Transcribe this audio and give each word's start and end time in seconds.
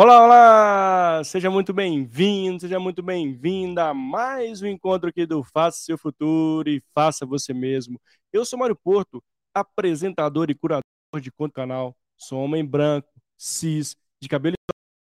Olá, 0.00 0.24
olá! 0.24 1.24
Seja 1.24 1.50
muito 1.50 1.74
bem-vindo, 1.74 2.60
seja 2.60 2.78
muito 2.78 3.02
bem-vinda 3.02 3.88
a 3.88 3.92
mais 3.92 4.62
um 4.62 4.66
encontro 4.68 5.08
aqui 5.08 5.26
do 5.26 5.42
Faça 5.42 5.80
Seu 5.80 5.98
Futuro 5.98 6.68
e 6.68 6.80
Faça 6.94 7.26
Você 7.26 7.52
Mesmo. 7.52 8.00
Eu 8.32 8.44
sou 8.44 8.56
Mário 8.56 8.76
Porto, 8.76 9.20
apresentador 9.52 10.50
e 10.50 10.54
curador 10.54 10.84
de 11.20 11.32
conto 11.32 11.52
canal. 11.52 11.96
Sou 12.16 12.38
homem 12.38 12.64
branco, 12.64 13.08
cis, 13.36 13.96
de 14.22 14.28
cabelo 14.28 14.54
e 14.54 14.72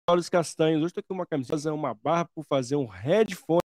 olhos 0.10 0.30
castanhos. 0.30 0.78
Hoje 0.78 0.92
estou 0.92 1.02
aqui 1.02 1.10
com 1.10 1.16
uma 1.16 1.26
camisa, 1.26 1.74
uma 1.74 1.94
barra 1.94 2.24
por 2.34 2.46
fazer 2.46 2.78
um 2.78 2.86
headphone 2.86 3.60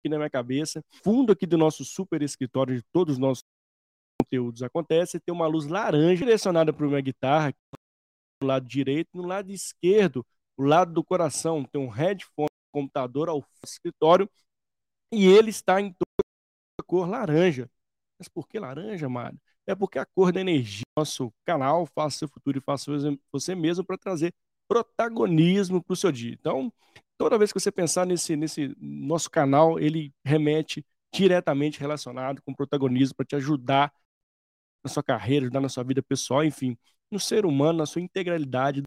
aqui 0.00 0.08
na 0.08 0.16
minha 0.16 0.30
cabeça. 0.30 0.80
Fundo 1.04 1.32
aqui 1.32 1.44
do 1.44 1.58
nosso 1.58 1.84
super 1.84 2.22
escritório 2.22 2.74
de 2.74 2.82
todos 2.90 3.16
os 3.16 3.18
nossos 3.18 3.42
conteúdos 4.18 4.62
acontece, 4.62 5.20
tem 5.20 5.34
uma 5.34 5.46
luz 5.46 5.66
laranja 5.66 6.24
direcionada 6.24 6.72
para 6.72 6.86
uma 6.86 7.02
guitarra 7.02 7.52
no 8.42 8.48
lado 8.48 8.66
direito, 8.66 9.10
no 9.14 9.26
lado 9.26 9.50
esquerdo, 9.50 10.26
o 10.56 10.64
lado 10.64 10.92
do 10.92 11.04
coração, 11.04 11.64
tem 11.64 11.80
um 11.80 11.88
headphone, 11.88 12.48
computador 12.70 13.28
ao 13.28 13.44
escritório, 13.64 14.28
e 15.12 15.26
ele 15.26 15.50
está 15.50 15.80
em 15.80 15.92
toda 15.92 16.12
cor 16.86 17.08
laranja. 17.08 17.70
Mas 18.18 18.28
por 18.28 18.46
que 18.46 18.58
laranja, 18.58 19.08
Mário? 19.08 19.40
É 19.66 19.74
porque 19.74 19.98
a 19.98 20.04
cor 20.04 20.32
da 20.32 20.40
energia 20.40 20.82
nosso 20.96 21.32
canal 21.44 21.86
Faça 21.86 22.18
Seu 22.18 22.28
Futuro 22.28 22.58
e 22.58 22.60
Faça 22.60 22.90
Você 23.32 23.54
Mesmo 23.54 23.84
para 23.84 23.96
trazer 23.96 24.34
protagonismo 24.68 25.82
para 25.82 25.92
o 25.92 25.96
seu 25.96 26.12
dia. 26.12 26.32
Então, 26.32 26.72
toda 27.16 27.38
vez 27.38 27.52
que 27.52 27.60
você 27.60 27.72
pensar 27.72 28.06
nesse, 28.06 28.36
nesse 28.36 28.76
nosso 28.78 29.30
canal, 29.30 29.78
ele 29.78 30.12
remete 30.24 30.84
diretamente 31.14 31.80
relacionado 31.80 32.42
com 32.42 32.54
protagonismo 32.54 33.14
para 33.16 33.26
te 33.26 33.36
ajudar 33.36 33.92
na 34.84 34.90
sua 34.90 35.02
carreira, 35.02 35.46
ajudar 35.46 35.60
na 35.60 35.68
sua 35.68 35.84
vida 35.84 36.02
pessoal, 36.02 36.44
enfim, 36.44 36.76
no 37.12 37.20
ser 37.20 37.44
humano, 37.44 37.78
na 37.78 37.86
sua 37.86 38.00
integralidade 38.00 38.80
do 38.80 38.86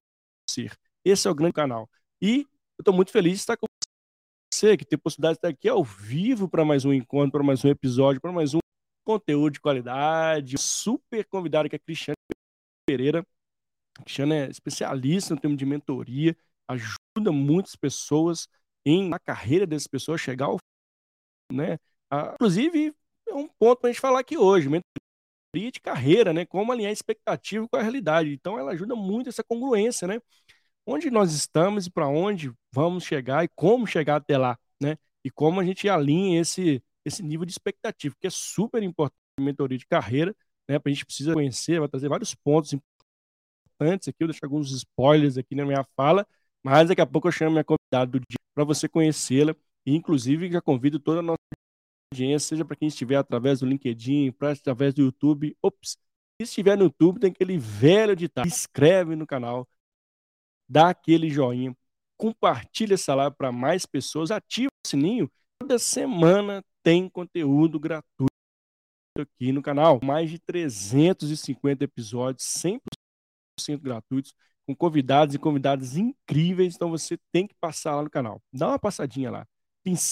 ser. 0.49 0.75
Esse 1.03 1.27
é 1.27 1.31
o 1.31 1.35
grande 1.35 1.53
canal. 1.53 1.89
E 2.21 2.39
eu 2.77 2.81
estou 2.81 2.93
muito 2.93 3.11
feliz 3.11 3.33
de 3.33 3.39
estar 3.39 3.55
com 3.55 3.67
você, 4.51 4.75
que 4.75 4.85
tem 4.85 4.97
possibilidade 4.97 5.35
de 5.35 5.37
estar 5.39 5.49
aqui 5.49 5.69
ao 5.69 5.83
vivo 5.83 6.49
para 6.49 6.65
mais 6.65 6.83
um 6.85 6.93
encontro, 6.93 7.33
para 7.33 7.43
mais 7.43 7.63
um 7.63 7.69
episódio, 7.69 8.19
para 8.19 8.31
mais 8.31 8.53
um 8.53 8.59
conteúdo 9.05 9.53
de 9.53 9.61
qualidade. 9.61 10.57
Super 10.57 11.25
convidado 11.25 11.69
que 11.69 11.75
é 11.75 11.77
a 11.77 11.79
Cristiane 11.79 12.15
Pereira. 12.87 13.25
A 13.99 14.03
Cristiane 14.03 14.33
é 14.33 14.49
especialista 14.49 15.35
no 15.35 15.39
tema 15.39 15.55
de 15.55 15.65
mentoria, 15.65 16.35
ajuda 16.67 17.31
muitas 17.31 17.75
pessoas 17.75 18.47
em 18.85 19.07
na 19.07 19.19
carreira 19.19 19.65
dessas 19.65 19.87
pessoas 19.87 20.19
chegar 20.19 20.45
ao 20.45 20.57
né? 21.51 21.77
Inclusive, 22.33 22.93
é 23.27 23.33
um 23.33 23.47
ponto 23.47 23.79
para 23.79 23.89
a 23.89 23.93
gente 23.93 24.01
falar 24.01 24.19
aqui 24.19 24.37
hoje. 24.37 24.69
Mentoria 25.55 25.71
de 25.71 25.79
carreira, 25.79 26.33
né? 26.33 26.45
Como 26.45 26.71
alinhar 26.71 26.91
expectativa 26.91 27.67
com 27.67 27.77
a 27.77 27.81
realidade. 27.81 28.31
Então, 28.33 28.59
ela 28.59 28.73
ajuda 28.73 28.93
muito 28.95 29.29
essa 29.29 29.43
congruência, 29.43 30.05
né? 30.07 30.19
Onde 30.85 31.09
nós 31.09 31.33
estamos 31.33 31.87
e 31.87 31.91
para 31.91 32.07
onde 32.07 32.51
vamos 32.73 33.05
chegar 33.05 33.43
e 33.45 33.47
como 33.55 33.87
chegar 33.87 34.17
até 34.17 34.37
lá, 34.37 34.57
né? 34.81 34.97
E 35.23 35.31
como 35.31 35.61
a 35.61 35.63
gente 35.63 35.87
alinha 35.87 36.41
esse, 36.41 36.83
esse 37.05 37.23
nível 37.23 37.45
de 37.45 37.53
expectativa, 37.53 38.13
que 38.19 38.27
é 38.27 38.29
super 38.29 38.83
importante 38.83 39.15
na 39.39 39.45
mentoria 39.45 39.77
de 39.77 39.85
carreira, 39.87 40.35
né? 40.67 40.77
A 40.83 40.89
gente 40.89 41.05
precisa 41.05 41.33
conhecer, 41.33 41.79
vai 41.79 41.87
trazer 41.87 42.09
vários 42.09 42.35
pontos 42.35 42.73
importantes 42.73 44.09
aqui, 44.09 44.23
eu 44.23 44.27
deixo 44.27 44.43
alguns 44.43 44.71
spoilers 44.71 45.37
aqui 45.37 45.55
na 45.55 45.65
minha 45.65 45.85
fala, 45.95 46.27
mas 46.63 46.89
daqui 46.89 47.01
a 47.01 47.05
pouco 47.05 47.27
eu 47.29 47.31
chamo 47.31 47.51
minha 47.51 47.63
convidada 47.63 48.11
do 48.11 48.19
dia 48.19 48.39
para 48.53 48.63
você 48.65 48.89
conhecê-la 48.89 49.55
e, 49.85 49.95
inclusive, 49.95 50.51
já 50.51 50.61
convido 50.61 50.99
toda 50.99 51.19
a 51.19 51.23
nossa 51.23 51.54
audiência, 52.11 52.49
seja 52.49 52.65
para 52.65 52.75
quem 52.75 52.87
estiver 52.87 53.17
através 53.17 53.59
do 53.59 53.65
LinkedIn, 53.65 54.31
para 54.31 54.51
através 54.51 54.93
do 54.93 55.01
YouTube. 55.01 55.55
Ops, 55.61 55.91
se 55.91 56.43
estiver 56.43 56.77
no 56.77 56.85
YouTube, 56.85 57.19
tem 57.19 57.31
aquele 57.31 57.57
velho 57.57 58.15
ditado. 58.15 58.47
Inscreve 58.47 59.15
no 59.15 59.25
canal, 59.27 59.67
dá 60.67 60.89
aquele 60.89 61.29
joinha, 61.29 61.75
compartilha 62.17 62.95
essa 62.95 63.13
live 63.15 63.35
para 63.35 63.51
mais 63.51 63.85
pessoas, 63.85 64.31
ativa 64.31 64.69
o 64.85 64.87
sininho. 64.87 65.29
Toda 65.59 65.79
semana 65.79 66.63
tem 66.83 67.09
conteúdo 67.09 67.79
gratuito 67.79 68.31
aqui 69.17 69.51
no 69.51 69.61
canal. 69.61 69.99
Mais 70.03 70.29
de 70.29 70.39
350 70.39 71.83
episódios, 71.83 72.45
100% 72.45 72.79
gratuitos, 73.81 74.33
com 74.67 74.75
convidados 74.75 75.35
e 75.35 75.39
convidadas 75.39 75.95
incríveis. 75.95 76.75
Então 76.75 76.89
você 76.89 77.17
tem 77.31 77.47
que 77.47 77.55
passar 77.55 77.95
lá 77.95 78.03
no 78.03 78.09
canal. 78.09 78.41
Dá 78.53 78.67
uma 78.67 78.79
passadinha 78.79 79.31
lá 79.31 79.47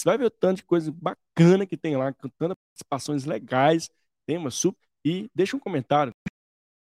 vai 0.06 0.18
ver 0.18 0.26
o 0.26 0.30
tanto 0.30 0.58
de 0.58 0.64
coisa 0.64 0.92
bacana 0.92 1.66
que 1.66 1.78
tem 1.78 1.96
lá, 1.96 2.14
tantas 2.38 2.58
participações 2.68 3.26
legais, 3.26 3.90
temas 4.26 4.56
super. 4.56 4.80
E 5.06 5.30
deixa 5.36 5.56
um 5.56 5.60
comentário, 5.60 6.14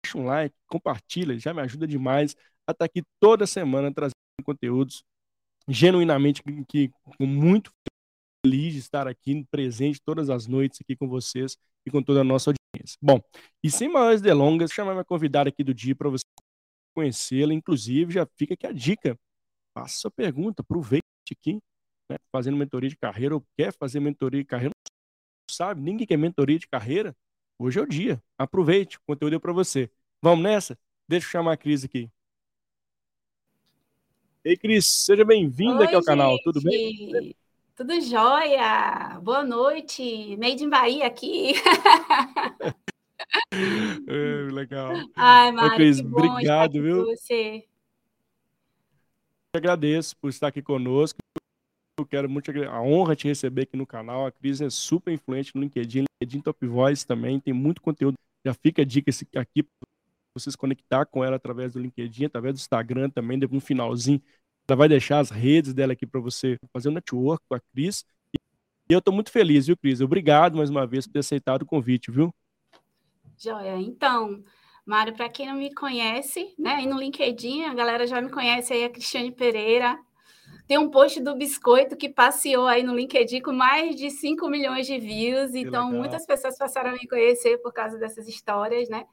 deixa 0.03 0.17
um 0.17 0.25
like, 0.25 0.55
compartilha, 0.67 1.37
já 1.37 1.53
me 1.53 1.61
ajuda 1.61 1.85
demais 1.85 2.35
a 2.65 2.71
estar 2.71 2.85
aqui 2.85 3.03
toda 3.19 3.45
semana 3.45 3.93
trazendo 3.93 4.15
conteúdos 4.43 5.03
genuinamente 5.67 6.41
que 6.67 6.91
muito 7.19 7.71
feliz 8.45 8.73
de 8.73 8.79
estar 8.79 9.07
aqui 9.07 9.45
presente 9.51 10.01
todas 10.03 10.29
as 10.29 10.47
noites 10.47 10.79
aqui 10.81 10.95
com 10.95 11.07
vocês 11.07 11.57
e 11.85 11.91
com 11.91 12.01
toda 12.01 12.21
a 12.21 12.23
nossa 12.23 12.51
audiência. 12.51 12.97
Bom, 13.01 13.21
e 13.63 13.69
sem 13.69 13.89
maiores 13.89 14.21
delongas, 14.21 14.71
chamar 14.71 14.93
minha 14.93 15.03
convidada 15.03 15.49
aqui 15.49 15.63
do 15.63 15.73
dia 15.73 15.95
para 15.95 16.09
você 16.09 16.23
conhecê-la, 16.95 17.53
inclusive 17.53 18.13
já 18.13 18.25
fica 18.37 18.53
aqui 18.53 18.65
a 18.65 18.71
dica. 18.71 19.17
Faça 19.77 19.99
sua 19.99 20.11
pergunta, 20.11 20.61
aproveite 20.61 21.03
aqui 21.31 21.59
né, 22.09 22.17
fazendo 22.31 22.57
mentoria 22.57 22.89
de 22.89 22.97
carreira 22.97 23.35
ou 23.35 23.45
quer 23.57 23.73
fazer 23.73 23.99
mentoria 23.99 24.41
de 24.41 24.47
carreira, 24.47 24.73
não 24.75 25.53
sabe, 25.53 25.81
ninguém 25.81 26.07
quer 26.07 26.17
mentoria 26.17 26.57
de 26.57 26.67
carreira, 26.67 27.15
hoje 27.59 27.79
é 27.79 27.81
o 27.81 27.87
dia. 27.87 28.21
Aproveite, 28.37 28.97
o 28.97 29.01
conteúdo 29.05 29.35
é 29.35 29.39
para 29.39 29.53
você. 29.53 29.89
Vamos 30.21 30.43
nessa? 30.43 30.77
Deixa 31.07 31.27
eu 31.27 31.31
chamar 31.31 31.53
a 31.53 31.57
Cris 31.57 31.83
aqui. 31.83 32.09
Ei, 34.43 34.55
Cris, 34.55 34.85
seja 34.85 35.25
bem-vinda 35.25 35.83
aqui 35.83 35.95
ao 35.95 36.01
gente. 36.01 36.07
canal, 36.07 36.37
tudo 36.43 36.61
bem? 36.61 37.35
Tudo 37.75 37.99
jóia! 38.01 39.19
Boa 39.21 39.43
noite! 39.43 40.35
Made 40.37 40.63
in 40.63 40.69
Bahia 40.69 41.05
aqui! 41.05 41.53
é, 44.07 44.51
legal. 44.51 44.93
Ai, 45.15 45.51
Mário, 45.51 45.73
Ô, 45.73 45.75
Cris, 45.75 45.99
obrigado, 45.99 46.81
viu? 46.81 47.05
Você. 47.05 47.67
Eu 49.53 49.59
agradeço 49.59 50.15
por 50.17 50.29
estar 50.29 50.47
aqui 50.47 50.61
conosco. 50.61 51.19
Eu 51.99 52.05
quero 52.05 52.29
muito 52.29 52.51
a 52.51 52.79
honra 52.79 53.15
de 53.15 53.21
te 53.21 53.27
receber 53.27 53.63
aqui 53.63 53.75
no 53.75 53.85
canal. 53.85 54.27
A 54.27 54.31
Cris 54.31 54.61
é 54.61 54.69
super 54.69 55.11
influente 55.11 55.55
no 55.55 55.61
LinkedIn, 55.61 56.05
LinkedIn 56.21 56.41
Top 56.41 56.67
Voice 56.67 57.05
também, 57.05 57.39
tem 57.39 57.53
muito 57.53 57.81
conteúdo. 57.81 58.15
Já 58.45 58.53
fica 58.53 58.83
a 58.83 58.85
dica 58.85 59.09
aqui 59.35 59.63
para 59.63 59.87
vocês 60.35 60.55
conectar 60.55 61.07
com 61.07 61.23
ela 61.23 61.37
através 61.37 61.73
do 61.73 61.79
LinkedIn, 61.79 62.25
através 62.25 62.53
do 62.53 62.59
Instagram 62.59 63.09
também, 63.09 63.39
depois 63.39 63.63
um 63.63 63.65
finalzinho. 63.65 64.21
Ela 64.69 64.77
vai 64.77 64.87
deixar 64.87 65.17
as 65.17 65.31
redes 65.31 65.73
dela 65.73 65.93
aqui 65.93 66.05
para 66.05 66.21
você 66.21 66.59
fazer 66.71 66.89
um 66.89 66.93
network 66.93 67.43
com 67.49 67.55
a 67.55 67.59
Cris. 67.59 68.05
E 68.89 68.93
eu 68.93 68.99
estou 68.99 69.13
muito 69.13 69.31
feliz, 69.31 69.65
viu, 69.65 69.75
Cris? 69.75 69.99
Obrigado 69.99 70.55
mais 70.55 70.69
uma 70.69 70.85
vez 70.85 71.07
por 71.07 71.13
ter 71.13 71.19
aceitado 71.19 71.63
o 71.63 71.65
convite, 71.65 72.11
viu? 72.11 72.31
Joia. 73.39 73.75
Então, 73.75 74.43
Mário, 74.85 75.15
para 75.15 75.29
quem 75.29 75.47
não 75.47 75.55
me 75.55 75.73
conhece, 75.73 76.53
né, 76.59 76.75
aí 76.75 76.85
no 76.85 76.99
LinkedIn, 76.99 77.63
a 77.63 77.73
galera 77.73 78.05
já 78.05 78.21
me 78.21 78.29
conhece 78.29 78.71
aí, 78.71 78.83
a 78.83 78.89
Cristiane 78.89 79.31
Pereira, 79.31 79.97
tem 80.67 80.77
um 80.77 80.89
post 80.89 81.21
do 81.21 81.35
Biscoito 81.35 81.95
que 81.95 82.09
passeou 82.09 82.67
aí 82.67 82.83
no 82.83 82.93
LinkedIn 82.93 83.41
com 83.41 83.53
mais 83.53 83.95
de 83.95 84.11
5 84.11 84.49
milhões 84.49 84.85
de 84.85 84.99
views. 84.99 85.51
Que 85.51 85.59
então, 85.59 85.85
legal. 85.85 85.99
muitas 85.99 86.25
pessoas 86.25 86.57
passaram 86.57 86.89
a 86.89 86.93
me 86.93 87.07
conhecer 87.07 87.57
por 87.59 87.71
causa 87.71 87.97
dessas 87.97 88.27
histórias, 88.27 88.89
né? 88.89 89.05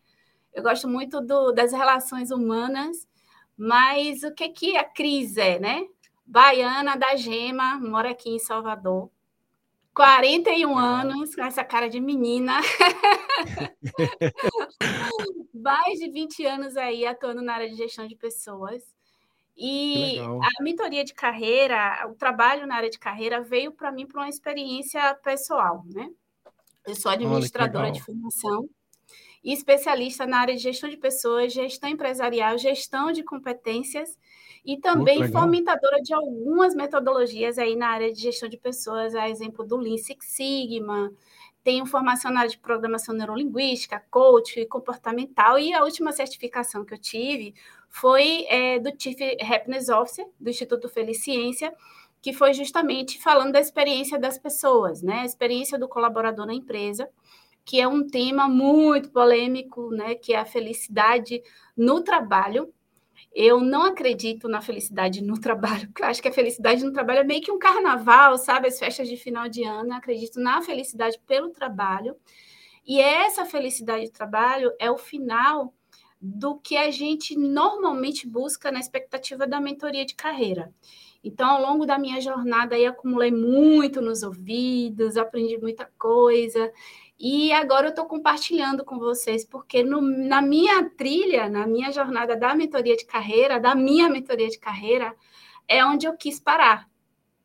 Eu 0.53 0.63
gosto 0.63 0.89
muito 0.89 1.21
do, 1.21 1.53
das 1.53 1.73
relações 1.73 2.33
humanas, 2.33 3.09
mas 3.57 4.25
o 4.25 4.33
que, 4.33 4.49
que 4.49 4.77
a 4.77 4.85
Cris 4.85 5.37
é, 5.37 5.61
né? 5.61 5.87
Baiana 6.27 6.97
da 6.97 7.15
Gema, 7.15 7.79
mora 7.79 8.11
aqui 8.11 8.31
em 8.31 8.39
Salvador. 8.39 9.11
41 9.95 10.77
anos, 10.77 11.37
com 11.37 11.43
essa 11.43 11.65
cara 11.65 11.89
de 11.89 12.01
menina. 12.01 12.61
Mais 15.55 16.01
de 16.01 16.11
20 16.11 16.47
anos 16.47 16.77
aí 16.77 17.07
atuando 17.07 17.43
na 17.43 17.55
área 17.55 17.71
de 17.71 17.77
gestão 17.77 18.09
de 18.09 18.17
pessoas. 18.17 18.83
E 19.57 20.19
a 20.41 20.63
mentoria 20.63 21.05
de 21.05 21.15
carreira, 21.15 22.09
o 22.11 22.15
trabalho 22.15 22.67
na 22.67 22.77
área 22.77 22.91
de 22.91 22.99
carreira 22.99 23.41
veio 23.41 23.73
para 23.73 23.93
mim 23.93 24.07
para 24.07 24.21
uma 24.23 24.29
experiência 24.29 25.15
pessoal, 25.23 25.85
né? 25.87 26.09
Eu 26.87 26.95
sou 26.95 27.11
administradora 27.13 27.91
de 27.91 28.03
formação 28.03 28.69
e 29.45 29.53
especialista 29.53 30.27
na 30.27 30.39
área 30.41 30.55
de 30.57 30.63
gestão 30.63 30.89
de 30.91 30.97
pessoas, 30.97 31.53
gestão 31.53 31.91
empresarial, 31.91 32.59
gestão 32.59 33.13
de 33.13 33.23
competências 33.23 34.19
e 34.65 34.79
também 34.79 35.25
fomentadora 35.25 35.99
de 36.03 36.15
algumas 36.15 36.75
metodologias 36.75 37.59
aí 37.59 37.77
na 37.77 37.89
área 37.89 38.13
de 38.13 38.21
gestão 38.21 38.49
de 38.49 38.57
pessoas, 38.59 39.15
a 39.15 39.29
exemplo 39.29 39.65
do 39.67 39.77
Lean 39.77 39.99
Six 39.99 40.27
Sigma, 40.27 41.13
tenho 41.63 41.87
formação 41.87 42.31
na 42.31 42.41
área 42.41 42.51
de 42.51 42.59
programação 42.59 43.15
neurolinguística, 43.15 44.05
coach 44.11 44.67
comportamental, 44.67 45.59
e 45.59 45.73
a 45.75 45.85
última 45.85 46.13
certificação 46.13 46.85
que 46.85 46.95
eu 46.95 46.99
tive 46.99 47.55
foi 47.95 48.45
é, 48.49 48.81
do 48.81 48.91
Chief 48.99 49.17
Happiness 49.41 49.89
Officer, 49.89 50.27
do 50.41 50.51
Instituto 50.51 50.89
Felicciência, 50.89 51.73
que 52.21 52.33
foi 52.33 52.53
justamente 52.53 53.23
falando 53.23 53.53
da 53.53 53.61
experiência 53.61 54.19
das 54.19 54.37
pessoas, 54.37 55.01
né? 55.01 55.21
A 55.21 55.25
experiência 55.25 55.79
do 55.79 55.89
colaborador 55.89 56.45
na 56.45 56.53
empresa, 56.53 57.09
que 57.65 57.81
é 57.81 57.87
um 57.87 58.05
tema 58.05 58.49
muito 58.49 59.13
polêmico, 59.13 59.91
né? 59.91 60.17
Que 60.17 60.35
é 60.35 60.41
a 60.41 60.45
felicidade 60.45 61.41
no 61.77 62.03
trabalho. 62.03 62.75
Eu 63.33 63.61
não 63.61 63.83
acredito 63.85 64.49
na 64.49 64.61
felicidade 64.61 65.23
no 65.23 65.39
trabalho, 65.41 65.87
porque 65.87 66.03
eu 66.03 66.09
acho 66.09 66.21
que 66.21 66.29
a 66.29 66.33
felicidade 66.33 66.85
no 66.85 66.93
trabalho 66.93 67.21
é 67.21 67.25
meio 67.25 67.43
que 67.43 67.53
um 67.53 67.61
carnaval, 67.61 68.37
sabe? 68.39 68.67
As 68.67 68.77
festas 68.77 69.09
de 69.09 69.17
final 69.17 69.49
de 69.49 69.63
ano. 69.63 69.91
Eu 69.91 69.97
acredito 69.97 70.41
na 70.41 70.61
felicidade 70.63 71.17
pelo 71.29 71.51
trabalho. 71.51 72.17
E 72.85 73.01
essa 73.01 73.47
felicidade 73.47 74.07
do 74.07 74.13
trabalho 74.13 74.73
é 74.81 74.91
o 74.91 74.99
final 74.99 75.73
do 76.27 76.57
que 76.57 76.75
a 76.75 76.91
gente 76.91 77.37
normalmente 77.37 78.27
busca 78.27 78.73
na 78.73 78.81
expectativa 78.81 79.47
da 79.47 79.61
mentoria 79.61 80.07
de 80.07 80.15
carreira. 80.15 80.73
Então, 81.23 81.51
ao 81.51 81.61
longo 81.61 81.85
da 81.85 81.99
minha 81.99 82.19
jornada, 82.19 82.75
aí 82.75 82.87
acumulei 82.87 83.31
muito 83.31 84.01
nos 84.01 84.23
ouvidos, 84.23 85.19
aprendi 85.19 85.59
muita 85.59 85.85
coisa. 85.99 86.73
E 87.19 87.53
agora 87.53 87.87
eu 87.87 87.91
estou 87.91 88.07
compartilhando 88.07 88.87
com 88.87 88.99
vocês, 88.99 89.45
porque 89.45 89.83
no, 89.83 90.01
na 90.01 90.41
minha 90.41 90.89
trilha, 90.89 91.47
na 91.47 91.67
minha 91.67 91.93
jornada 91.93 92.35
da 92.35 92.55
mentoria 92.55 92.97
de 92.97 93.05
carreira, 93.05 93.61
da 93.61 93.75
minha 93.75 94.09
mentoria 94.09 94.49
de 94.49 94.59
carreira, 94.59 95.15
é 95.69 95.85
onde 95.85 96.07
eu 96.07 96.17
quis 96.17 96.41
parar, 96.41 96.89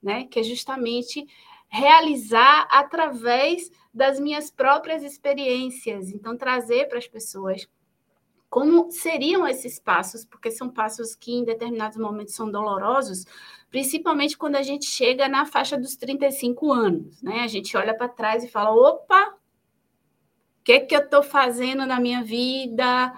né? 0.02 0.24
Que 0.32 0.40
é 0.40 0.44
justamente 0.44 1.28
realizar 1.68 2.66
através 2.72 3.70
das 3.94 4.22
minhas 4.22 4.50
próprias 4.50 5.04
experiências. 5.04 6.12
Então, 6.12 6.38
trazer 6.38 6.88
para 6.88 6.98
as 6.98 7.08
pessoas 7.08 7.68
como 8.50 8.90
seriam 8.90 9.48
esses 9.48 9.80
passos, 9.80 10.26
porque 10.26 10.50
são 10.50 10.70
passos 10.70 11.14
que 11.14 11.32
em 11.32 11.44
determinados 11.44 11.98
momentos 11.98 12.34
são 12.34 12.50
dolorosos, 12.50 13.26
principalmente 13.70 14.38
quando 14.38 14.56
a 14.56 14.64
gente 14.64 14.86
chega 14.86 15.30
na 15.30 15.46
faixa 15.46 15.78
dos 15.78 15.96
35 15.96 16.72
anos, 16.74 17.22
né? 17.22 17.42
A 17.42 17.48
gente 17.48 17.78
olha 17.78 17.94
para 17.94 18.10
trás 18.10 18.44
e 18.44 18.50
fala: 18.50 18.72
opa, 18.72 19.36
o 20.60 20.64
que, 20.64 20.72
é 20.74 20.80
que 20.80 20.96
eu 20.96 21.02
estou 21.02 21.22
fazendo 21.22 21.86
na 21.86 22.00
minha 22.00 22.24
vida? 22.24 23.14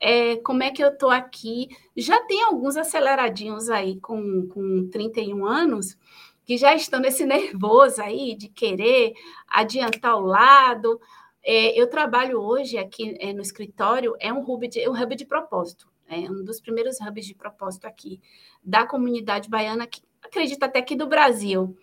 É, 0.00 0.36
como 0.38 0.64
é 0.64 0.70
que 0.72 0.82
eu 0.82 0.88
estou 0.88 1.10
aqui? 1.10 1.68
Já 1.96 2.20
tem 2.26 2.42
alguns 2.42 2.76
aceleradinhos 2.76 3.70
aí 3.70 4.00
com, 4.00 4.48
com 4.48 4.88
31 4.90 5.46
anos 5.46 5.96
que 6.44 6.58
já 6.58 6.74
estão 6.74 6.98
nesse 6.98 7.24
nervoso 7.26 8.02
aí 8.02 8.34
de 8.34 8.48
querer 8.48 9.12
adiantar 9.46 10.16
o 10.16 10.26
lado. 10.26 11.00
É, 11.44 11.78
eu 11.78 11.88
trabalho 11.88 12.40
hoje 12.40 12.78
aqui 12.78 13.16
é, 13.18 13.32
no 13.32 13.42
escritório, 13.42 14.14
é 14.20 14.32
um 14.32 14.40
hub 14.40 14.68
de, 14.68 14.88
um 14.88 14.92
hub 14.92 15.16
de 15.16 15.24
propósito, 15.24 15.90
é 16.06 16.18
um 16.30 16.44
dos 16.44 16.60
primeiros 16.60 17.00
hubs 17.00 17.26
de 17.26 17.34
propósito 17.34 17.86
aqui 17.86 18.20
da 18.62 18.86
comunidade 18.86 19.48
baiana, 19.48 19.86
que 19.86 20.02
acredito 20.22 20.62
até 20.62 20.80
que 20.80 20.94
do 20.94 21.06
Brasil. 21.06 21.76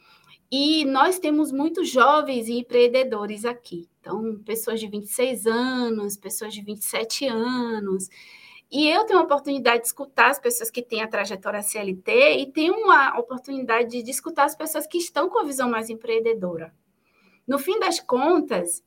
E 0.51 0.85
nós 0.85 1.19
temos 1.19 1.51
muitos 1.51 1.89
jovens 1.89 2.47
empreendedores 2.47 3.45
aqui. 3.45 3.87
Então, 3.99 4.39
pessoas 4.43 4.79
de 4.79 4.87
26 4.87 5.45
anos, 5.45 6.17
pessoas 6.17 6.53
de 6.53 6.63
27 6.63 7.27
anos. 7.27 8.09
E 8.71 8.87
eu 8.87 9.03
tenho 9.05 9.19
a 9.19 9.23
oportunidade 9.23 9.81
de 9.81 9.87
escutar 9.87 10.29
as 10.29 10.39
pessoas 10.39 10.71
que 10.71 10.81
têm 10.81 11.01
a 11.01 11.07
trajetória 11.07 11.61
CLT 11.61 12.37
e 12.37 12.51
tenho 12.51 12.75
uma 12.75 13.19
oportunidade 13.19 14.01
de 14.01 14.11
escutar 14.11 14.45
as 14.45 14.55
pessoas 14.55 14.87
que 14.87 14.97
estão 14.97 15.29
com 15.29 15.39
a 15.39 15.43
visão 15.43 15.69
mais 15.69 15.89
empreendedora. 15.89 16.73
No 17.47 17.59
fim 17.59 17.79
das 17.79 17.99
contas, 17.99 18.83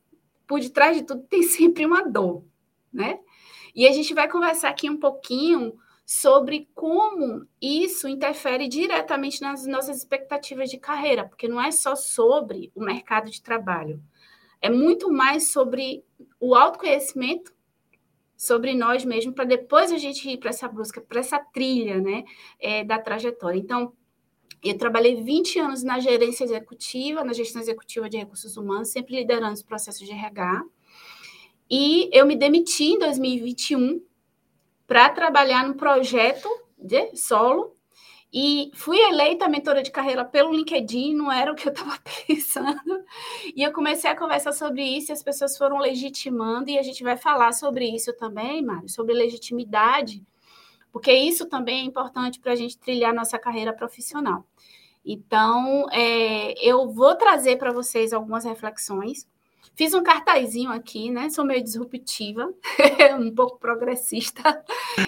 por 0.52 0.60
detrás 0.60 0.94
de 0.94 1.02
tudo 1.02 1.22
tem 1.22 1.42
sempre 1.48 1.86
uma 1.86 2.02
dor, 2.06 2.44
né? 2.92 3.18
E 3.74 3.88
a 3.88 3.92
gente 3.92 4.12
vai 4.12 4.28
conversar 4.28 4.68
aqui 4.68 4.90
um 4.90 4.98
pouquinho 4.98 5.78
sobre 6.04 6.68
como 6.74 7.46
isso 7.58 8.06
interfere 8.06 8.68
diretamente 8.68 9.40
nas 9.40 9.66
nossas 9.66 9.96
expectativas 9.96 10.68
de 10.68 10.76
carreira, 10.76 11.26
porque 11.26 11.48
não 11.48 11.58
é 11.58 11.70
só 11.70 11.96
sobre 11.96 12.70
o 12.74 12.84
mercado 12.84 13.30
de 13.30 13.40
trabalho, 13.40 14.02
é 14.60 14.68
muito 14.68 15.10
mais 15.10 15.50
sobre 15.52 16.04
o 16.38 16.54
autoconhecimento, 16.54 17.54
sobre 18.36 18.74
nós 18.74 19.06
mesmos, 19.06 19.34
para 19.34 19.46
depois 19.46 19.90
a 19.90 19.96
gente 19.96 20.28
ir 20.28 20.36
para 20.36 20.50
essa 20.50 20.68
busca, 20.68 21.00
para 21.00 21.20
essa 21.20 21.38
trilha 21.38 21.98
né, 21.98 22.24
é, 22.60 22.84
da 22.84 22.98
trajetória. 22.98 23.58
Então, 23.58 23.94
eu 24.62 24.78
trabalhei 24.78 25.16
20 25.22 25.58
anos 25.58 25.82
na 25.82 25.98
gerência 25.98 26.44
executiva, 26.44 27.24
na 27.24 27.32
gestão 27.32 27.60
executiva 27.60 28.08
de 28.08 28.16
recursos 28.16 28.56
humanos, 28.56 28.88
sempre 28.88 29.16
liderando 29.16 29.54
os 29.54 29.62
processos 29.62 30.06
de 30.06 30.12
RH. 30.12 30.64
E 31.68 32.08
eu 32.12 32.26
me 32.26 32.36
demiti 32.36 32.84
em 32.84 32.98
2021 32.98 34.00
para 34.86 35.08
trabalhar 35.10 35.66
no 35.66 35.74
projeto 35.74 36.48
de 36.78 37.16
solo 37.16 37.74
e 38.32 38.70
fui 38.74 38.98
eleita 38.98 39.48
mentora 39.48 39.82
de 39.82 39.90
carreira 39.90 40.24
pelo 40.24 40.54
LinkedIn, 40.54 41.14
não 41.14 41.30
era 41.30 41.52
o 41.52 41.54
que 41.54 41.68
eu 41.68 41.72
estava 41.72 41.98
pensando. 42.26 43.04
E 43.54 43.62
eu 43.62 43.72
comecei 43.72 44.10
a 44.10 44.16
conversar 44.16 44.52
sobre 44.52 44.82
isso 44.82 45.10
e 45.10 45.12
as 45.12 45.22
pessoas 45.22 45.58
foram 45.58 45.78
legitimando, 45.78 46.70
e 46.70 46.78
a 46.78 46.82
gente 46.82 47.02
vai 47.02 47.16
falar 47.16 47.52
sobre 47.52 47.84
isso 47.84 48.12
também, 48.14 48.62
Mário, 48.62 48.88
sobre 48.88 49.12
legitimidade, 49.12 50.24
porque 50.92 51.12
isso 51.12 51.46
também 51.46 51.80
é 51.80 51.84
importante 51.84 52.38
para 52.38 52.52
a 52.52 52.56
gente 52.56 52.78
trilhar 52.78 53.14
nossa 53.14 53.38
carreira 53.38 53.72
profissional. 53.72 54.44
Então, 55.04 55.86
é, 55.90 56.54
eu 56.62 56.88
vou 56.90 57.16
trazer 57.16 57.56
para 57.56 57.72
vocês 57.72 58.12
algumas 58.12 58.44
reflexões. 58.44 59.26
Fiz 59.74 59.94
um 59.94 60.02
cartazinho 60.02 60.70
aqui, 60.70 61.10
né? 61.10 61.30
Sou 61.30 61.44
meio 61.44 61.62
disruptiva, 61.62 62.52
um 63.18 63.34
pouco 63.34 63.58
progressista. 63.58 64.62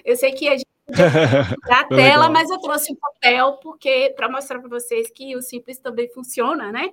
Eu 0.05 0.17
sei 0.17 0.33
que 0.33 0.49
a 0.49 0.53
gente 0.53 0.65
da 1.67 1.85
tela, 1.85 2.29
mas 2.29 2.51
eu 2.51 2.59
trouxe 2.59 2.93
um 2.93 2.97
papel 2.97 3.55
porque 3.63 4.13
para 4.15 4.29
mostrar 4.29 4.59
para 4.59 4.69
vocês 4.69 5.11
que 5.11 5.35
o 5.35 5.41
simples 5.41 5.79
também 5.79 6.09
funciona, 6.09 6.71
né? 6.71 6.91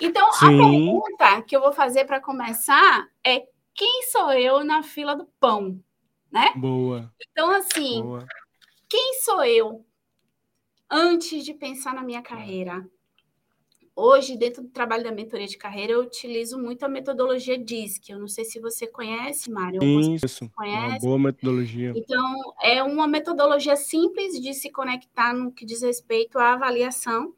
Então, 0.00 0.32
Sim. 0.32 0.46
a 0.46 0.48
pergunta 0.48 1.42
que 1.42 1.56
eu 1.56 1.60
vou 1.60 1.72
fazer 1.72 2.04
para 2.04 2.20
começar 2.20 3.08
é 3.24 3.44
quem 3.74 4.02
sou 4.04 4.32
eu 4.32 4.64
na 4.64 4.82
fila 4.82 5.16
do 5.16 5.26
pão, 5.40 5.80
né? 6.34 6.52
Boa. 6.56 7.12
Então, 7.30 7.48
assim, 7.52 8.02
Boa. 8.02 8.26
quem 8.88 9.20
sou 9.22 9.44
eu 9.44 9.86
antes 10.90 11.44
de 11.44 11.54
pensar 11.54 11.94
na 11.94 12.02
minha 12.02 12.20
carreira. 12.20 12.84
Hoje, 13.96 14.36
dentro 14.36 14.60
do 14.60 14.68
trabalho 14.68 15.04
da 15.04 15.12
mentoria 15.12 15.46
de 15.46 15.56
carreira, 15.56 15.92
eu 15.92 16.00
utilizo 16.00 16.58
muito 16.58 16.82
a 16.82 16.88
metodologia 16.88 17.56
DISC. 17.56 18.10
Eu 18.10 18.18
não 18.18 18.26
sei 18.26 18.44
se 18.44 18.58
você 18.58 18.88
conhece, 18.88 19.48
Mário. 19.48 19.80
Sim, 19.80 20.14
isso. 20.14 20.50
Conhece. 20.50 20.88
Uma 20.88 20.98
boa 20.98 21.18
metodologia. 21.18 21.92
Então, 21.94 22.54
é 22.60 22.82
uma 22.82 23.06
metodologia 23.06 23.76
simples 23.76 24.40
de 24.40 24.52
se 24.52 24.68
conectar 24.68 25.32
no 25.32 25.52
que 25.52 25.64
diz 25.64 25.82
respeito 25.82 26.40
à 26.40 26.54
avaliação 26.54 27.32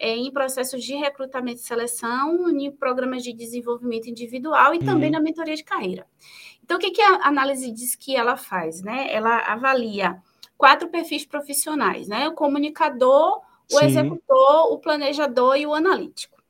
é, 0.00 0.16
em 0.16 0.32
processos 0.32 0.82
de 0.82 0.94
recrutamento 0.94 1.60
e 1.60 1.64
seleção, 1.64 2.48
em 2.50 2.72
programas 2.72 3.22
de 3.22 3.34
desenvolvimento 3.34 4.08
individual 4.08 4.74
e 4.74 4.78
uhum. 4.78 4.84
também 4.84 5.10
na 5.10 5.20
mentoria 5.20 5.54
de 5.54 5.62
carreira. 5.62 6.06
Então, 6.70 6.78
o 6.78 6.80
que, 6.80 6.92
que 6.92 7.02
a 7.02 7.26
análise 7.26 7.68
DISC 7.72 8.14
ela 8.14 8.36
faz? 8.36 8.80
Né? 8.80 9.12
Ela 9.12 9.38
avalia 9.38 10.22
quatro 10.56 10.88
perfis 10.88 11.26
profissionais, 11.26 12.06
né? 12.06 12.28
O 12.28 12.32
comunicador, 12.32 13.42
o 13.72 13.78
Sim. 13.80 13.86
executor, 13.86 14.72
o 14.72 14.78
planejador 14.78 15.56
e 15.56 15.66
o 15.66 15.74
analítico. 15.74 16.40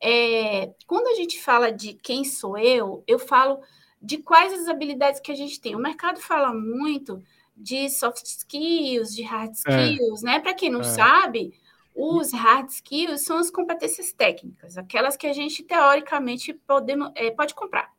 É, 0.00 0.72
quando 0.86 1.08
a 1.08 1.14
gente 1.14 1.42
fala 1.42 1.72
de 1.72 1.94
quem 1.94 2.22
sou 2.22 2.56
eu, 2.56 3.02
eu 3.08 3.18
falo 3.18 3.60
de 4.00 4.18
quais 4.18 4.52
as 4.52 4.68
habilidades 4.68 5.18
que 5.18 5.32
a 5.32 5.34
gente 5.34 5.60
tem. 5.60 5.74
O 5.74 5.80
mercado 5.80 6.20
fala 6.20 6.54
muito 6.54 7.20
de 7.56 7.90
soft 7.90 8.24
skills, 8.24 9.12
de 9.12 9.24
hard 9.24 9.50
é. 9.50 9.52
skills, 9.52 10.22
é. 10.22 10.26
né? 10.26 10.38
Para 10.38 10.54
quem 10.54 10.70
não 10.70 10.82
é. 10.82 10.84
sabe, 10.84 11.58
os 11.92 12.32
hard 12.32 12.68
skills 12.68 13.22
são 13.22 13.38
as 13.38 13.50
competências 13.50 14.12
técnicas, 14.12 14.78
aquelas 14.78 15.16
que 15.16 15.26
a 15.26 15.32
gente 15.32 15.64
teoricamente 15.64 16.52
podemos, 16.52 17.10
é, 17.16 17.32
pode 17.32 17.52
comprar. 17.52 17.93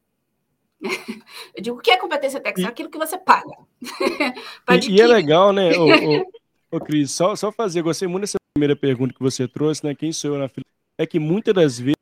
Eu 1.55 1.63
digo, 1.63 1.77
o 1.77 1.81
que 1.81 1.91
é 1.91 1.97
competência 1.97 2.39
técnica? 2.39 2.69
E... 2.69 2.71
Aquilo 2.71 2.89
que 2.89 2.97
você 2.97 3.17
paga. 3.17 3.55
e, 4.87 4.91
e, 4.91 5.01
é 5.01 5.07
legal, 5.07 5.51
né, 5.51 5.71
ô, 6.71 6.79
Cris, 6.79 7.11
só, 7.11 7.35
só 7.35 7.51
fazer, 7.51 7.81
gostei 7.81 8.07
muito 8.07 8.23
dessa 8.23 8.37
primeira 8.53 8.75
pergunta 8.75 9.13
que 9.13 9.21
você 9.21 9.47
trouxe, 9.47 9.83
né, 9.85 9.95
quem 9.95 10.11
sou 10.11 10.33
eu 10.33 10.39
na 10.39 10.49
fila, 10.49 10.65
é 10.97 11.05
que 11.05 11.19
muitas 11.19 11.53
das 11.53 11.79
vezes 11.79 11.95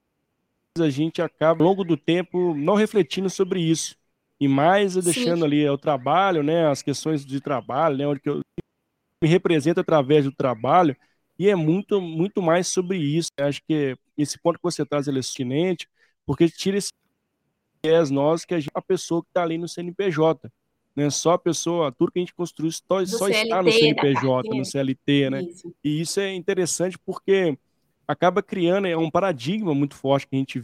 a 0.80 0.89
gente 0.89 1.22
acaba, 1.22 1.63
ao 1.63 1.70
longo 1.70 1.84
do 1.84 1.96
tempo, 1.96 2.53
não 2.56 2.75
refletindo 2.75 3.30
sobre 3.30 3.62
isso, 3.62 3.96
e 4.39 4.48
mais 4.48 4.96
deixando 4.96 5.39
Sim. 5.39 5.46
ali 5.46 5.63
é, 5.63 5.72
o 5.72 5.77
trabalho, 5.77 6.44
né, 6.44 6.68
as 6.68 6.82
questões 6.82 7.25
de 7.25 7.39
trabalho, 7.39 7.98
né, 7.98 8.08
onde 8.08 8.22
eu 8.25 8.42
me 9.22 9.30
represento 9.30 9.80
através 9.80 10.25
do 10.25 10.32
trabalho, 10.32 10.96
e 11.38 11.50
é 11.50 11.56
muito, 11.56 12.00
muito 12.00 12.42
mais 12.42 12.68
sobre 12.68 12.98
isso. 12.98 13.30
Eu 13.38 13.48
acho 13.48 13.62
que 13.68 13.98
esse 14.18 14.38
ponto 14.38 14.58
que 14.58 14.63
você 14.63 14.86
traz 14.86 15.08
é 15.08 15.12
sustinente, 15.13 15.88
porque 16.25 16.48
tira 16.50 16.77
esse 16.77 16.92
viés 17.84 18.10
nós 18.10 18.46
que 18.46 18.54
a, 18.54 18.60
gente, 18.60 18.72
a 18.74 18.82
pessoa 18.82 19.22
que 19.22 19.30
está 19.30 19.44
ali 19.44 19.58
no 19.58 19.68
CNPJ. 19.68 20.50
Né? 20.96 21.10
Só 21.10 21.34
a 21.34 21.40
pessoa, 21.40 21.92
tudo 21.92 22.12
que 22.12 22.20
a 22.20 22.22
gente 22.22 22.34
construiu 22.34 22.72
só, 22.72 23.06
só 23.06 23.25
CLT, 23.25 23.44
está 23.44 23.63
no 23.63 23.72
CNPJ, 23.72 24.50
no 24.58 24.66
CLT, 24.66 25.30
né? 25.30 25.42
Isso. 25.42 25.75
E 25.84 26.02
isso 26.02 26.20
é 26.20 26.34
interessante 26.34 26.98
porque 27.00 27.58
acaba 28.08 28.44
criando 28.44 28.88
é 28.88 28.96
um 28.96 29.10
paradigma 29.10 29.74
muito 29.74 29.96
forte 29.96 30.28
que 30.28 30.36
a 30.36 30.40
gente 30.40 30.63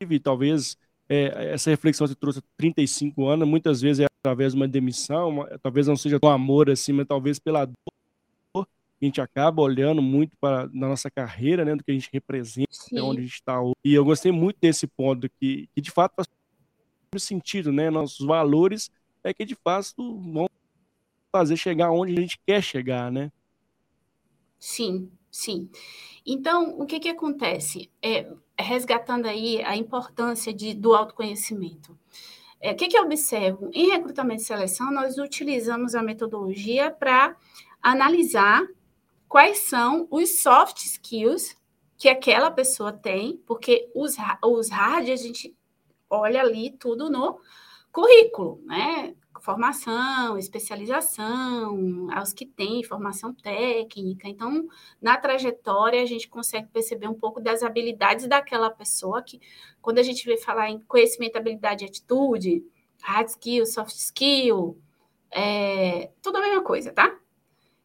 vive, 0.00 0.20
talvez 0.20 0.76
é, 1.08 1.52
essa 1.52 1.70
reflexão 1.70 2.06
que 2.06 2.12
você 2.12 2.18
trouxe 2.18 2.38
há 2.38 2.42
35 2.56 3.26
anos, 3.26 3.48
muitas 3.48 3.80
vezes 3.80 4.00
é 4.00 4.06
através 4.22 4.52
de 4.52 4.60
uma 4.60 4.68
demissão, 4.68 5.28
uma, 5.30 5.58
talvez 5.62 5.86
não 5.86 5.96
seja 5.96 6.20
tão 6.20 6.30
amor 6.30 6.70
assim, 6.70 6.92
mas 6.92 7.06
talvez 7.06 7.38
pela 7.38 7.64
dor 7.64 7.89
a 9.04 9.08
gente 9.08 9.20
acaba 9.20 9.62
olhando 9.62 10.02
muito 10.02 10.36
para 10.40 10.68
na 10.72 10.88
nossa 10.88 11.10
carreira, 11.10 11.64
né, 11.64 11.74
do 11.74 11.82
que 11.82 11.90
a 11.90 11.94
gente 11.94 12.10
representa, 12.12 12.72
Sim. 12.72 13.00
onde 13.00 13.20
a 13.20 13.22
gente 13.22 13.34
está 13.34 13.60
hoje. 13.60 13.74
E 13.84 13.94
eu 13.94 14.04
gostei 14.04 14.32
muito 14.32 14.58
desse 14.60 14.86
ponto 14.86 15.28
que, 15.40 15.68
que 15.74 15.80
de 15.80 15.90
fato 15.90 16.14
faz 16.16 16.28
sentido, 17.22 17.72
né? 17.72 17.90
Nossos 17.90 18.24
valores 18.24 18.90
é 19.24 19.34
que 19.34 19.44
de 19.44 19.54
fato 19.54 20.18
vão 20.20 20.48
fazer 21.32 21.56
chegar 21.56 21.90
onde 21.90 22.12
a 22.12 22.20
gente 22.20 22.38
quer 22.46 22.62
chegar, 22.62 23.10
né? 23.10 23.30
Sim, 24.58 25.10
sim. 25.30 25.70
Então, 26.26 26.78
o 26.78 26.86
que, 26.86 27.00
que 27.00 27.08
acontece? 27.08 27.90
É, 28.02 28.30
resgatando 28.58 29.26
aí 29.26 29.62
a 29.62 29.76
importância 29.76 30.52
de, 30.52 30.74
do 30.74 30.94
autoconhecimento. 30.94 31.98
É, 32.60 32.72
o 32.72 32.76
que, 32.76 32.88
que 32.88 32.98
eu 32.98 33.04
observo? 33.04 33.70
Em 33.72 33.88
recrutamento 33.88 34.42
e 34.42 34.44
seleção, 34.44 34.92
nós 34.92 35.16
utilizamos 35.16 35.94
a 35.94 36.02
metodologia 36.02 36.90
para 36.90 37.34
analisar 37.82 38.66
quais 39.30 39.58
são 39.58 40.08
os 40.10 40.42
soft 40.42 40.84
skills 40.84 41.56
que 41.96 42.08
aquela 42.08 42.50
pessoa 42.50 42.92
tem, 42.92 43.36
porque 43.46 43.88
os, 43.94 44.16
os 44.44 44.68
hard 44.70 45.08
a 45.08 45.16
gente 45.16 45.56
olha 46.10 46.40
ali 46.40 46.72
tudo 46.72 47.08
no 47.08 47.40
currículo, 47.92 48.60
né? 48.66 49.14
formação, 49.40 50.36
especialização, 50.36 52.08
aos 52.12 52.32
que 52.32 52.44
têm 52.44 52.84
formação 52.84 53.32
técnica. 53.32 54.28
Então, 54.28 54.66
na 55.00 55.16
trajetória, 55.16 56.02
a 56.02 56.06
gente 56.06 56.28
consegue 56.28 56.68
perceber 56.68 57.08
um 57.08 57.14
pouco 57.14 57.40
das 57.40 57.62
habilidades 57.62 58.26
daquela 58.26 58.68
pessoa 58.68 59.22
que, 59.22 59.40
quando 59.80 59.98
a 59.98 60.02
gente 60.02 60.26
vê 60.26 60.36
falar 60.36 60.68
em 60.70 60.80
conhecimento, 60.80 61.36
habilidade 61.36 61.84
e 61.84 61.88
atitude, 61.88 62.64
hard 63.00 63.28
skill, 63.28 63.64
soft 63.64 63.94
skill, 63.94 64.78
é 65.30 66.10
tudo 66.20 66.36
a 66.36 66.40
mesma 66.42 66.62
coisa, 66.62 66.92
tá? 66.92 67.16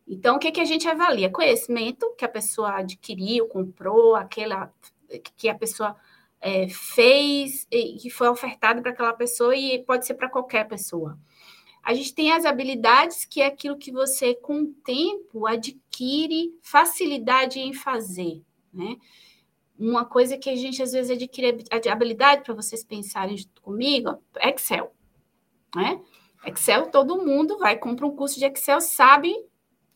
Então, 0.08 0.36
o 0.36 0.40
que, 0.40 0.52
que 0.52 0.62
a 0.62 0.66
gente 0.66 0.88
avalia? 0.88 1.32
Conhecimento 1.32 2.14
que 2.16 2.24
a 2.24 2.30
pessoa 2.30 2.78
adquiriu, 2.78 3.48
comprou, 3.48 4.16
aquela 4.16 4.72
que 5.36 5.50
a 5.50 5.56
pessoa 5.56 5.96
é, 6.40 6.68
fez 6.70 7.68
e 7.72 7.98
que 7.98 8.10
foi 8.10 8.28
ofertado 8.30 8.82
para 8.82 8.92
aquela 8.92 9.14
pessoa 9.14 9.56
e 9.56 9.84
pode 9.84 10.06
ser 10.06 10.14
para 10.14 10.30
qualquer 10.30 10.68
pessoa. 10.68 11.18
A 11.84 11.94
gente 11.94 12.14
tem 12.14 12.32
as 12.32 12.46
habilidades, 12.46 13.26
que 13.26 13.42
é 13.42 13.46
aquilo 13.46 13.78
que 13.78 13.92
você, 13.92 14.34
com 14.34 14.62
o 14.62 14.74
tempo, 14.84 15.46
adquire 15.46 16.58
facilidade 16.62 17.60
em 17.60 17.74
fazer, 17.74 18.44
né? 18.74 18.98
Uma 19.78 20.06
coisa 20.06 20.38
que 20.38 20.50
a 20.50 20.56
gente, 20.56 20.82
às 20.82 20.94
vezes, 20.94 21.12
adquire 21.12 21.64
habilidade, 21.92 22.44
para 22.44 22.56
vocês 22.56 22.84
pensarem 22.84 23.38
comigo, 23.62 24.18
Excel, 24.42 24.92
né? 25.76 26.02
Excel, 26.46 26.90
todo 26.90 27.24
mundo 27.24 27.58
vai, 27.58 27.78
compra 27.78 28.06
um 28.08 28.16
curso 28.16 28.40
de 28.40 28.46
Excel, 28.46 28.82
sabe, 28.82 29.36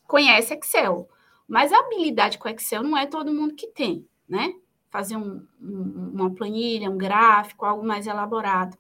conhece 0.10 0.56
Excel. 0.56 1.08
Mas 1.48 1.72
a 1.72 1.80
habilidade 1.80 2.38
com 2.38 2.50
Excel 2.50 2.84
não 2.84 2.98
é 2.98 3.06
todo 3.06 3.34
mundo 3.34 3.56
que 3.56 3.68
tem, 3.68 4.06
né? 4.28 4.54
Fazer 4.90 5.16
um, 5.16 5.46
um, 5.62 6.12
uma 6.14 6.34
planilha, 6.34 6.90
um 6.90 6.98
gráfico, 6.98 7.64
algo 7.64 7.86
mais 7.86 8.08
elaborado. 8.08 8.76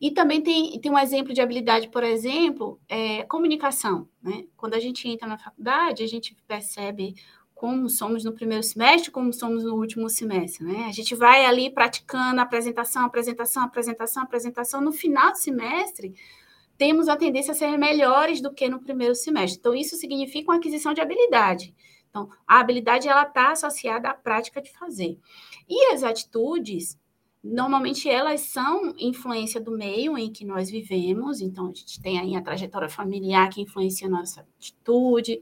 E 0.00 0.10
também 0.10 0.40
tem, 0.40 0.80
tem 0.80 0.90
um 0.90 0.98
exemplo 0.98 1.34
de 1.34 1.42
habilidade, 1.42 1.88
por 1.88 2.02
exemplo, 2.02 2.80
é, 2.88 3.22
comunicação. 3.24 4.08
Né? 4.22 4.44
Quando 4.56 4.72
a 4.72 4.80
gente 4.80 5.06
entra 5.06 5.28
na 5.28 5.36
faculdade, 5.36 6.02
a 6.02 6.06
gente 6.06 6.34
percebe 6.48 7.14
como 7.54 7.90
somos 7.90 8.24
no 8.24 8.32
primeiro 8.32 8.62
semestre, 8.62 9.10
como 9.10 9.30
somos 9.34 9.62
no 9.62 9.74
último 9.74 10.08
semestre. 10.08 10.64
Né? 10.64 10.86
A 10.88 10.92
gente 10.92 11.14
vai 11.14 11.44
ali 11.44 11.68
praticando 11.70 12.40
apresentação, 12.40 13.04
apresentação, 13.04 13.64
apresentação, 13.64 14.22
apresentação. 14.22 14.80
No 14.80 14.92
final 14.92 15.32
do 15.32 15.36
semestre, 15.36 16.14
temos 16.80 17.10
a 17.10 17.16
tendência 17.16 17.52
a 17.52 17.54
ser 17.54 17.76
melhores 17.76 18.40
do 18.40 18.50
que 18.50 18.66
no 18.66 18.80
primeiro 18.80 19.14
semestre. 19.14 19.58
Então, 19.60 19.74
isso 19.74 19.96
significa 19.96 20.50
uma 20.50 20.56
aquisição 20.56 20.94
de 20.94 21.00
habilidade. 21.02 21.74
Então, 22.08 22.30
a 22.48 22.58
habilidade 22.58 23.06
ela 23.06 23.24
está 23.24 23.52
associada 23.52 24.08
à 24.08 24.14
prática 24.14 24.62
de 24.62 24.72
fazer. 24.72 25.18
E 25.68 25.92
as 25.92 26.02
atitudes, 26.02 26.98
Normalmente 27.42 28.06
elas 28.06 28.42
são 28.42 28.92
influência 28.98 29.58
do 29.58 29.70
meio 29.70 30.18
em 30.18 30.30
que 30.30 30.44
nós 30.44 30.70
vivemos, 30.70 31.40
então 31.40 31.68
a 31.68 31.72
gente 31.72 31.98
tem 31.98 32.18
aí 32.18 32.36
a 32.36 32.42
trajetória 32.42 32.86
familiar 32.86 33.48
que 33.48 33.62
influencia 33.62 34.08
a 34.08 34.10
nossa 34.10 34.42
atitude, 34.58 35.40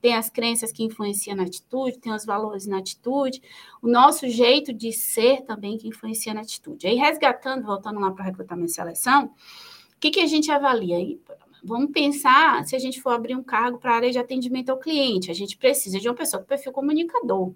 tem 0.00 0.14
as 0.14 0.30
crenças 0.30 0.70
que 0.70 0.84
influenciam 0.84 1.36
na 1.36 1.42
atitude, 1.42 1.98
tem 1.98 2.12
os 2.12 2.24
valores 2.24 2.68
na 2.68 2.78
atitude, 2.78 3.42
o 3.82 3.88
nosso 3.88 4.28
jeito 4.28 4.72
de 4.72 4.92
ser 4.92 5.42
também 5.42 5.76
que 5.76 5.88
influencia 5.88 6.32
na 6.32 6.42
atitude. 6.42 6.86
Aí, 6.86 6.94
resgatando, 6.94 7.66
voltando 7.66 7.98
lá 7.98 8.12
para 8.12 8.26
recrutamento 8.26 8.70
e 8.70 8.74
seleção, 8.74 9.24
o 9.24 9.79
que, 10.00 10.10
que 10.10 10.20
a 10.20 10.26
gente 10.26 10.50
avalia? 10.50 10.96
Aí, 10.96 11.20
vamos 11.62 11.92
pensar 11.92 12.64
se 12.64 12.74
a 12.74 12.78
gente 12.78 13.00
for 13.02 13.10
abrir 13.10 13.36
um 13.36 13.42
cargo 13.42 13.78
para 13.78 13.92
a 13.92 13.96
área 13.96 14.10
de 14.10 14.18
atendimento 14.18 14.70
ao 14.70 14.78
cliente, 14.78 15.30
a 15.30 15.34
gente 15.34 15.56
precisa 15.56 16.00
de 16.00 16.08
uma 16.08 16.14
pessoa 16.14 16.40
com 16.40 16.48
perfil 16.48 16.72
comunicador, 16.72 17.54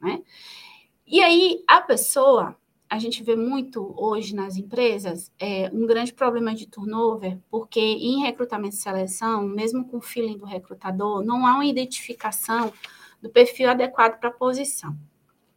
né? 0.00 0.22
E 1.06 1.20
aí, 1.20 1.62
a 1.66 1.80
pessoa, 1.80 2.56
a 2.88 2.98
gente 2.98 3.22
vê 3.22 3.36
muito 3.36 3.94
hoje 3.96 4.34
nas 4.34 4.56
empresas 4.56 5.30
é, 5.38 5.68
um 5.72 5.86
grande 5.86 6.14
problema 6.14 6.54
de 6.54 6.66
turnover, 6.66 7.38
porque 7.50 7.80
em 7.80 8.22
recrutamento 8.22 8.76
e 8.76 8.78
seleção, 8.78 9.42
mesmo 9.42 9.84
com 9.86 9.98
o 9.98 10.00
feeling 10.00 10.38
do 10.38 10.46
recrutador, 10.46 11.22
não 11.22 11.46
há 11.46 11.54
uma 11.54 11.66
identificação 11.66 12.72
do 13.20 13.28
perfil 13.28 13.68
adequado 13.68 14.18
para 14.18 14.30
a 14.30 14.32
posição. 14.32 14.96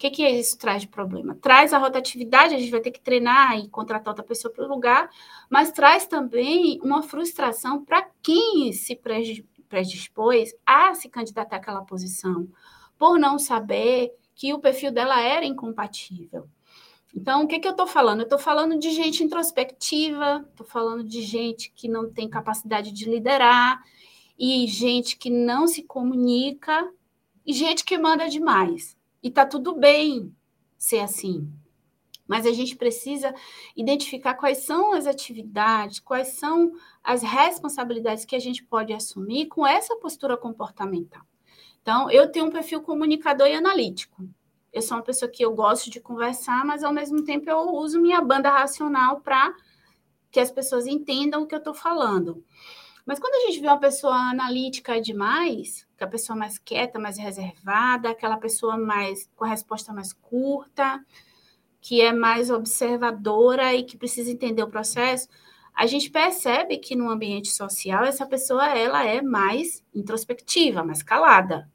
Que, 0.04 0.10
que 0.10 0.28
isso 0.28 0.58
traz 0.58 0.82
de 0.82 0.90
problema? 0.90 1.34
Traz 1.34 1.72
a 1.72 1.78
rotatividade, 1.78 2.54
a 2.54 2.60
gente 2.60 2.70
vai 2.70 2.82
ter 2.82 2.92
que 2.92 3.00
treinar 3.00 3.58
e 3.58 3.70
contratar 3.70 4.10
outra 4.10 4.26
pessoa 4.26 4.54
para 4.54 4.66
o 4.66 4.68
lugar, 4.68 5.10
mas 5.50 5.72
traz 5.72 6.06
também 6.06 6.78
uma 6.84 7.02
frustração 7.02 7.86
para 7.86 8.06
quem 8.22 8.74
se 8.74 9.00
predispôs 9.70 10.54
a 10.66 10.94
se 10.94 11.08
candidatar 11.08 11.56
àquela 11.56 11.86
posição, 11.86 12.50
por 12.98 13.18
não 13.18 13.40
saber 13.40 14.12
que 14.36 14.54
o 14.54 14.60
perfil 14.60 14.92
dela 14.92 15.22
era 15.22 15.46
incompatível. 15.46 16.50
Então, 17.16 17.46
o 17.46 17.48
que, 17.48 17.58
que 17.58 17.68
eu 17.70 17.72
estou 17.72 17.88
falando? 17.88 18.20
Eu 18.20 18.26
estou 18.26 18.40
falando 18.40 18.78
de 18.78 18.92
gente 18.92 19.24
introspectiva, 19.24 20.46
estou 20.50 20.68
falando 20.68 21.06
de 21.06 21.22
gente 21.22 21.72
que 21.74 21.88
não 21.88 22.12
tem 22.12 22.30
capacidade 22.30 22.92
de 22.92 23.10
liderar, 23.10 23.82
e 24.38 24.68
gente 24.68 25.16
que 25.16 25.30
não 25.30 25.66
se 25.66 25.82
comunica, 25.82 26.92
e 27.46 27.54
gente 27.54 27.86
que 27.86 27.98
manda 27.98 28.28
demais. 28.28 29.02
E 29.24 29.30
está 29.30 29.46
tudo 29.46 29.74
bem 29.74 30.36
ser 30.78 31.00
assim. 31.00 31.50
Mas 32.28 32.46
a 32.46 32.52
gente 32.52 32.76
precisa 32.76 33.34
identificar 33.76 34.34
quais 34.34 34.60
são 34.60 34.94
as 34.94 35.08
atividades, 35.08 36.00
quais 36.00 36.30
são 36.30 36.74
as 37.04 37.22
responsabilidades 37.22 38.26
que 38.26 38.36
a 38.36 38.40
gente 38.40 38.64
pode 38.64 38.94
assumir 38.94 39.48
com 39.48 39.66
essa 39.66 39.96
postura 39.96 40.36
comportamental. 40.38 41.22
Então, 41.82 42.10
eu 42.12 42.32
tenho 42.32 42.46
um 42.46 42.52
perfil 42.52 42.82
comunicador 42.82 43.48
e 43.48 43.54
analítico. 43.54 44.28
Eu 44.72 44.82
sou 44.82 44.98
uma 44.98 45.04
pessoa 45.04 45.30
que 45.30 45.44
eu 45.44 45.54
gosto 45.54 45.90
de 45.90 46.00
conversar, 46.00 46.66
mas 46.66 46.84
ao 46.84 46.94
mesmo 46.94 47.24
tempo 47.24 47.50
eu 47.50 47.60
uso 47.76 48.02
minha 48.02 48.22
banda 48.22 48.50
racional 48.50 49.22
para 49.22 49.54
que 50.32 50.40
as 50.40 50.50
pessoas 50.50 50.88
entendam 50.88 51.44
o 51.44 51.48
que 51.48 51.54
eu 51.54 51.60
estou 51.60 51.74
falando. 51.74 52.44
Mas 53.06 53.20
quando 53.20 53.36
a 53.36 53.48
gente 53.48 53.60
vê 53.60 53.68
uma 53.68 53.80
pessoa 53.80 54.16
analítica 54.16 55.00
demais, 55.00 55.86
a 56.04 56.08
pessoa 56.08 56.38
mais 56.38 56.58
quieta, 56.58 57.00
mais 57.00 57.18
reservada, 57.18 58.10
aquela 58.10 58.38
pessoa 58.38 58.78
mais 58.78 59.30
com 59.36 59.46
a 59.46 59.50
resposta 59.50 59.94
mais 59.94 60.14
curta, 60.14 61.04
que 61.82 62.02
é 62.02 62.14
mais 62.14 62.50
observadora 62.50 63.74
e 63.74 63.84
que 63.84 63.98
precisa 63.98 64.32
entender 64.32 64.64
o 64.64 64.70
processo, 64.70 65.28
a 65.74 65.86
gente 65.86 66.10
percebe 66.10 66.78
que 66.78 66.96
no 66.96 67.10
ambiente 67.10 67.50
social 67.50 68.04
essa 68.04 68.26
pessoa 68.26 68.68
ela 68.78 69.04
é 69.06 69.22
mais 69.22 69.84
introspectiva, 69.94 70.84
mais 70.84 71.02
calada 71.04 71.68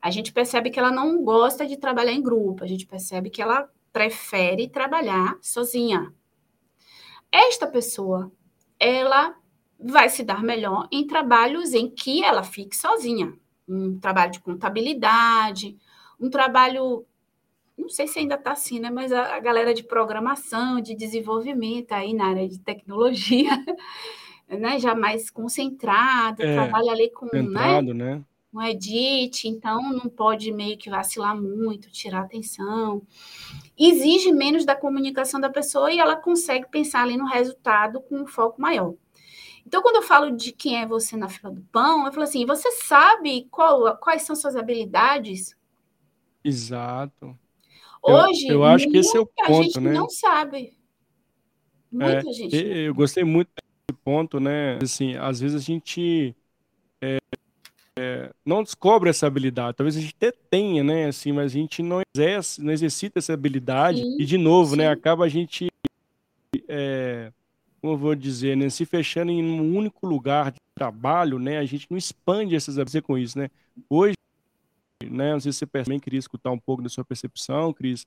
a 0.00 0.10
gente 0.10 0.32
percebe 0.32 0.70
que 0.70 0.78
ela 0.78 0.90
não 0.90 1.22
gosta 1.22 1.66
de 1.66 1.76
trabalhar 1.76 2.12
em 2.12 2.22
grupo, 2.22 2.64
a 2.64 2.66
gente 2.66 2.86
percebe 2.86 3.28
que 3.28 3.42
ela 3.42 3.68
prefere 3.92 4.68
trabalhar 4.68 5.36
sozinha. 5.42 6.12
Esta 7.30 7.66
pessoa, 7.66 8.32
ela 8.78 9.36
vai 9.78 10.08
se 10.08 10.22
dar 10.22 10.42
melhor 10.42 10.88
em 10.90 11.06
trabalhos 11.06 11.74
em 11.74 11.90
que 11.90 12.24
ela 12.24 12.42
fique 12.42 12.76
sozinha. 12.76 13.34
Um 13.72 13.98
trabalho 13.98 14.32
de 14.32 14.40
contabilidade, 14.40 15.76
um 16.20 16.28
trabalho, 16.28 17.04
não 17.78 17.88
sei 17.88 18.06
se 18.06 18.18
ainda 18.18 18.34
está 18.34 18.52
assim, 18.52 18.80
né? 18.80 18.90
Mas 18.90 19.12
a, 19.12 19.36
a, 19.36 19.40
galera 19.40 19.72
de 19.72 19.82
programação, 19.82 20.80
de 20.80 20.94
desenvolvimento 20.94 21.92
aí 21.92 22.12
na 22.12 22.28
área 22.28 22.48
de 22.48 22.58
tecnologia, 22.58 23.50
né? 24.48 24.78
Já 24.78 24.94
mais 24.94 25.30
concentrado, 25.30 26.42
é, 26.42 26.54
trabalha 26.54 26.92
ali 26.92 27.10
com, 27.10 27.28
centrado, 27.28 27.94
né? 27.94 28.16
né? 28.16 28.24
um 28.52 28.60
edit, 28.62 29.46
então 29.46 29.80
não 29.92 30.10
pode 30.10 30.52
meio 30.52 30.76
que 30.76 30.90
vacilar 30.90 31.40
muito, 31.40 31.90
tirar 31.90 32.22
atenção. 32.22 33.02
Exige 33.78 34.32
menos 34.32 34.64
da 34.64 34.74
comunicação 34.74 35.40
da 35.40 35.48
pessoa 35.48 35.92
e 35.92 35.98
ela 35.98 36.16
consegue 36.16 36.68
pensar 36.68 37.02
ali 37.02 37.16
no 37.16 37.26
resultado 37.26 38.00
com 38.00 38.16
um 38.16 38.26
foco 38.26 38.60
maior. 38.60 38.94
Então, 39.70 39.82
quando 39.82 39.94
eu 39.94 40.02
falo 40.02 40.32
de 40.32 40.50
quem 40.50 40.82
é 40.82 40.84
você 40.84 41.16
na 41.16 41.28
fila 41.28 41.52
do 41.52 41.60
pão, 41.70 42.04
eu 42.04 42.10
falo 42.10 42.24
assim: 42.24 42.44
você 42.44 42.72
sabe 42.72 43.46
qual, 43.52 43.96
quais 43.98 44.22
são 44.22 44.34
suas 44.34 44.56
habilidades? 44.56 45.56
Exato. 46.42 47.38
Hoje, 48.02 48.48
eu, 48.48 48.54
eu 48.54 48.64
acho 48.64 48.90
que 48.90 48.96
esse 48.96 49.16
é 49.16 49.20
o 49.20 49.26
ponto, 49.26 49.62
gente 49.62 49.78
né? 49.78 49.92
não 49.92 50.10
sabe. 50.10 50.76
Muita 51.88 52.28
é, 52.28 52.32
gente. 52.32 52.56
Eu 52.56 52.92
gostei 52.92 53.22
muito 53.22 53.48
desse 53.54 54.00
ponto, 54.02 54.40
né? 54.40 54.76
Assim, 54.82 55.14
às 55.14 55.38
vezes 55.38 55.62
a 55.62 55.64
gente 55.64 56.34
é, 57.00 57.18
é, 57.96 58.30
não 58.44 58.64
descobre 58.64 59.08
essa 59.08 59.28
habilidade. 59.28 59.76
Talvez 59.76 59.96
a 59.96 60.00
gente 60.00 60.16
até 60.16 60.32
tenha, 60.32 60.82
né? 60.82 61.06
Assim, 61.06 61.30
mas 61.30 61.52
a 61.52 61.54
gente 61.54 61.80
não 61.80 62.02
exerce, 62.12 62.60
não 62.60 62.72
exercita 62.72 63.20
essa 63.20 63.34
habilidade. 63.34 64.02
Sim, 64.02 64.16
e 64.18 64.24
de 64.24 64.36
novo, 64.36 64.74
né? 64.74 64.82
sim. 64.82 64.88
né? 64.88 64.92
Acaba 64.92 65.26
a 65.26 65.28
gente 65.28 65.68
é, 66.68 67.32
como 67.80 67.94
eu 67.94 67.98
vou 67.98 68.14
dizer, 68.14 68.56
né, 68.56 68.68
se 68.68 68.84
fechando 68.84 69.30
em 69.32 69.42
um 69.42 69.76
único 69.76 70.06
lugar 70.06 70.52
de 70.52 70.58
trabalho, 70.74 71.38
né, 71.38 71.58
a 71.58 71.64
gente 71.64 71.86
não 71.90 71.96
expande 71.96 72.54
essas 72.54 72.78
habilidades 72.78 73.06
com 73.06 73.18
isso, 73.18 73.38
né? 73.38 73.50
Hoje, 73.88 74.14
né, 75.04 75.32
não 75.32 75.40
sei 75.40 75.52
se 75.52 75.58
você 75.58 75.66
também 75.66 75.98
queria 75.98 76.18
escutar 76.18 76.50
um 76.50 76.58
pouco 76.58 76.82
da 76.82 76.88
sua 76.88 77.04
percepção, 77.04 77.72
Cris, 77.72 78.06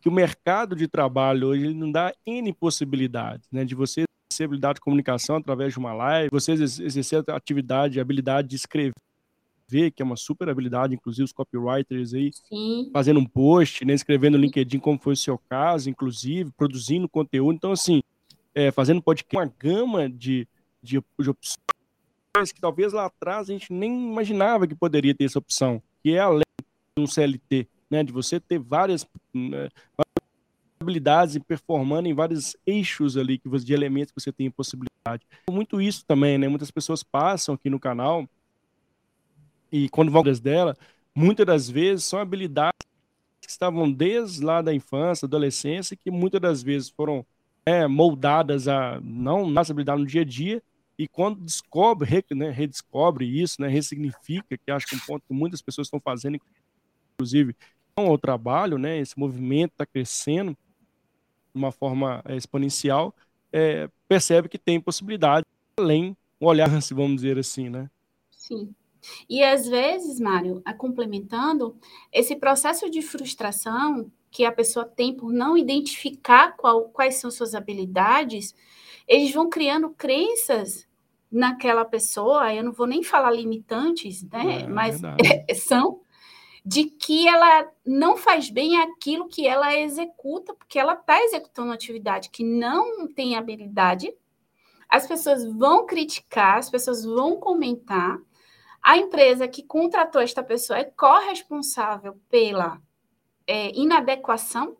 que 0.00 0.08
o 0.08 0.12
mercado 0.12 0.76
de 0.76 0.86
trabalho 0.86 1.48
hoje 1.48 1.74
não 1.74 1.90
dá 1.90 2.14
N 2.24 2.52
possibilidades, 2.52 3.48
né, 3.50 3.64
de 3.64 3.74
você 3.74 4.04
exercer 4.30 4.44
habilidade 4.44 4.74
de 4.74 4.80
comunicação 4.80 5.36
através 5.36 5.72
de 5.72 5.78
uma 5.78 5.92
live, 5.92 6.28
você 6.30 6.52
exercer 6.52 7.24
a 7.28 7.36
atividade, 7.36 7.98
a 7.98 8.02
habilidade 8.02 8.48
de 8.48 8.56
escrever, 8.56 8.92
que 9.94 10.00
é 10.00 10.04
uma 10.04 10.16
super 10.16 10.48
habilidade, 10.48 10.94
inclusive 10.94 11.24
os 11.24 11.32
copywriters 11.32 12.14
aí, 12.14 12.30
Sim. 12.32 12.90
fazendo 12.92 13.20
um 13.20 13.26
post, 13.26 13.84
né, 13.84 13.92
escrevendo 13.94 14.38
no 14.38 14.44
LinkedIn 14.44 14.78
como 14.78 14.98
foi 14.98 15.14
o 15.14 15.16
seu 15.16 15.36
caso, 15.36 15.90
inclusive, 15.90 16.50
produzindo 16.56 17.08
conteúdo. 17.08 17.56
Então, 17.56 17.72
assim, 17.72 18.02
é, 18.54 18.70
fazendo 18.70 19.02
podcast, 19.02 19.36
uma 19.36 19.52
gama 19.58 20.08
de, 20.08 20.46
de, 20.82 21.02
de 21.18 21.30
opções 21.30 22.52
que 22.52 22.60
talvez 22.60 22.92
lá 22.92 23.06
atrás 23.06 23.48
a 23.48 23.52
gente 23.52 23.72
nem 23.72 23.90
imaginava 24.10 24.66
que 24.66 24.74
poderia 24.74 25.14
ter 25.14 25.24
essa 25.24 25.38
opção, 25.38 25.82
que 26.02 26.12
é 26.14 26.20
além 26.20 26.42
de 26.96 27.02
um 27.02 27.06
CLT, 27.06 27.68
né, 27.90 28.04
de 28.04 28.12
você 28.12 28.38
ter 28.38 28.58
várias, 28.58 29.06
né, 29.34 29.68
habilidades 30.80 31.34
e 31.34 31.40
performando 31.40 32.08
em 32.08 32.14
vários 32.14 32.56
eixos 32.66 33.16
ali 33.16 33.38
que 33.38 33.48
de 33.48 33.72
elementos 33.72 34.12
que 34.12 34.20
você 34.20 34.32
tem 34.32 34.50
possibilidade. 34.50 35.26
Muito 35.50 35.80
isso 35.80 36.04
também, 36.06 36.38
né? 36.38 36.48
Muitas 36.48 36.70
pessoas 36.70 37.02
passam 37.02 37.54
aqui 37.54 37.68
no 37.68 37.80
canal 37.80 38.28
e 39.72 39.88
quando 39.88 40.10
vão 40.10 40.22
dela, 40.22 40.76
muitas 41.14 41.44
das 41.44 41.68
vezes 41.68 42.04
são 42.04 42.18
habilidades 42.18 42.86
que 43.40 43.50
estavam 43.50 43.90
desde 43.90 44.44
lá 44.44 44.62
da 44.62 44.72
infância, 44.72 45.26
adolescência, 45.26 45.96
que 45.96 46.10
muitas 46.10 46.40
das 46.40 46.62
vezes 46.62 46.88
foram 46.88 47.24
é, 47.68 47.86
moldadas 47.86 48.66
a 48.66 48.98
não 49.02 49.46
nossa 49.46 49.72
habilidade 49.72 50.00
no 50.00 50.06
dia 50.06 50.22
a 50.22 50.24
dia 50.24 50.62
e 50.98 51.06
quando 51.06 51.38
descobre, 51.42 52.24
né, 52.34 52.48
redescobre 52.48 53.26
isso, 53.26 53.60
né, 53.60 53.68
ressignifica, 53.68 54.56
que 54.56 54.70
acho 54.70 54.86
que 54.86 54.94
é 54.94 54.98
um 54.98 55.02
ponto 55.02 55.22
que 55.28 55.34
muitas 55.34 55.60
pessoas 55.60 55.86
estão 55.86 56.00
fazendo, 56.00 56.40
inclusive, 57.14 57.54
com 57.94 58.08
o 58.08 58.16
trabalho, 58.16 58.78
né, 58.78 58.98
esse 58.98 59.18
movimento 59.18 59.72
está 59.72 59.84
crescendo, 59.84 60.52
de 60.52 61.58
uma 61.60 61.70
forma 61.70 62.22
é, 62.24 62.36
exponencial, 62.36 63.14
é, 63.52 63.88
percebe 64.08 64.48
que 64.48 64.58
tem 64.58 64.80
possibilidade, 64.80 65.44
além 65.78 66.16
o 66.40 66.46
olhar, 66.46 66.80
se 66.80 66.94
vamos 66.94 67.16
dizer 67.16 67.38
assim, 67.38 67.68
né? 67.68 67.90
Sim. 68.30 68.74
E 69.28 69.42
às 69.42 69.68
vezes, 69.68 70.18
Mário, 70.18 70.62
complementando, 70.78 71.76
esse 72.10 72.34
processo 72.34 72.90
de 72.90 73.02
frustração 73.02 74.10
que 74.38 74.44
a 74.44 74.52
pessoa 74.52 74.84
tem 74.84 75.12
por 75.12 75.32
não 75.32 75.58
identificar 75.58 76.56
qual, 76.56 76.84
quais 76.90 77.16
são 77.16 77.28
suas 77.28 77.56
habilidades, 77.56 78.54
eles 79.08 79.32
vão 79.32 79.50
criando 79.50 79.90
crenças 79.90 80.86
naquela 81.28 81.84
pessoa, 81.84 82.54
eu 82.54 82.62
não 82.62 82.70
vou 82.70 82.86
nem 82.86 83.02
falar 83.02 83.32
limitantes, 83.32 84.22
né? 84.22 84.60
É, 84.60 84.68
mas 84.68 85.00
são 85.66 86.02
de 86.64 86.84
que 86.84 87.26
ela 87.26 87.68
não 87.84 88.16
faz 88.16 88.48
bem 88.48 88.80
aquilo 88.80 89.26
que 89.26 89.44
ela 89.44 89.76
executa, 89.76 90.54
porque 90.54 90.78
ela 90.78 90.92
está 90.92 91.20
executando 91.20 91.70
uma 91.70 91.74
atividade 91.74 92.30
que 92.30 92.44
não 92.44 93.12
tem 93.12 93.34
habilidade. 93.34 94.14
As 94.88 95.04
pessoas 95.04 95.44
vão 95.44 95.84
criticar, 95.84 96.58
as 96.58 96.70
pessoas 96.70 97.04
vão 97.04 97.40
comentar. 97.40 98.16
A 98.80 98.96
empresa 98.96 99.48
que 99.48 99.64
contratou 99.64 100.22
esta 100.22 100.44
pessoa 100.44 100.78
é 100.78 100.84
corresponsável 100.84 102.20
pela 102.30 102.80
é, 103.48 103.72
inadequação 103.74 104.76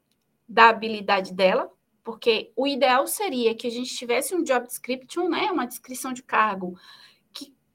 da 0.48 0.68
habilidade 0.68 1.35
dela, 1.35 1.68
porque 2.04 2.52
o 2.54 2.66
ideal 2.66 3.07
seria 3.07 3.54
que 3.54 3.66
a 3.66 3.70
gente 3.70 3.94
tivesse 3.94 4.35
um 4.35 4.44
job 4.44 4.66
description, 4.66 5.28
né, 5.28 5.50
uma 5.50 5.66
descrição 5.66 6.12
de 6.12 6.22
cargo 6.22 6.76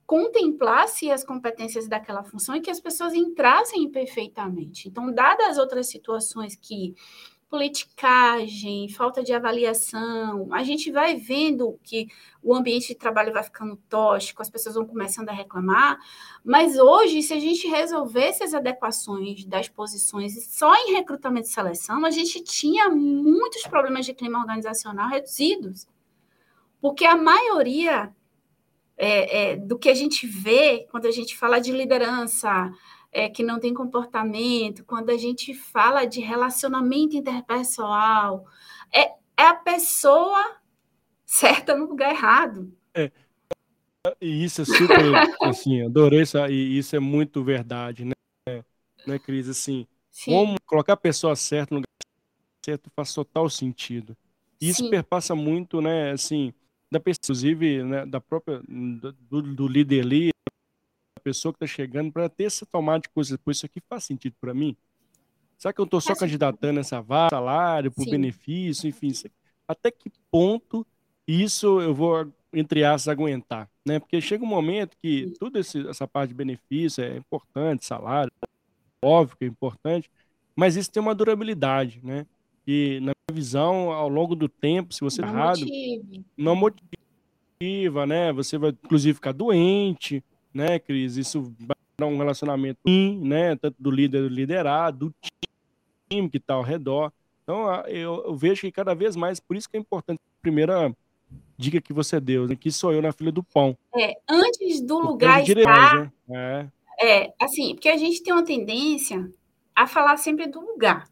contemplasse 0.06 1.10
as 1.10 1.24
competências 1.24 1.88
daquela 1.88 2.22
função 2.22 2.54
e 2.54 2.60
que 2.60 2.70
as 2.70 2.80
pessoas 2.80 3.14
entrassem 3.14 3.90
perfeitamente. 3.90 4.88
Então, 4.88 5.12
dadas 5.12 5.48
as 5.48 5.58
outras 5.58 5.88
situações 5.88 6.54
que 6.54 6.94
politicagem, 7.48 8.88
falta 8.88 9.22
de 9.22 9.32
avaliação, 9.32 10.48
a 10.52 10.62
gente 10.62 10.90
vai 10.90 11.16
vendo 11.16 11.78
que 11.82 12.08
o 12.42 12.54
ambiente 12.54 12.88
de 12.88 12.94
trabalho 12.94 13.32
vai 13.32 13.42
ficando 13.42 13.76
tóxico, 13.88 14.42
as 14.42 14.50
pessoas 14.50 14.74
vão 14.74 14.86
começando 14.86 15.28
a 15.28 15.32
reclamar, 15.32 15.98
mas 16.44 16.78
hoje, 16.78 17.22
se 17.22 17.32
a 17.32 17.38
gente 17.38 17.66
resolvesse 17.68 18.42
as 18.42 18.54
adequações 18.54 19.44
das 19.44 19.68
posições 19.68 20.32
só 20.48 20.74
em 20.74 20.94
recrutamento 20.94 21.48
e 21.48 21.52
seleção, 21.52 22.04
a 22.04 22.10
gente 22.10 22.42
tinha 22.42 22.88
muitos 22.88 23.62
problemas 23.62 24.04
de 24.04 24.14
clima 24.14 24.38
organizacional 24.38 25.08
reduzidos, 25.08 25.86
porque 26.80 27.04
a 27.04 27.16
maioria 27.16 28.12
é, 28.96 29.52
é, 29.52 29.56
do 29.56 29.78
que 29.78 29.88
a 29.88 29.94
gente 29.94 30.26
vê 30.26 30.86
quando 30.90 31.06
a 31.06 31.10
gente 31.10 31.36
fala 31.36 31.58
de 31.58 31.72
liderança 31.72 32.72
é, 33.14 33.28
que 33.28 33.44
não 33.44 33.60
tem 33.60 33.72
comportamento, 33.72 34.84
quando 34.84 35.10
a 35.10 35.16
gente 35.16 35.54
fala 35.54 36.04
de 36.04 36.20
relacionamento 36.20 37.16
interpessoal, 37.16 38.44
é, 38.92 39.12
é 39.36 39.46
a 39.46 39.54
pessoa 39.54 40.56
certa 41.24 41.76
no 41.76 41.86
lugar 41.86 42.10
errado. 42.10 42.76
É. 42.92 43.12
E 44.20 44.44
isso 44.44 44.62
é 44.62 44.64
super, 44.64 44.98
assim, 45.42 45.82
adorei 45.82 46.22
isso, 46.22 46.36
e 46.48 46.76
isso 46.76 46.96
é 46.96 46.98
muito 46.98 47.42
verdade, 47.44 48.04
né, 48.04 48.64
né 49.06 49.18
Cris? 49.18 49.48
Assim, 49.48 49.86
Sim. 50.10 50.32
como 50.32 50.56
colocar 50.66 50.94
a 50.94 50.96
pessoa 50.96 51.36
certa 51.36 51.72
no 51.72 51.78
lugar 51.78 51.86
certo 52.64 52.90
faz 52.96 53.14
total 53.14 53.48
sentido. 53.48 54.16
Isso 54.60 54.82
Sim. 54.84 54.90
perpassa 54.90 55.36
muito, 55.36 55.80
né, 55.80 56.10
assim, 56.10 56.52
da 56.90 56.98
pessoa, 56.98 57.20
inclusive, 57.24 57.84
né, 57.84 58.04
da 58.06 58.20
própria, 58.20 58.60
do, 58.66 59.42
do 59.42 59.68
líder 59.68 60.00
ali, 60.00 60.30
pessoa 61.24 61.52
que 61.52 61.64
está 61.64 61.66
chegando, 61.66 62.12
para 62.12 62.28
ter 62.28 62.44
essa 62.44 62.66
tomada 62.66 63.00
de 63.00 63.08
coisa, 63.08 63.38
pois 63.42 63.56
isso 63.56 63.66
aqui 63.66 63.80
faz 63.88 64.04
sentido 64.04 64.36
para 64.40 64.52
mim? 64.52 64.76
Será 65.56 65.72
que 65.72 65.80
eu 65.80 65.84
estou 65.84 66.00
só 66.00 66.14
candidatando 66.14 66.80
essa 66.80 67.00
vaga, 67.00 67.30
salário, 67.30 67.90
por 67.90 68.04
Sim. 68.04 68.10
benefício, 68.10 68.88
enfim, 68.88 69.12
até 69.66 69.90
que 69.90 70.10
ponto 70.30 70.86
isso 71.26 71.80
eu 71.80 71.94
vou, 71.94 72.30
entre 72.52 72.84
aspas, 72.84 73.08
aguentar, 73.08 73.70
né? 73.86 73.98
Porque 73.98 74.20
chega 74.20 74.44
um 74.44 74.48
momento 74.48 74.96
que 75.00 75.32
toda 75.38 75.58
essa 75.58 76.06
parte 76.06 76.28
de 76.28 76.34
benefício 76.34 77.02
é 77.02 77.16
importante, 77.16 77.86
salário, 77.86 78.30
óbvio 79.02 79.36
que 79.38 79.44
é 79.44 79.48
importante, 79.48 80.10
mas 80.54 80.76
isso 80.76 80.90
tem 80.90 81.00
uma 81.02 81.14
durabilidade, 81.14 82.00
né? 82.02 82.26
E 82.66 83.00
na 83.00 83.12
minha 83.12 83.34
visão, 83.34 83.90
ao 83.90 84.08
longo 84.08 84.34
do 84.34 84.48
tempo, 84.48 84.92
se 84.92 85.00
você 85.00 85.22
tá 85.22 85.28
errado, 85.28 85.66
não 86.36 86.54
motiva, 86.54 88.06
né? 88.06 88.32
Você 88.32 88.58
vai, 88.58 88.70
inclusive, 88.70 89.14
ficar 89.14 89.32
doente, 89.32 90.22
né, 90.54 90.78
Cris? 90.78 91.16
Isso 91.16 91.52
vai 91.58 91.76
dar 91.98 92.06
um 92.06 92.16
relacionamento 92.16 92.80
né? 93.20 93.56
Tanto 93.56 93.76
do 93.78 93.90
líder 93.90 94.22
do 94.22 94.28
liderado, 94.28 95.08
do 95.08 95.14
time 96.08 96.30
que 96.30 96.36
está 96.36 96.54
ao 96.54 96.62
redor. 96.62 97.12
Então, 97.42 97.68
eu, 97.86 98.24
eu, 98.24 98.36
vejo 98.36 98.62
que 98.62 98.72
cada 98.72 98.94
vez 98.94 99.16
mais, 99.16 99.38
por 99.38 99.56
isso 99.56 99.68
que 99.68 99.76
é 99.76 99.80
importante, 99.80 100.18
a 100.18 100.40
primeira 100.40 100.94
dica 101.58 101.80
que 101.80 101.92
você 101.92 102.18
deu, 102.18 102.46
né? 102.46 102.56
que 102.56 102.70
sou 102.70 102.92
eu 102.92 103.02
na 103.02 103.12
fila 103.12 103.30
do 103.30 103.42
pão. 103.42 103.76
É, 103.94 104.14
antes 104.28 104.80
do 104.80 104.98
lugar 104.98 105.42
estar... 105.46 106.10
Né? 106.26 106.70
É. 106.98 107.24
é, 107.24 107.34
assim, 107.40 107.74
porque 107.74 107.88
a 107.88 107.96
gente 107.96 108.22
tem 108.22 108.32
uma 108.32 108.44
tendência 108.44 109.30
a 109.76 109.86
falar 109.86 110.16
sempre 110.16 110.46
do 110.46 110.60
lugar. 110.60 111.06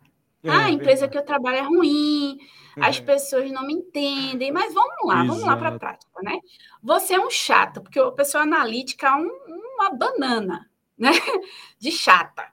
É, 0.45 0.51
ah, 0.51 0.65
a 0.65 0.71
empresa 0.71 1.07
que 1.07 1.17
eu 1.17 1.25
trabalho 1.25 1.59
é 1.59 1.63
ruim, 1.63 2.39
é. 2.77 2.85
as 2.85 2.99
pessoas 2.99 3.51
não 3.53 3.65
me 3.65 3.75
entendem, 3.75 4.51
mas 4.51 4.75
vamos 4.75 4.97
lá, 5.05 5.23
Exato. 5.23 5.29
vamos 5.29 5.45
lá 5.45 5.57
para 5.57 5.69
a 5.69 5.79
prática, 5.79 6.23
né? 6.23 6.39
Você 6.83 7.15
é 7.15 7.21
um 7.21 7.31
chato, 7.31 7.81
porque 7.81 8.01
a 8.01 8.11
pessoa 8.11 8.43
analítica 8.43 9.07
é 9.07 9.15
um, 9.15 9.31
uma 9.77 9.91
banana, 9.91 10.69
né? 10.99 11.11
De 11.79 11.93
chata. 11.93 12.51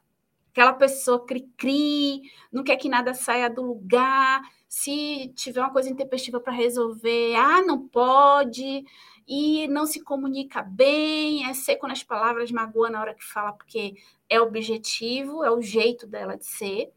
Aquela 0.51 0.73
pessoa 0.73 1.25
cri-cri, 1.25 2.21
não 2.51 2.63
quer 2.63 2.75
que 2.75 2.89
nada 2.89 3.13
saia 3.13 3.49
do 3.49 3.61
lugar, 3.61 4.41
se 4.67 5.33
tiver 5.35 5.61
uma 5.61 5.71
coisa 5.71 5.89
intempestiva 5.89 6.39
para 6.39 6.53
resolver, 6.53 7.35
ah, 7.35 7.61
não 7.63 7.87
pode, 7.87 8.85
e 9.27 9.67
não 9.67 9.85
se 9.87 10.03
comunica 10.03 10.61
bem, 10.61 11.49
é 11.49 11.53
seco 11.53 11.87
nas 11.87 12.03
palavras, 12.03 12.51
magoa 12.51 12.89
na 12.89 13.01
hora 13.01 13.15
que 13.15 13.23
fala, 13.23 13.53
porque 13.53 13.95
é 14.29 14.39
objetivo, 14.39 15.43
é 15.43 15.51
o 15.51 15.61
jeito 15.61 16.05
dela 16.05 16.37
de 16.37 16.45
ser. 16.45 16.91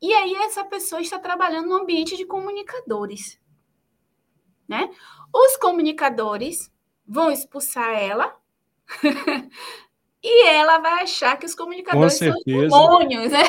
E 0.00 0.12
aí 0.12 0.34
essa 0.34 0.64
pessoa 0.64 1.00
está 1.00 1.18
trabalhando 1.18 1.68
no 1.68 1.76
ambiente 1.76 2.16
de 2.16 2.26
comunicadores. 2.26 3.40
Né? 4.68 4.90
Os 5.32 5.56
comunicadores 5.56 6.70
vão 7.06 7.30
expulsar 7.30 7.90
ela 7.90 8.36
e 10.22 10.46
ela 10.46 10.78
vai 10.78 11.02
achar 11.04 11.36
que 11.38 11.46
os 11.46 11.54
comunicadores 11.54 12.18
são 12.18 12.34
demônios, 12.44 13.30
né? 13.30 13.42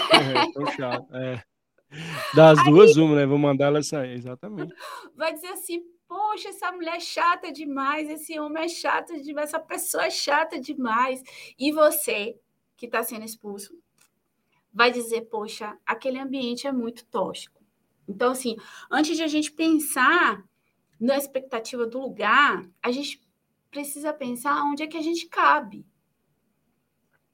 É, 1.11 1.33
é. 1.33 1.43
Das 2.35 2.59
aí, 2.59 2.65
duas, 2.65 2.97
uma, 2.97 3.15
né? 3.15 3.25
Vou 3.25 3.37
mandar 3.37 3.67
ela 3.67 3.81
sair, 3.81 4.13
exatamente. 4.13 4.73
Vai 5.15 5.33
dizer 5.33 5.47
assim, 5.47 5.81
poxa, 6.07 6.49
essa 6.49 6.71
mulher 6.71 6.97
é 6.97 6.99
chata 6.99 7.51
demais, 7.51 8.09
esse 8.09 8.39
homem 8.39 8.63
é 8.63 8.67
chato 8.67 9.13
demais, 9.21 9.49
essa 9.49 9.59
pessoa 9.59 10.05
é 10.05 10.09
chata 10.09 10.59
demais. 10.59 11.21
E 11.57 11.71
você, 11.71 12.35
que 12.75 12.85
está 12.85 13.03
sendo 13.03 13.25
expulso, 13.25 13.73
vai 14.77 14.91
dizer, 14.91 15.21
poxa, 15.21 15.75
aquele 15.83 16.19
ambiente 16.19 16.67
é 16.67 16.71
muito 16.71 17.03
tóxico. 17.05 17.59
Então, 18.07 18.33
assim, 18.33 18.55
antes 18.91 19.17
de 19.17 19.23
a 19.23 19.27
gente 19.27 19.51
pensar 19.51 20.47
na 20.99 21.17
expectativa 21.17 21.87
do 21.87 21.99
lugar, 21.99 22.63
a 22.79 22.91
gente 22.91 23.19
precisa 23.71 24.13
pensar 24.13 24.61
onde 24.65 24.83
é 24.83 24.87
que 24.87 24.95
a 24.95 25.01
gente 25.01 25.25
cabe. 25.25 25.83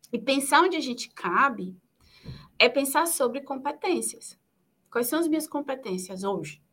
E 0.10 0.18
pensar 0.18 0.62
onde 0.62 0.78
a 0.78 0.80
gente 0.80 1.10
cabe 1.10 1.76
é 2.58 2.70
pensar 2.70 3.08
sobre 3.08 3.42
competências. 3.42 4.40
Quais 4.90 5.08
são 5.08 5.20
as 5.20 5.28
minhas 5.28 5.46
competências 5.46 6.24
hoje? 6.24 6.64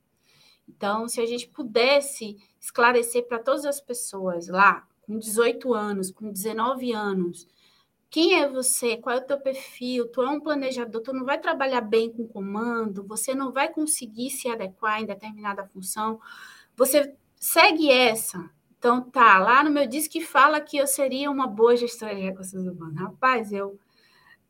Então, 0.68 1.08
se 1.08 1.20
a 1.20 1.26
gente 1.26 1.48
pudesse 1.48 2.36
esclarecer 2.60 3.26
para 3.26 3.40
todas 3.40 3.64
as 3.64 3.80
pessoas 3.80 4.46
lá, 4.46 4.86
com 5.00 5.18
18 5.18 5.74
anos, 5.74 6.12
com 6.12 6.30
19 6.30 6.92
anos, 6.92 7.48
quem 8.10 8.34
é 8.34 8.48
você? 8.48 8.96
Qual 8.96 9.16
é 9.16 9.20
o 9.20 9.24
teu 9.24 9.40
perfil? 9.40 10.08
Tu 10.08 10.20
é 10.20 10.28
um 10.28 10.40
planejador, 10.40 11.00
tu 11.00 11.12
não 11.12 11.24
vai 11.24 11.38
trabalhar 11.38 11.80
bem 11.80 12.10
com 12.10 12.26
comando, 12.26 13.06
você 13.06 13.34
não 13.34 13.52
vai 13.52 13.68
conseguir 13.68 14.30
se 14.30 14.48
adequar 14.48 15.00
em 15.00 15.06
determinada 15.06 15.64
função. 15.68 16.20
Você 16.76 17.14
segue 17.36 17.90
essa. 17.90 18.50
Então, 18.78 19.00
tá, 19.02 19.38
lá 19.38 19.62
no 19.62 19.70
meu 19.70 19.86
disco 19.86 20.12
que 20.12 20.20
fala 20.20 20.60
que 20.60 20.76
eu 20.76 20.86
seria 20.86 21.30
uma 21.30 21.46
boa 21.46 21.76
gestora 21.76 22.14
de 22.14 22.22
recursos 22.22 22.66
humanos. 22.66 22.98
Rapaz, 22.98 23.52
eu 23.52 23.78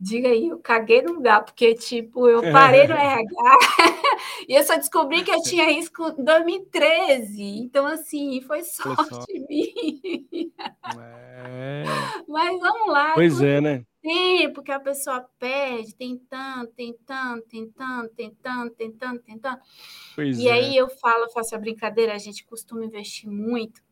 Diga 0.03 0.29
aí, 0.29 0.49
eu 0.49 0.59
caguei 0.59 1.03
no 1.03 1.13
lugar, 1.13 1.45
porque, 1.45 1.75
tipo, 1.75 2.27
eu 2.27 2.41
parei 2.51 2.89
no 2.89 2.95
RH 2.95 3.59
e 4.49 4.55
eu 4.55 4.65
só 4.65 4.77
descobri 4.77 5.23
que 5.23 5.31
eu 5.31 5.43
tinha 5.43 5.71
isso 5.71 5.91
em 6.19 6.25
2013. 6.25 7.43
Então, 7.43 7.87
assim, 7.87 8.41
foi 8.41 8.63
sorte 8.63 9.39
minha. 9.47 10.51
É... 11.37 11.85
Mas 12.27 12.59
vamos 12.59 12.89
lá. 12.89 13.13
Pois 13.13 13.43
é, 13.43 13.61
né? 13.61 13.85
Tempo 14.01 14.63
que 14.63 14.73
a 14.73 14.81
pessoa 14.81 15.29
perde, 15.39 15.95
tentando, 15.95 16.69
tentando, 16.69 17.43
tentando, 17.43 18.09
tentando, 18.09 18.71
tentando, 18.71 19.19
tentando. 19.21 19.59
Pois 20.15 20.39
e 20.39 20.49
é. 20.49 20.53
aí 20.53 20.77
eu 20.77 20.89
falo, 20.89 21.29
faço 21.29 21.55
a 21.55 21.59
brincadeira, 21.59 22.15
a 22.15 22.19
gente 22.19 22.43
costuma 22.47 22.87
investir 22.87 23.29
muito. 23.29 23.83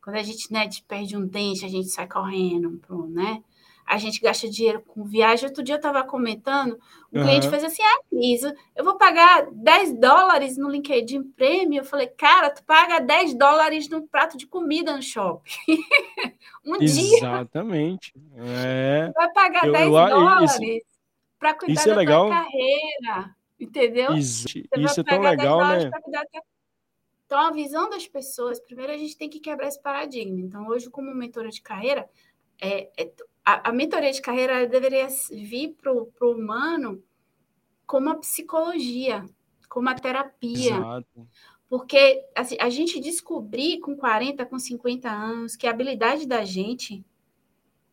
Quando 0.00 0.14
a 0.14 0.22
gente 0.22 0.52
né, 0.52 0.68
perde 0.86 1.16
um 1.16 1.26
dente, 1.26 1.64
a 1.64 1.68
gente 1.68 1.88
sai 1.88 2.06
correndo, 2.06 2.80
né? 3.08 3.42
A 3.86 3.98
gente 3.98 4.20
gasta 4.20 4.48
dinheiro 4.50 4.82
com 4.82 5.04
viagem. 5.04 5.48
Outro 5.48 5.62
dia 5.62 5.74
eu 5.74 5.78
estava 5.78 6.02
comentando, 6.02 6.72
o 7.12 7.18
uhum. 7.18 7.22
cliente 7.24 7.48
fez 7.48 7.62
assim: 7.62 7.82
ah, 7.82 8.00
Cris, 8.10 8.42
eu 8.74 8.84
vou 8.84 8.96
pagar 8.96 9.46
10 9.52 10.00
dólares 10.00 10.58
no 10.58 10.68
LinkedIn 10.68 11.22
Premium. 11.22 11.78
Eu 11.78 11.84
falei, 11.84 12.08
cara, 12.08 12.50
tu 12.50 12.64
paga 12.64 12.98
10 12.98 13.34
dólares 13.34 13.88
no 13.88 14.06
prato 14.08 14.36
de 14.36 14.46
comida 14.46 14.96
no 14.96 15.02
shopping. 15.02 15.50
um 16.66 16.78
dia. 16.78 17.18
Exatamente. 17.18 18.12
É. 18.36 19.12
Vai 19.14 19.32
pagar 19.32 19.66
eu, 19.66 19.72
10 19.72 19.84
eu, 19.84 19.90
dólares 19.92 20.82
para 21.38 21.54
cuidar 21.54 21.72
isso 21.74 21.88
é 21.88 21.92
da 21.92 21.98
legal. 21.98 22.26
tua 22.26 22.34
carreira. 22.34 23.36
Entendeu? 23.58 24.14
Isso, 24.14 24.46
isso 24.48 25.00
é 25.00 25.04
tão 25.04 25.20
legal, 25.20 25.60
né? 25.60 25.90
Então, 27.24 27.38
a 27.40 27.50
visão 27.50 27.88
das 27.88 28.06
pessoas, 28.06 28.60
primeiro 28.60 28.92
a 28.92 28.96
gente 28.96 29.16
tem 29.16 29.28
que 29.28 29.40
quebrar 29.40 29.66
esse 29.66 29.80
paradigma. 29.80 30.40
Então, 30.40 30.66
hoje, 30.68 30.90
como 30.90 31.12
mentora 31.14 31.48
de 31.48 31.60
carreira, 31.60 32.08
é, 32.60 32.90
é 32.96 33.12
a, 33.46 33.70
a 33.70 33.72
mentoria 33.72 34.10
de 34.10 34.20
carreira 34.20 34.66
deveria 34.66 35.06
vir 35.30 35.76
para 35.80 35.92
o 35.92 36.32
humano 36.32 37.00
como 37.86 38.10
a 38.10 38.16
psicologia, 38.16 39.24
como 39.68 39.88
a 39.88 39.94
terapia. 39.94 40.76
Exato. 40.76 41.28
Porque 41.68 42.24
assim, 42.34 42.56
a 42.60 42.68
gente 42.68 42.98
descobrir 42.98 43.78
com 43.78 43.96
40, 43.96 44.44
com 44.46 44.58
50 44.58 45.08
anos 45.08 45.54
que 45.54 45.68
a 45.68 45.70
habilidade 45.70 46.26
da 46.26 46.44
gente 46.44 47.04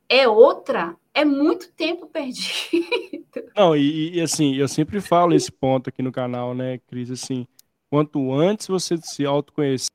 é 0.09 0.27
outra, 0.27 0.95
é 1.13 1.23
muito 1.23 1.71
tempo 1.71 2.07
perdido. 2.07 2.43
Não, 3.55 3.75
e, 3.75 4.15
e, 4.15 4.21
assim, 4.21 4.55
eu 4.55 4.67
sempre 4.67 4.99
falo 5.01 5.33
esse 5.33 5.51
ponto 5.51 5.89
aqui 5.89 6.01
no 6.01 6.11
canal, 6.11 6.53
né, 6.53 6.79
Cris? 6.87 7.09
Assim, 7.09 7.47
quanto 7.89 8.33
antes 8.33 8.67
você 8.67 8.97
se 8.97 9.25
autoconhecer, 9.25 9.87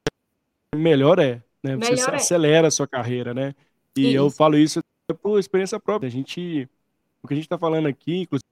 melhor 0.75 1.18
é. 1.18 1.42
Né? 1.62 1.77
Você 1.77 1.90
melhor 1.90 2.12
é. 2.12 2.16
acelera 2.16 2.68
a 2.68 2.71
sua 2.71 2.87
carreira, 2.87 3.35
né? 3.35 3.55
E 3.97 4.09
isso. 4.09 4.16
eu 4.16 4.31
falo 4.31 4.57
isso 4.57 4.81
por 5.14 5.38
experiência 5.38 5.79
própria. 5.81 6.09
A 6.09 6.11
gente, 6.11 6.68
o 7.23 7.29
que 7.29 7.35
a 7.35 7.37
gente 7.37 7.44
está 7.47 7.59
falando 7.59 7.87
aqui, 7.87 8.23
inclusive 8.23 8.44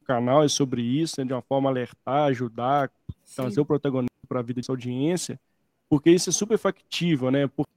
o 0.00 0.04
canal 0.04 0.42
é 0.42 0.48
sobre 0.48 0.82
isso, 0.82 1.14
né, 1.18 1.24
de 1.24 1.32
uma 1.32 1.42
forma 1.42 1.68
alertar, 1.70 2.28
ajudar, 2.28 2.90
Sim. 3.24 3.36
trazer 3.36 3.60
o 3.60 3.64
protagonismo 3.64 4.10
para 4.28 4.40
a 4.40 4.42
vida 4.42 4.60
de 4.60 4.70
audiência, 4.70 5.40
porque 5.88 6.10
isso 6.10 6.30
é 6.30 6.32
super 6.32 6.58
factível, 6.58 7.30
né? 7.30 7.46
Porque 7.46 7.70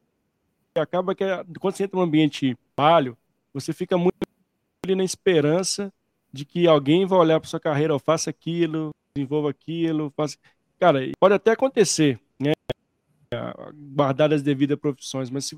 acaba 0.78 1.16
que 1.16 1.24
quando 1.60 1.76
você 1.76 1.84
entra 1.84 1.98
num 1.98 2.04
ambiente 2.04 2.58
palho, 2.76 3.18
você 3.54 3.74
fica 3.74 3.98
muito 3.98 4.16
ali 4.84 4.96
na 4.96 5.04
esperança 5.04 5.92
de 6.32 6.46
que 6.46 6.68
alguém 6.68 7.06
vai 7.06 7.20
olhar 7.20 7.40
para 7.40 7.50
sua 7.50 7.60
carreira, 7.60 7.94
ou 7.94 8.00
faça 8.00 8.30
aquilo, 8.30 8.92
desenvolva 9.16 9.50
aquilo, 9.50 10.12
faça. 10.16 10.38
Cara, 10.80 11.00
pode 11.20 11.34
até 11.34 11.52
acontecer, 11.52 12.20
né? 12.40 12.54
Guardar 13.96 14.32
as 14.34 14.44
devidas 14.44 14.78
profissões, 14.78 15.30
mas 15.30 15.46
se, 15.46 15.58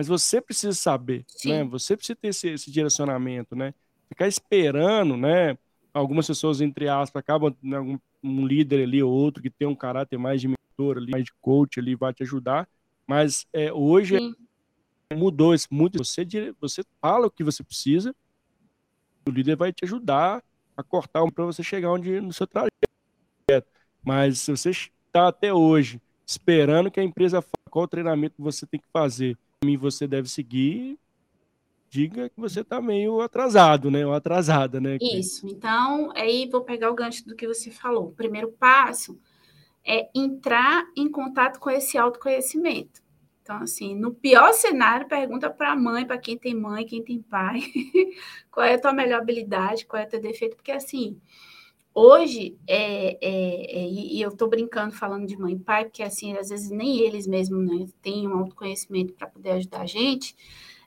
mas 0.00 0.08
você 0.08 0.40
precisa 0.40 0.72
saber, 0.72 1.26
Sim. 1.28 1.50
né? 1.50 1.64
Você 1.64 1.94
precisa 1.94 2.16
ter 2.16 2.28
esse, 2.28 2.48
esse, 2.48 2.70
direcionamento, 2.70 3.54
né? 3.54 3.74
Ficar 4.08 4.26
esperando, 4.26 5.14
né? 5.14 5.58
Algumas 5.92 6.26
pessoas, 6.26 6.62
entre 6.62 6.88
aspas, 6.88 7.20
acabam, 7.20 7.54
né, 7.62 7.78
um, 7.78 7.98
um 8.22 8.46
líder 8.46 8.84
ali 8.84 9.02
ou 9.02 9.12
outro 9.12 9.42
que 9.42 9.50
tem 9.50 9.68
um 9.68 9.74
caráter 9.74 10.18
mais 10.18 10.40
de 10.40 10.48
mentor 10.48 10.96
ali, 10.96 11.10
mais 11.10 11.24
de 11.24 11.32
coach 11.42 11.78
ali, 11.78 11.94
vai 11.94 12.14
te 12.14 12.22
ajudar. 12.22 12.66
Mas 13.06 13.46
é, 13.52 13.70
hoje 13.70 14.16
é, 15.10 15.14
mudou 15.14 15.52
isso 15.54 15.68
muito. 15.70 15.98
Você, 15.98 16.26
você 16.58 16.82
fala 16.98 17.26
o 17.26 17.30
que 17.30 17.44
você 17.44 17.62
precisa, 17.62 18.16
o 19.28 19.30
líder 19.30 19.54
vai 19.54 19.70
te 19.70 19.84
ajudar 19.84 20.42
a 20.74 20.82
cortar 20.82 21.30
para 21.30 21.44
você 21.44 21.62
chegar 21.62 21.92
onde 21.92 22.22
no 22.22 22.32
seu 22.32 22.46
trajeto. 22.46 23.68
Mas 24.02 24.38
se 24.38 24.50
você 24.50 24.70
está 24.70 25.28
até 25.28 25.52
hoje 25.52 26.00
esperando 26.26 26.90
que 26.90 27.00
a 27.00 27.04
empresa 27.04 27.42
fale 27.42 27.70
qual 27.70 27.86
treinamento 27.86 28.36
você 28.38 28.64
tem 28.64 28.80
que 28.80 28.88
fazer, 28.90 29.36
mim 29.62 29.76
você 29.76 30.06
deve 30.06 30.26
seguir, 30.26 30.98
diga 31.90 32.30
que 32.30 32.40
você 32.40 32.62
está 32.62 32.80
meio 32.80 33.20
atrasado, 33.20 33.90
né? 33.90 34.06
Ou 34.06 34.14
atrasada, 34.14 34.80
né? 34.80 34.96
Isso. 34.98 35.46
Então, 35.46 36.10
aí 36.16 36.48
vou 36.48 36.62
pegar 36.62 36.90
o 36.90 36.94
gancho 36.94 37.26
do 37.26 37.36
que 37.36 37.46
você 37.46 37.70
falou. 37.70 38.06
O 38.06 38.12
primeiro 38.12 38.50
passo 38.52 39.20
é 39.84 40.08
entrar 40.14 40.86
em 40.96 41.10
contato 41.10 41.60
com 41.60 41.68
esse 41.68 41.98
autoconhecimento. 41.98 43.02
Então, 43.42 43.58
assim, 43.58 43.94
no 43.94 44.14
pior 44.14 44.54
cenário, 44.54 45.06
pergunta 45.06 45.50
para 45.50 45.72
a 45.72 45.76
mãe, 45.76 46.06
para 46.06 46.16
quem 46.16 46.38
tem 46.38 46.54
mãe, 46.54 46.86
quem 46.86 47.04
tem 47.04 47.20
pai, 47.20 47.60
qual 48.50 48.64
é 48.64 48.76
a 48.76 48.80
tua 48.80 48.94
melhor 48.94 49.20
habilidade, 49.20 49.84
qual 49.84 50.02
é 50.02 50.06
o 50.06 50.08
teu 50.08 50.22
defeito, 50.22 50.56
porque 50.56 50.72
assim, 50.72 51.20
Hoje, 52.02 52.58
é, 52.66 53.18
é, 53.20 53.78
é, 53.78 53.88
e 53.90 54.22
eu 54.22 54.30
estou 54.30 54.48
brincando 54.48 54.94
falando 54.94 55.26
de 55.26 55.36
mãe 55.36 55.52
e 55.52 55.58
pai, 55.58 55.84
porque 55.84 56.02
assim, 56.02 56.34
às 56.34 56.48
vezes 56.48 56.70
nem 56.70 57.00
eles 57.00 57.26
mesmos 57.26 57.68
né, 57.68 57.86
têm 58.00 58.26
um 58.26 58.38
autoconhecimento 58.38 59.12
para 59.12 59.26
poder 59.26 59.50
ajudar 59.50 59.82
a 59.82 59.86
gente, 59.86 60.34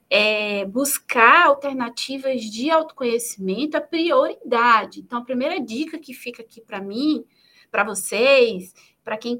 é, 0.10 0.66
buscar 0.66 1.46
alternativas 1.46 2.42
de 2.42 2.72
autoconhecimento 2.72 3.78
é 3.78 3.80
prioridade. 3.80 5.02
Então, 5.02 5.20
a 5.20 5.24
primeira 5.24 5.60
dica 5.60 6.00
que 6.00 6.16
fica 6.16 6.42
aqui 6.42 6.60
para 6.60 6.82
mim, 6.82 7.24
para 7.70 7.84
vocês, 7.84 8.74
para 9.04 9.16
quem, 9.16 9.40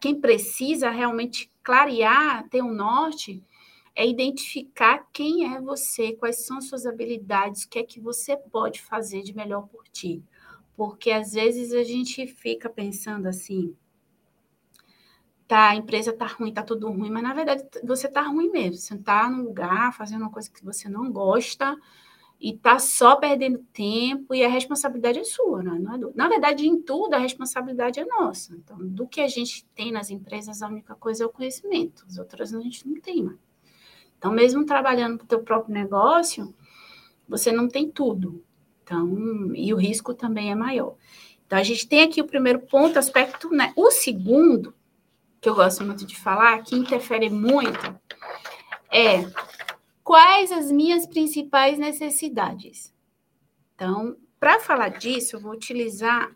quem 0.00 0.20
precisa 0.20 0.90
realmente 0.90 1.48
clarear, 1.62 2.48
ter 2.48 2.60
um 2.60 2.74
norte, 2.74 3.40
é 3.94 4.04
identificar 4.04 5.06
quem 5.12 5.54
é 5.54 5.60
você, 5.60 6.12
quais 6.14 6.44
são 6.44 6.60
suas 6.60 6.86
habilidades, 6.86 7.62
o 7.62 7.68
que 7.68 7.78
é 7.78 7.84
que 7.84 8.00
você 8.00 8.36
pode 8.36 8.82
fazer 8.82 9.22
de 9.22 9.32
melhor 9.32 9.68
por 9.68 9.84
ti 9.86 10.24
porque 10.76 11.10
às 11.10 11.32
vezes 11.32 11.72
a 11.72 11.82
gente 11.82 12.26
fica 12.26 12.68
pensando 12.68 13.26
assim, 13.26 13.74
tá, 15.48 15.70
a 15.70 15.76
empresa 15.76 16.12
tá 16.12 16.26
ruim, 16.26 16.52
tá 16.52 16.62
tudo 16.62 16.90
ruim, 16.90 17.10
mas 17.10 17.22
na 17.22 17.32
verdade 17.32 17.64
você 17.82 18.08
tá 18.08 18.22
ruim 18.22 18.50
mesmo. 18.50 18.76
Você 18.76 18.96
tá 18.98 19.28
num 19.28 19.42
lugar 19.42 19.92
fazendo 19.94 20.22
uma 20.22 20.30
coisa 20.30 20.50
que 20.50 20.64
você 20.64 20.88
não 20.88 21.10
gosta 21.10 21.76
e 22.38 22.54
tá 22.54 22.78
só 22.78 23.16
perdendo 23.16 23.58
tempo 23.72 24.34
e 24.34 24.44
a 24.44 24.48
responsabilidade 24.48 25.18
é 25.18 25.24
sua, 25.24 25.62
né? 25.62 25.78
não 25.80 25.94
é 25.94 25.98
do... 25.98 26.12
Na 26.14 26.28
verdade, 26.28 26.66
em 26.66 26.80
tudo 26.82 27.14
a 27.14 27.18
responsabilidade 27.18 27.98
é 27.98 28.04
nossa. 28.04 28.54
Então, 28.54 28.76
do 28.78 29.06
que 29.06 29.22
a 29.22 29.28
gente 29.28 29.64
tem 29.74 29.90
nas 29.90 30.10
empresas, 30.10 30.60
a 30.60 30.68
única 30.68 30.94
coisa 30.94 31.24
é 31.24 31.26
o 31.26 31.30
conhecimento. 31.30 32.04
As 32.06 32.18
outras 32.18 32.52
a 32.52 32.60
gente 32.60 32.86
não 32.86 33.00
tem, 33.00 33.22
mais. 33.22 33.38
Então, 34.18 34.30
mesmo 34.32 34.66
trabalhando 34.66 35.18
para 35.18 35.24
o 35.24 35.28
teu 35.28 35.42
próprio 35.42 35.74
negócio, 35.74 36.54
você 37.28 37.50
não 37.50 37.68
tem 37.68 37.90
tudo. 37.90 38.44
Então, 38.86 39.52
e 39.52 39.74
o 39.74 39.76
risco 39.76 40.14
também 40.14 40.52
é 40.52 40.54
maior. 40.54 40.94
Então, 41.44 41.58
a 41.58 41.62
gente 41.64 41.88
tem 41.88 42.02
aqui 42.02 42.20
o 42.20 42.26
primeiro 42.26 42.60
ponto, 42.60 42.96
aspecto, 42.96 43.50
né? 43.50 43.72
O 43.74 43.90
segundo, 43.90 44.72
que 45.40 45.48
eu 45.48 45.56
gosto 45.56 45.84
muito 45.84 46.06
de 46.06 46.16
falar, 46.16 46.62
que 46.62 46.76
interfere 46.76 47.28
muito, 47.28 48.00
é 48.88 49.28
quais 50.04 50.52
as 50.52 50.70
minhas 50.70 51.04
principais 51.04 51.80
necessidades. 51.80 52.94
Então, 53.74 54.16
para 54.38 54.60
falar 54.60 54.90
disso, 54.90 55.34
eu 55.34 55.40
vou 55.40 55.52
utilizar 55.52 56.30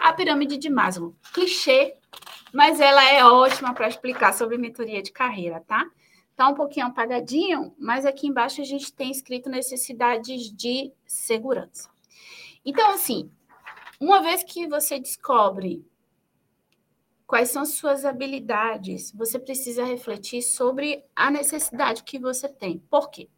a 0.00 0.10
pirâmide 0.14 0.56
de 0.56 0.70
Maslow. 0.70 1.14
Clichê, 1.34 1.96
mas 2.50 2.80
ela 2.80 3.04
é 3.10 3.22
ótima 3.22 3.74
para 3.74 3.88
explicar 3.88 4.32
sobre 4.32 4.56
mentoria 4.56 5.02
de 5.02 5.12
carreira, 5.12 5.60
tá? 5.60 5.86
Está 6.40 6.48
um 6.48 6.54
pouquinho 6.54 6.86
apagadinho, 6.86 7.74
mas 7.78 8.06
aqui 8.06 8.26
embaixo 8.26 8.62
a 8.62 8.64
gente 8.64 8.90
tem 8.94 9.10
escrito 9.10 9.50
necessidades 9.50 10.50
de 10.50 10.90
segurança. 11.06 11.90
Então, 12.64 12.92
assim, 12.92 13.30
uma 14.00 14.22
vez 14.22 14.42
que 14.42 14.66
você 14.66 14.98
descobre 14.98 15.84
quais 17.26 17.50
são 17.50 17.66
suas 17.66 18.06
habilidades, 18.06 19.12
você 19.12 19.38
precisa 19.38 19.84
refletir 19.84 20.40
sobre 20.40 21.04
a 21.14 21.30
necessidade 21.30 22.04
que 22.04 22.18
você 22.18 22.48
tem. 22.48 22.78
Por 22.88 23.10
quê? 23.10 23.28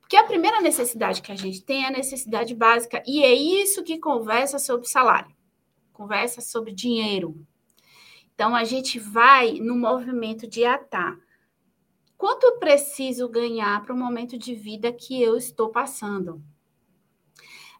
Porque 0.00 0.16
a 0.16 0.24
primeira 0.24 0.60
necessidade 0.60 1.22
que 1.22 1.30
a 1.30 1.36
gente 1.36 1.62
tem 1.62 1.84
é 1.84 1.86
a 1.86 1.92
necessidade 1.92 2.52
básica, 2.52 3.00
e 3.06 3.22
é 3.22 3.32
isso 3.32 3.84
que 3.84 3.96
conversa 3.96 4.58
sobre 4.58 4.88
salário, 4.88 5.32
conversa 5.92 6.40
sobre 6.40 6.72
dinheiro. 6.72 7.46
Então, 8.34 8.56
a 8.56 8.64
gente 8.64 8.98
vai 8.98 9.60
no 9.60 9.76
movimento 9.76 10.48
de 10.48 10.64
atar. 10.64 11.16
Quanto 12.18 12.44
eu 12.44 12.58
preciso 12.58 13.26
ganhar 13.28 13.82
para 13.82 13.94
o 13.94 13.96
momento 13.96 14.36
de 14.36 14.54
vida 14.54 14.92
que 14.92 15.22
eu 15.22 15.38
estou 15.38 15.70
passando? 15.70 16.42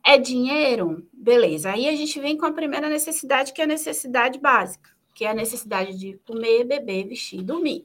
É 0.02 0.16
dinheiro? 0.16 1.06
Beleza. 1.12 1.72
Aí 1.72 1.86
a 1.86 1.94
gente 1.94 2.18
vem 2.18 2.38
com 2.38 2.46
a 2.46 2.52
primeira 2.52 2.88
necessidade, 2.88 3.52
que 3.52 3.60
é 3.60 3.64
a 3.64 3.66
necessidade 3.66 4.38
básica 4.38 4.96
que 5.18 5.24
é 5.24 5.30
a 5.30 5.34
necessidade 5.34 5.98
de 5.98 6.16
comer, 6.18 6.62
beber, 6.62 7.08
vestir, 7.08 7.42
dormir. 7.42 7.84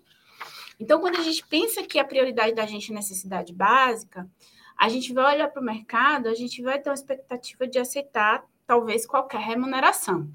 Então, 0.79 0.99
quando 0.99 1.15
a 1.15 1.23
gente 1.23 1.43
pensa 1.47 1.81
que 1.81 1.97
a 1.97 2.05
prioridade 2.05 2.53
da 2.53 2.63
gente 2.67 2.91
é 2.91 2.95
necessidade 2.95 3.51
básica, 3.51 4.29
a 4.77 4.87
gente 4.87 5.11
vai 5.11 5.33
olhar 5.33 5.47
para 5.47 5.59
o 5.59 5.65
mercado, 5.65 6.29
a 6.29 6.35
gente 6.35 6.61
vai 6.61 6.79
ter 6.79 6.91
uma 6.91 6.93
expectativa 6.93 7.65
de 7.65 7.79
aceitar 7.79 8.45
talvez 8.67 9.07
qualquer 9.07 9.39
remuneração. 9.39 10.31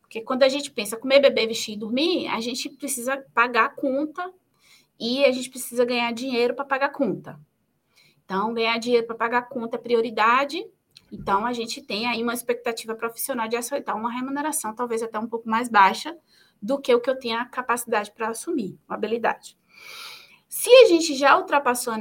Porque 0.00 0.22
quando 0.22 0.44
a 0.44 0.48
gente 0.48 0.70
pensa 0.70 0.96
comer, 0.96 1.20
beber, 1.20 1.46
vestir 1.46 1.74
e 1.74 1.78
dormir, 1.78 2.26
a 2.28 2.40
gente 2.40 2.70
precisa 2.70 3.22
pagar 3.34 3.66
a 3.66 3.68
conta 3.68 4.32
e 4.98 5.24
a 5.24 5.32
gente 5.32 5.50
precisa 5.50 5.84
ganhar 5.84 6.12
dinheiro 6.12 6.54
para 6.54 6.64
pagar 6.64 6.90
conta. 6.90 7.38
Então, 8.24 8.54
ganhar 8.54 8.78
dinheiro 8.78 9.06
para 9.06 9.16
pagar 9.16 9.42
conta 9.42 9.76
é 9.76 9.78
prioridade 9.78 10.64
então, 11.14 11.46
a 11.46 11.52
gente 11.52 11.80
tem 11.80 12.06
aí 12.06 12.22
uma 12.22 12.34
expectativa 12.34 12.94
profissional 12.94 13.46
de 13.46 13.56
aceitar 13.56 13.94
uma 13.94 14.10
remuneração 14.10 14.74
talvez 14.74 15.00
até 15.00 15.16
um 15.16 15.28
pouco 15.28 15.48
mais 15.48 15.68
baixa 15.68 16.16
do 16.60 16.80
que 16.80 16.92
o 16.92 17.00
que 17.00 17.08
eu 17.08 17.18
tenho 17.18 17.38
a 17.38 17.44
capacidade 17.44 18.10
para 18.10 18.28
assumir, 18.28 18.76
uma 18.88 18.96
habilidade. 18.96 19.56
Se 20.48 20.70
a 20.70 20.86
gente 20.86 21.14
já 21.14 21.36
ultrapassou 21.38 21.94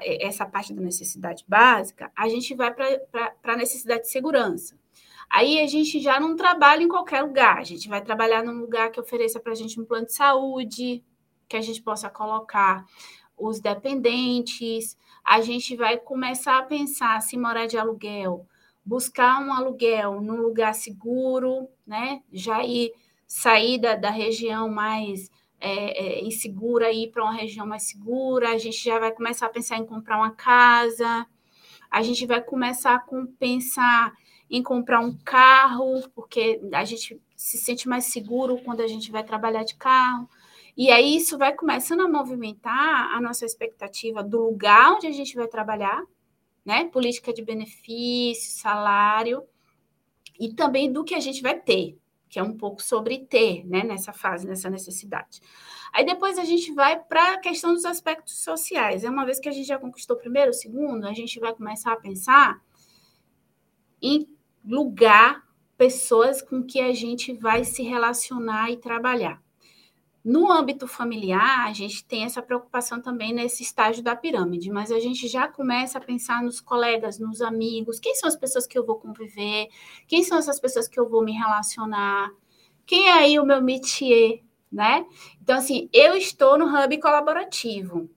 essa 0.00 0.46
parte 0.46 0.72
da 0.72 0.80
necessidade 0.80 1.44
básica, 1.46 2.10
a 2.16 2.28
gente 2.28 2.54
vai 2.54 2.72
para 2.72 3.36
a 3.44 3.56
necessidade 3.56 4.02
de 4.02 4.10
segurança. 4.10 4.76
Aí 5.28 5.60
a 5.60 5.66
gente 5.66 6.00
já 6.00 6.18
não 6.18 6.34
trabalha 6.36 6.82
em 6.82 6.88
qualquer 6.88 7.22
lugar, 7.22 7.58
a 7.58 7.64
gente 7.64 7.88
vai 7.88 8.02
trabalhar 8.02 8.44
num 8.44 8.60
lugar 8.60 8.90
que 8.90 9.00
ofereça 9.00 9.40
para 9.40 9.52
a 9.52 9.56
gente 9.56 9.80
um 9.80 9.84
plano 9.84 10.06
de 10.06 10.14
saúde, 10.14 11.04
que 11.48 11.56
a 11.56 11.60
gente 11.60 11.82
possa 11.82 12.08
colocar 12.10 12.84
os 13.36 13.60
dependentes, 13.60 14.96
a 15.24 15.40
gente 15.40 15.76
vai 15.76 15.98
começar 15.98 16.58
a 16.58 16.62
pensar 16.62 17.20
se 17.20 17.36
morar 17.36 17.66
de 17.66 17.76
aluguel, 17.76 18.46
buscar 18.84 19.42
um 19.42 19.52
aluguel 19.52 20.20
num 20.20 20.40
lugar 20.40 20.74
seguro, 20.74 21.68
né? 21.86 22.22
Já 22.32 22.64
ir 22.64 22.92
sair 23.26 23.78
da, 23.78 24.10
região 24.10 24.68
mais 24.68 25.30
é, 25.60 26.20
é, 26.20 26.24
insegura 26.24 26.92
e 26.92 27.04
ir 27.04 27.10
para 27.10 27.24
uma 27.24 27.34
região 27.34 27.66
mais 27.66 27.88
segura. 27.88 28.50
A 28.50 28.58
gente 28.58 28.82
já 28.82 28.98
vai 28.98 29.12
começar 29.12 29.46
a 29.46 29.50
pensar 29.50 29.76
em 29.78 29.84
comprar 29.84 30.16
uma 30.16 30.30
casa. 30.30 31.26
A 31.90 32.02
gente 32.02 32.24
vai 32.26 32.40
começar 32.40 32.94
a 32.94 33.04
pensar 33.38 34.14
em 34.48 34.62
comprar 34.62 35.00
um 35.00 35.16
carro, 35.24 36.08
porque 36.14 36.60
a 36.72 36.84
gente 36.84 37.20
se 37.34 37.58
sente 37.58 37.88
mais 37.88 38.04
seguro 38.04 38.60
quando 38.64 38.80
a 38.80 38.86
gente 38.86 39.10
vai 39.10 39.24
trabalhar 39.24 39.64
de 39.64 39.74
carro. 39.74 40.28
E 40.76 40.90
aí 40.90 41.16
isso 41.16 41.38
vai 41.38 41.54
começando 41.54 42.00
a 42.02 42.08
movimentar 42.08 43.14
a 43.14 43.20
nossa 43.20 43.46
expectativa 43.46 44.22
do 44.22 44.42
lugar 44.42 44.92
onde 44.92 45.06
a 45.06 45.12
gente 45.12 45.34
vai 45.34 45.48
trabalhar, 45.48 46.04
né? 46.64 46.84
Política 46.88 47.32
de 47.32 47.42
benefício, 47.42 48.60
salário, 48.60 49.42
e 50.38 50.52
também 50.52 50.92
do 50.92 51.02
que 51.02 51.14
a 51.14 51.20
gente 51.20 51.40
vai 51.40 51.58
ter, 51.58 51.98
que 52.28 52.38
é 52.38 52.42
um 52.42 52.54
pouco 52.54 52.82
sobre 52.82 53.20
ter, 53.20 53.64
né? 53.66 53.84
Nessa 53.84 54.12
fase, 54.12 54.46
nessa 54.46 54.68
necessidade. 54.68 55.40
Aí 55.94 56.04
depois 56.04 56.38
a 56.38 56.44
gente 56.44 56.70
vai 56.74 57.02
para 57.02 57.34
a 57.34 57.40
questão 57.40 57.72
dos 57.72 57.86
aspectos 57.86 58.44
sociais. 58.44 59.02
É 59.02 59.08
uma 59.08 59.24
vez 59.24 59.40
que 59.40 59.48
a 59.48 59.52
gente 59.52 59.66
já 59.66 59.78
conquistou 59.78 60.14
o 60.16 60.20
primeiro, 60.20 60.50
o 60.50 60.54
segundo, 60.54 61.06
a 61.06 61.14
gente 61.14 61.40
vai 61.40 61.54
começar 61.54 61.92
a 61.92 61.96
pensar 61.96 62.60
em 64.02 64.28
lugar, 64.62 65.42
pessoas 65.76 66.42
com 66.42 66.62
que 66.62 66.80
a 66.80 66.92
gente 66.92 67.32
vai 67.32 67.64
se 67.64 67.82
relacionar 67.82 68.70
e 68.70 68.76
trabalhar. 68.76 69.45
No 70.28 70.50
âmbito 70.50 70.88
familiar, 70.88 71.68
a 71.68 71.72
gente 71.72 72.04
tem 72.04 72.24
essa 72.24 72.42
preocupação 72.42 73.00
também 73.00 73.32
nesse 73.32 73.62
estágio 73.62 74.02
da 74.02 74.16
pirâmide, 74.16 74.72
mas 74.72 74.90
a 74.90 74.98
gente 74.98 75.28
já 75.28 75.46
começa 75.46 75.98
a 75.98 76.00
pensar 76.00 76.42
nos 76.42 76.60
colegas, 76.60 77.16
nos 77.20 77.40
amigos, 77.40 78.00
quem 78.00 78.12
são 78.16 78.28
as 78.28 78.34
pessoas 78.34 78.66
que 78.66 78.76
eu 78.76 78.84
vou 78.84 78.96
conviver, 78.96 79.68
quem 80.08 80.24
são 80.24 80.36
essas 80.36 80.58
pessoas 80.58 80.88
que 80.88 80.98
eu 80.98 81.08
vou 81.08 81.22
me 81.22 81.30
relacionar, 81.30 82.28
quem 82.84 83.06
é 83.06 83.12
aí 83.12 83.38
o 83.38 83.46
meu 83.46 83.62
métier, 83.62 84.42
né? 84.70 85.06
Então, 85.40 85.58
assim, 85.58 85.88
eu 85.92 86.16
estou 86.16 86.58
no 86.58 86.66
hub 86.66 87.00
colaborativo, 87.00 88.10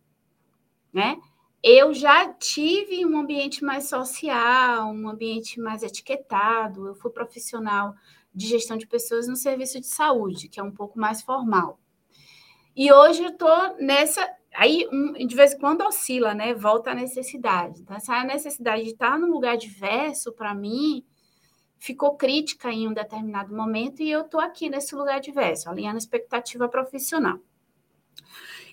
né? 0.91 1.15
Eu 1.61 1.93
já 1.93 2.33
tive 2.33 3.05
um 3.05 3.19
ambiente 3.19 3.63
mais 3.63 3.87
social, 3.87 4.91
um 4.91 5.07
ambiente 5.07 5.59
mais 5.59 5.83
etiquetado, 5.83 6.87
eu 6.87 6.95
fui 6.95 7.11
profissional 7.11 7.93
de 8.33 8.47
gestão 8.47 8.77
de 8.77 8.87
pessoas 8.87 9.27
no 9.27 9.35
serviço 9.35 9.79
de 9.79 9.85
saúde, 9.85 10.49
que 10.49 10.59
é 10.59 10.63
um 10.63 10.71
pouco 10.71 10.97
mais 10.97 11.21
formal. 11.21 11.79
E 12.79 12.93
hoje 12.93 13.21
eu 13.21 13.31
estou 13.31 13.75
nessa. 13.77 14.25
Aí, 14.55 14.87
um, 14.89 15.11
de 15.27 15.35
vez 15.35 15.53
em 15.53 15.59
quando 15.59 15.81
oscila, 15.81 16.33
né? 16.33 16.53
Volta 16.53 16.91
a 16.91 16.95
necessidade. 16.95 17.81
Então, 17.81 17.97
essa 17.97 18.23
necessidade 18.23 18.83
de 18.83 18.91
estar 18.91 19.19
num 19.19 19.29
lugar 19.29 19.57
diverso, 19.57 20.31
para 20.31 20.55
mim, 20.55 21.05
ficou 21.77 22.15
crítica 22.15 22.71
em 22.71 22.87
um 22.87 22.93
determinado 22.93 23.53
momento 23.53 24.01
e 24.01 24.09
eu 24.09 24.21
estou 24.21 24.39
aqui 24.39 24.69
nesse 24.69 24.95
lugar 24.95 25.19
diverso, 25.19 25.69
alinhando 25.69 25.97
expectativa 25.97 26.69
profissional. 26.69 27.37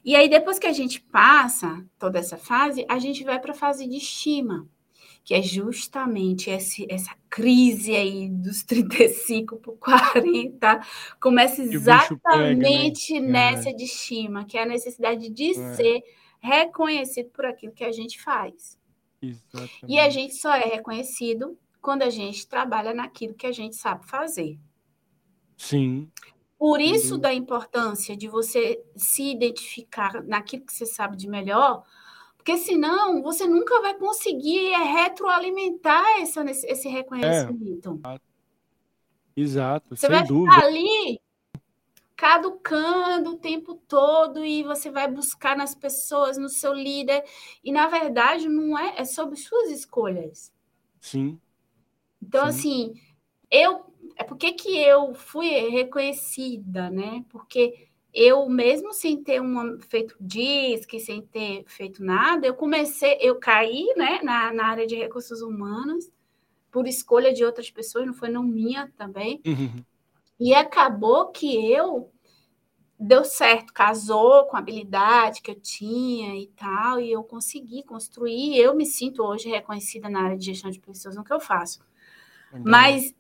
E 0.05 0.15
aí, 0.15 0.29
depois 0.29 0.61
que 0.61 0.69
a 0.69 0.73
gente 0.73 1.01
passa 1.01 1.85
toda 1.99 2.21
essa 2.21 2.37
fase, 2.37 2.87
a 2.89 3.01
gente 3.01 3.25
vai 3.25 3.41
para 3.41 3.51
a 3.51 3.57
fase 3.57 3.89
de 3.89 3.97
estima 3.97 4.69
que 5.27 5.35
é 5.35 5.43
justamente 5.43 6.51
esse, 6.51 6.87
essa 6.89 7.11
crise 7.29 7.97
aí 7.97 8.29
dos 8.29 8.63
35 8.63 9.57
por 9.57 9.77
40, 9.77 10.81
começa 11.21 11.63
exatamente 11.63 13.13
pega, 13.13 13.27
né? 13.27 13.33
nessa 13.33 13.71
é. 13.71 13.73
de 13.73 13.83
estima, 13.83 14.45
que 14.45 14.57
é 14.57 14.63
a 14.63 14.67
necessidade 14.67 15.29
de 15.29 15.51
é. 15.51 15.75
ser 15.75 16.05
reconhecido 16.39 17.29
por 17.31 17.45
aquilo 17.45 17.73
que 17.73 17.83
a 17.83 17.91
gente 17.91 18.23
faz. 18.23 18.79
Exatamente. 19.21 19.85
E 19.89 19.99
a 19.99 20.09
gente 20.09 20.37
só 20.37 20.55
é 20.55 20.65
reconhecido 20.65 21.59
quando 21.83 22.03
a 22.03 22.11
gente 22.11 22.47
trabalha 22.47 22.95
naquilo 22.95 23.35
que 23.35 23.49
a 23.49 23.53
gente 23.53 23.75
sabe 23.75 24.07
fazer. 24.07 24.57
Sim. 25.57 26.09
Por 26.57 26.81
isso 26.81 27.15
uhum. 27.15 27.21
da 27.21 27.35
importância 27.35 28.17
de 28.17 28.29
você 28.29 28.81
se 28.95 29.25
identificar 29.25 30.23
naquilo 30.23 30.65
que 30.65 30.73
você 30.73 30.87
sabe 30.87 31.17
de 31.17 31.29
melhor, 31.29 31.83
porque 32.47 32.59
senão 32.59 33.21
você 33.23 33.45
nunca 33.45 33.81
vai 33.81 33.95
conseguir 33.95 34.69
é, 34.73 34.85
retroalimentar 34.85 36.21
essa, 36.21 36.49
esse 36.49 36.89
reconhecimento. 36.89 38.01
É. 38.07 38.21
Exato, 39.37 39.97
você 39.97 40.07
sem 40.07 40.11
vai 40.11 40.25
dúvida. 40.25 40.55
ficar 40.55 40.65
ali 40.65 41.21
caducando 42.15 43.31
o 43.31 43.37
tempo 43.37 43.75
todo 43.75 44.45
e 44.45 44.63
você 44.63 44.93
vai 44.93 45.11
buscar 45.11 45.57
nas 45.57 45.75
pessoas, 45.75 46.39
no 46.39 46.49
seu 46.49 46.73
líder, 46.73 47.25
e 47.65 47.73
na 47.73 47.89
verdade 47.89 48.49
não 48.49 48.79
é, 48.79 48.95
é 48.97 49.05
sobre 49.05 49.35
suas 49.35 49.69
escolhas. 49.69 50.53
Sim. 51.01 51.41
Então, 52.23 52.45
Sim. 52.45 52.49
assim, 52.49 52.95
eu. 53.51 53.93
É 54.15 54.23
porque 54.23 54.53
que 54.53 54.79
eu 54.79 55.15
fui 55.15 55.49
reconhecida, 55.69 56.91
né? 56.91 57.25
Porque 57.29 57.86
eu 58.17 58.49
mesmo 58.49 58.95
sem 58.95 59.23
ter 59.23 59.43
um, 59.43 59.79
feito 59.79 60.17
DISC, 60.19 60.99
sem 60.99 61.21
ter 61.21 61.65
feito 61.67 62.03
nada, 62.03 62.47
eu 62.47 62.55
comecei, 62.55 63.19
eu 63.21 63.39
caí 63.39 63.93
né, 63.95 64.21
na, 64.23 64.55
na 64.55 64.67
área 64.69 64.87
de 64.87 64.97
recursos 64.97 65.43
humanos 65.43 66.11
por 66.73 66.89
escolha 66.89 67.31
de 67.31 67.45
outras 67.45 67.71
pessoas, 67.71 68.07
não 68.07 68.15
foi 68.15 68.31
não 68.31 68.43
minha 68.43 68.91
também. 68.97 69.43
Uhum. 69.47 69.85
E 70.41 70.55
acabou 70.55 71.27
que 71.27 71.71
eu 71.71 72.11
deu 72.99 73.23
certo, 73.23 73.75
casou 73.75 74.47
com 74.47 74.57
a 74.57 74.61
habilidade 74.61 75.43
que 75.43 75.51
eu 75.51 75.61
tinha 75.61 76.35
e 76.41 76.47
tal, 76.49 76.99
e 76.99 77.13
eu 77.13 77.23
consegui 77.23 77.83
construir. 77.83 78.57
Eu 78.57 78.75
me 78.75 78.87
sinto 78.87 79.23
hoje 79.23 79.51
reconhecida 79.51 80.09
na 80.09 80.23
área 80.23 80.39
de 80.39 80.47
gestão 80.47 80.71
de 80.71 80.81
pessoas 80.81 81.17
no 81.17 81.25
que 81.25 81.33
eu 81.33 81.41
faço. 81.41 81.81
Mas 82.65 83.15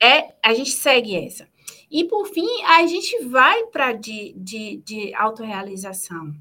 é, 0.00 0.36
a 0.40 0.54
gente 0.54 0.70
segue 0.70 1.16
essa. 1.16 1.48
E, 1.90 2.04
por 2.04 2.26
fim, 2.26 2.62
a 2.64 2.86
gente 2.86 3.24
vai 3.26 3.66
para 3.66 3.92
de, 3.92 4.32
de, 4.36 4.78
de 4.78 5.14
autorrealização, 5.14 6.34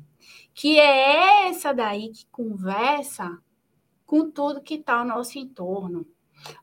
que 0.54 0.80
é 0.80 1.48
essa 1.50 1.74
daí 1.74 2.10
que 2.10 2.26
conversa 2.28 3.38
com 4.06 4.30
tudo 4.30 4.62
que 4.62 4.76
está 4.76 5.00
ao 5.00 5.06
nosso 5.06 5.38
entorno. 5.38 6.06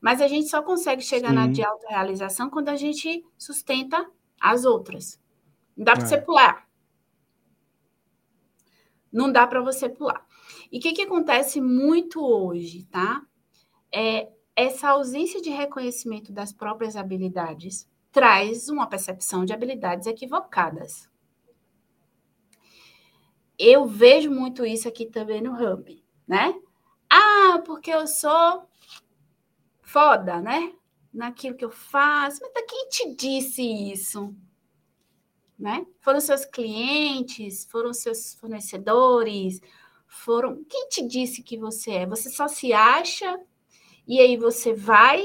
Mas 0.01 0.21
a 0.21 0.27
gente 0.27 0.49
só 0.49 0.61
consegue 0.61 1.01
chegar 1.01 1.29
Sim. 1.29 1.35
na 1.35 1.47
de 1.47 1.63
autorrealização 1.63 2.49
quando 2.49 2.69
a 2.69 2.75
gente 2.75 3.25
sustenta 3.37 4.09
as 4.39 4.65
outras. 4.65 5.19
Não 5.75 5.85
dá 5.85 5.93
para 5.93 6.03
é. 6.03 6.07
você 6.07 6.17
pular. 6.17 6.67
Não 9.11 9.31
dá 9.31 9.47
para 9.47 9.61
você 9.61 9.89
pular. 9.89 10.25
E 10.71 10.77
o 10.77 10.81
que, 10.81 10.93
que 10.93 11.03
acontece 11.03 11.61
muito 11.61 12.23
hoje, 12.23 12.83
tá? 12.85 13.21
É 13.93 14.29
essa 14.55 14.89
ausência 14.89 15.41
de 15.41 15.49
reconhecimento 15.49 16.31
das 16.31 16.51
próprias 16.51 16.95
habilidades 16.95 17.87
traz 18.13 18.69
uma 18.69 18.87
percepção 18.87 19.43
de 19.43 19.51
habilidades 19.51 20.05
equivocadas. 20.07 21.09
Eu 23.57 23.87
vejo 23.87 24.29
muito 24.29 24.65
isso 24.65 24.87
aqui 24.87 25.07
também 25.07 25.41
no 25.41 25.53
Hub, 25.53 26.03
né? 26.27 26.53
Ah, 27.09 27.61
porque 27.65 27.91
eu 27.91 28.05
sou 28.07 28.67
foda, 29.81 30.39
né? 30.39 30.73
Naquilo 31.11 31.57
que 31.57 31.65
eu 31.65 31.71
faço. 31.71 32.39
Mas 32.41 32.65
quem 32.67 32.87
te 32.89 33.15
disse 33.15 33.63
isso? 33.63 34.33
Né? 35.57 35.85
Foram 35.99 36.19
seus 36.19 36.45
clientes, 36.45 37.65
foram 37.65 37.93
seus 37.93 38.35
fornecedores, 38.35 39.59
foram. 40.07 40.63
Quem 40.65 40.87
te 40.89 41.07
disse 41.07 41.41
que 41.41 41.57
você 41.57 41.91
é? 41.91 42.05
Você 42.05 42.29
só 42.29 42.47
se 42.47 42.73
acha 42.73 43.39
e 44.07 44.19
aí 44.19 44.37
você 44.37 44.73
vai? 44.73 45.23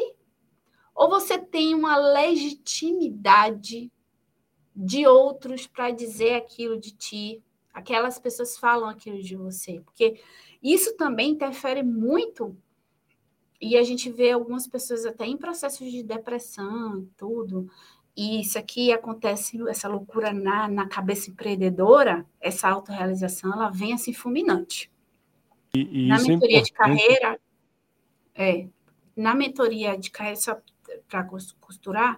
Ou 0.98 1.08
você 1.08 1.38
tem 1.38 1.76
uma 1.76 1.96
legitimidade 1.96 3.88
de 4.74 5.06
outros 5.06 5.64
para 5.64 5.92
dizer 5.92 6.34
aquilo 6.34 6.76
de 6.76 6.90
ti? 6.90 7.40
Aquelas 7.72 8.18
pessoas 8.18 8.58
falam 8.58 8.88
aquilo 8.88 9.22
de 9.22 9.36
você, 9.36 9.80
porque 9.80 10.20
isso 10.60 10.96
também 10.96 11.30
interfere 11.30 11.84
muito. 11.84 12.56
E 13.60 13.76
a 13.76 13.84
gente 13.84 14.10
vê 14.10 14.32
algumas 14.32 14.66
pessoas 14.66 15.06
até 15.06 15.24
em 15.24 15.36
processos 15.36 15.88
de 15.88 16.02
depressão, 16.02 17.08
tudo. 17.16 17.70
E 18.16 18.40
isso 18.40 18.58
aqui 18.58 18.92
acontece, 18.92 19.56
essa 19.68 19.86
loucura 19.88 20.32
na, 20.32 20.66
na 20.66 20.88
cabeça 20.88 21.30
empreendedora, 21.30 22.26
essa 22.40 22.68
autorrealização, 22.68 23.52
ela 23.52 23.70
vem 23.70 23.92
assim 23.92 24.12
fulminante. 24.12 24.90
E, 25.72 26.06
e 26.06 26.08
na 26.08 26.16
é 26.16 26.22
mentoria 26.22 26.58
é 26.58 26.62
de 26.62 26.72
carreira, 26.72 27.40
é, 28.34 28.66
na 29.16 29.32
mentoria 29.32 29.96
de 29.96 30.10
carreira, 30.10 30.40
só 30.40 30.60
para 31.08 31.24
costurar, 31.60 32.16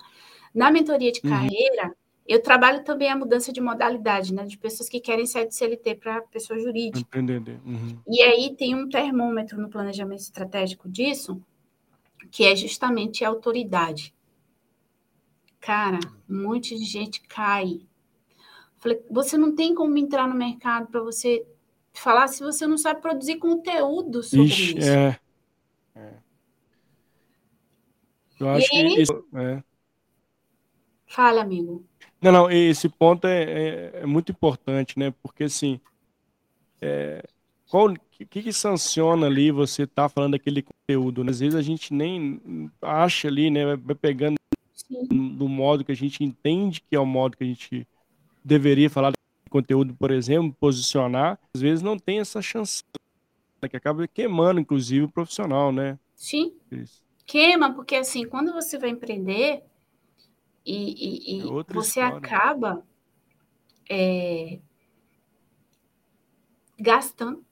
na 0.54 0.70
mentoria 0.70 1.12
de 1.12 1.20
uhum. 1.24 1.30
carreira, 1.30 1.94
eu 2.26 2.40
trabalho 2.42 2.84
também 2.84 3.10
a 3.10 3.16
mudança 3.16 3.52
de 3.52 3.60
modalidade, 3.60 4.32
né? 4.32 4.44
De 4.44 4.56
pessoas 4.56 4.88
que 4.88 5.00
querem 5.00 5.26
sair 5.26 5.48
de 5.48 5.54
CLT 5.54 5.96
para 5.96 6.22
pessoa 6.22 6.58
jurídica. 6.58 7.18
Entender. 7.18 7.60
Uhum. 7.64 7.98
E 8.06 8.22
aí 8.22 8.54
tem 8.56 8.74
um 8.74 8.88
termômetro 8.88 9.60
no 9.60 9.68
planejamento 9.68 10.20
estratégico 10.20 10.88
disso, 10.88 11.42
que 12.30 12.44
é 12.44 12.54
justamente 12.54 13.24
a 13.24 13.28
autoridade. 13.28 14.14
Cara, 15.60 15.98
um 16.28 16.44
monte 16.44 16.76
de 16.76 16.84
gente 16.84 17.20
cai. 17.22 17.80
Falei, 18.78 19.02
você 19.10 19.36
não 19.36 19.54
tem 19.54 19.74
como 19.74 19.98
entrar 19.98 20.26
no 20.26 20.34
mercado 20.34 20.86
para 20.86 21.02
você 21.02 21.44
falar 21.92 22.28
se 22.28 22.42
você 22.42 22.66
não 22.66 22.78
sabe 22.78 23.02
produzir 23.02 23.36
conteúdo 23.36 24.22
sobre 24.22 24.46
Ixi, 24.46 24.78
isso. 24.78 24.88
É. 24.88 25.19
Eu 28.40 28.48
acho 28.50 28.66
e 28.66 28.68
que 28.68 29.02
isso, 29.02 29.24
é. 29.34 29.62
Fala, 31.06 31.42
amigo. 31.42 31.84
Não, 32.22 32.30
não, 32.30 32.50
esse 32.50 32.88
ponto 32.88 33.26
é, 33.26 33.42
é, 33.42 33.90
é 34.02 34.06
muito 34.06 34.30
importante, 34.30 34.98
né? 34.98 35.12
Porque 35.22 35.44
assim, 35.44 35.80
é, 36.80 37.22
qual 37.68 37.94
que, 38.10 38.26
que 38.26 38.52
sanciona 38.52 39.26
ali 39.26 39.50
você 39.50 39.86
tá 39.86 40.08
falando 40.08 40.32
daquele 40.32 40.62
conteúdo? 40.62 41.24
Né? 41.24 41.30
Às 41.30 41.40
vezes 41.40 41.54
a 41.54 41.62
gente 41.62 41.92
nem 41.92 42.70
acha 42.82 43.28
ali, 43.28 43.50
né? 43.50 43.76
Vai 43.76 43.94
pegando 43.94 44.36
Sim. 44.74 45.06
do 45.08 45.48
modo 45.48 45.84
que 45.84 45.92
a 45.92 45.96
gente 45.96 46.22
entende 46.22 46.80
que 46.80 46.94
é 46.94 47.00
o 47.00 47.06
modo 47.06 47.36
que 47.36 47.44
a 47.44 47.46
gente 47.46 47.86
deveria 48.44 48.90
falar 48.90 49.10
de 49.10 49.50
conteúdo, 49.50 49.94
por 49.94 50.10
exemplo, 50.10 50.56
posicionar. 50.60 51.38
Às 51.54 51.60
vezes 51.60 51.82
não 51.82 51.98
tem 51.98 52.20
essa 52.20 52.40
chance, 52.42 52.82
né? 53.62 53.68
que 53.68 53.76
acaba 53.76 54.06
queimando, 54.06 54.60
inclusive, 54.60 55.06
o 55.06 55.10
profissional, 55.10 55.72
né? 55.72 55.98
Sim. 56.14 56.52
Isso. 56.70 57.02
Queima, 57.30 57.72
porque 57.72 57.94
assim, 57.94 58.26
quando 58.26 58.52
você 58.52 58.76
vai 58.76 58.90
empreender, 58.90 59.62
e, 60.66 61.36
e, 61.36 61.36
e 61.36 61.40
é 61.42 61.72
você 61.72 62.00
história. 62.00 62.18
acaba 62.18 62.84
é, 63.88 64.58
gastando, 66.76 67.44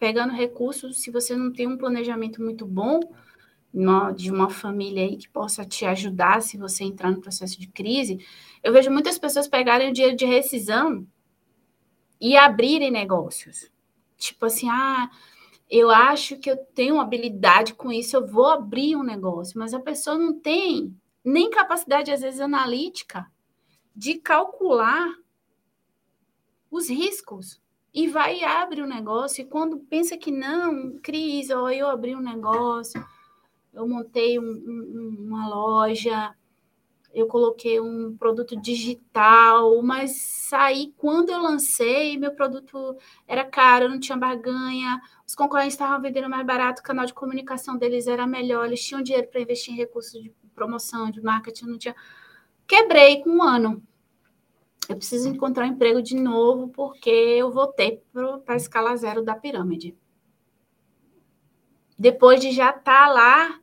pegando 0.00 0.32
recursos, 0.32 1.00
se 1.00 1.12
você 1.12 1.36
não 1.36 1.52
tem 1.52 1.68
um 1.68 1.78
planejamento 1.78 2.42
muito 2.42 2.66
bom 2.66 2.98
de 4.16 4.32
uma 4.32 4.50
família 4.50 5.04
aí 5.04 5.16
que 5.16 5.28
possa 5.28 5.64
te 5.64 5.84
ajudar 5.84 6.42
se 6.42 6.58
você 6.58 6.82
entrar 6.82 7.12
no 7.12 7.20
processo 7.20 7.60
de 7.60 7.68
crise. 7.68 8.18
Eu 8.64 8.72
vejo 8.72 8.90
muitas 8.90 9.16
pessoas 9.16 9.46
pegarem 9.46 9.90
o 9.90 9.92
dinheiro 9.92 10.16
de 10.16 10.24
rescisão 10.24 11.06
e 12.20 12.36
abrirem 12.36 12.90
negócios. 12.90 13.70
Tipo 14.16 14.46
assim, 14.46 14.68
ah, 14.68 15.08
eu 15.68 15.90
acho 15.90 16.36
que 16.38 16.50
eu 16.50 16.56
tenho 16.56 17.00
habilidade 17.00 17.74
com 17.74 17.90
isso, 17.90 18.16
eu 18.16 18.26
vou 18.26 18.46
abrir 18.46 18.96
um 18.96 19.02
negócio, 19.02 19.58
mas 19.58 19.74
a 19.74 19.80
pessoa 19.80 20.16
não 20.16 20.38
tem 20.38 20.96
nem 21.24 21.50
capacidade, 21.50 22.12
às 22.12 22.20
vezes, 22.20 22.40
analítica 22.40 23.26
de 23.94 24.14
calcular 24.14 25.12
os 26.70 26.88
riscos. 26.88 27.60
E 27.92 28.06
vai 28.06 28.40
e 28.40 28.44
abre 28.44 28.82
o 28.82 28.86
negócio, 28.86 29.42
e 29.42 29.46
quando 29.46 29.78
pensa 29.78 30.16
que 30.16 30.30
não, 30.30 30.98
crise, 30.98 31.52
ó, 31.54 31.70
eu 31.70 31.88
abri 31.88 32.14
um 32.14 32.20
negócio, 32.20 33.04
eu 33.72 33.88
montei 33.88 34.38
um, 34.38 34.42
um, 34.42 35.16
uma 35.26 35.48
loja, 35.48 36.34
eu 37.16 37.26
coloquei 37.26 37.80
um 37.80 38.14
produto 38.14 38.54
digital, 38.60 39.82
mas 39.82 40.20
saí 40.50 40.92
quando 40.98 41.30
eu 41.30 41.40
lancei, 41.40 42.18
meu 42.18 42.34
produto 42.34 42.94
era 43.26 43.42
caro, 43.42 43.88
não 43.88 43.98
tinha 43.98 44.18
barganha, 44.18 45.00
os 45.26 45.34
concorrentes 45.34 45.72
estavam 45.72 45.98
vendendo 45.98 46.28
mais 46.28 46.44
barato, 46.46 46.82
o 46.82 46.84
canal 46.84 47.06
de 47.06 47.14
comunicação 47.14 47.78
deles 47.78 48.06
era 48.06 48.26
melhor, 48.26 48.66
eles 48.66 48.84
tinham 48.84 49.00
dinheiro 49.02 49.28
para 49.28 49.40
investir 49.40 49.72
em 49.72 49.78
recursos 49.78 50.22
de 50.22 50.30
promoção, 50.54 51.10
de 51.10 51.22
marketing, 51.22 51.64
não 51.64 51.78
tinha. 51.78 51.96
Quebrei 52.66 53.22
com 53.22 53.30
um 53.30 53.42
ano. 53.42 53.82
Eu 54.86 54.96
preciso 54.96 55.26
encontrar 55.30 55.64
um 55.64 55.70
emprego 55.70 56.02
de 56.02 56.16
novo, 56.16 56.68
porque 56.68 57.08
eu 57.08 57.50
voltei 57.50 58.02
para 58.12 58.54
a 58.54 58.56
escala 58.56 58.94
zero 58.94 59.22
da 59.22 59.34
pirâmide. 59.34 59.96
Depois 61.98 62.40
de 62.40 62.50
já 62.50 62.68
estar 62.68 62.82
tá 62.82 63.08
lá, 63.08 63.46
a 63.48 63.60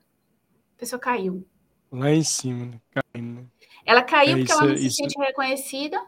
pessoa 0.76 0.98
caiu. 0.98 1.46
Lá 1.94 2.10
em 2.10 2.24
cima, 2.24 2.66
né? 2.66 2.80
caindo. 2.90 3.40
Né? 3.40 3.46
Ela 3.86 4.02
caiu 4.02 4.36
é, 4.36 4.38
porque 4.38 4.52
ela 4.52 4.66
não 4.66 4.76
se 4.76 4.90
sente 4.90 5.18
reconhecida. 5.18 6.02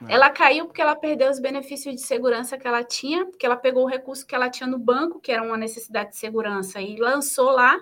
Não. 0.00 0.10
Ela 0.10 0.30
caiu 0.30 0.66
porque 0.66 0.80
ela 0.80 0.96
perdeu 0.96 1.30
os 1.30 1.38
benefícios 1.38 1.94
de 1.94 2.00
segurança 2.00 2.58
que 2.58 2.66
ela 2.66 2.82
tinha, 2.82 3.26
porque 3.26 3.46
ela 3.46 3.56
pegou 3.56 3.84
o 3.84 3.88
recurso 3.88 4.26
que 4.26 4.34
ela 4.34 4.50
tinha 4.50 4.66
no 4.66 4.78
banco, 4.78 5.20
que 5.20 5.30
era 5.30 5.42
uma 5.42 5.56
necessidade 5.56 6.10
de 6.10 6.16
segurança, 6.16 6.80
e 6.80 6.96
lançou 6.96 7.50
lá 7.50 7.80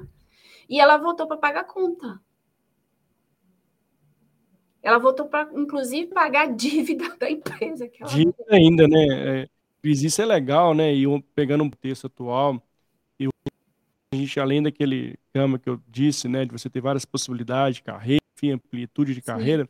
e 0.68 0.78
ela 0.80 0.98
voltou 0.98 1.26
para 1.26 1.36
pagar 1.36 1.60
a 1.60 1.64
conta. 1.64 2.20
Ela 4.82 4.98
voltou 4.98 5.26
para, 5.26 5.48
inclusive, 5.54 6.12
pagar 6.12 6.42
a 6.42 6.50
dívida 6.52 7.16
da 7.16 7.30
empresa. 7.30 7.88
Que 7.88 8.02
ela 8.02 8.12
dívida 8.12 8.44
ainda, 8.50 8.86
né? 8.86 9.06
É, 9.42 9.48
isso 9.82 10.20
é 10.20 10.26
legal, 10.26 10.74
né? 10.74 10.92
E 10.92 11.04
pegando 11.34 11.64
um 11.64 11.70
texto 11.70 12.06
atual, 12.06 12.62
gente, 14.26 14.40
além 14.40 14.62
daquele 14.62 15.18
cama 15.32 15.58
que 15.58 15.68
eu 15.68 15.80
disse, 15.88 16.28
né? 16.28 16.44
De 16.44 16.52
você 16.52 16.68
ter 16.68 16.80
várias 16.80 17.04
possibilidades 17.04 17.76
de 17.76 17.82
carreira, 17.82 18.22
enfim, 18.36 18.52
amplitude 18.52 19.14
de 19.14 19.20
Sim. 19.20 19.26
carreira, 19.26 19.68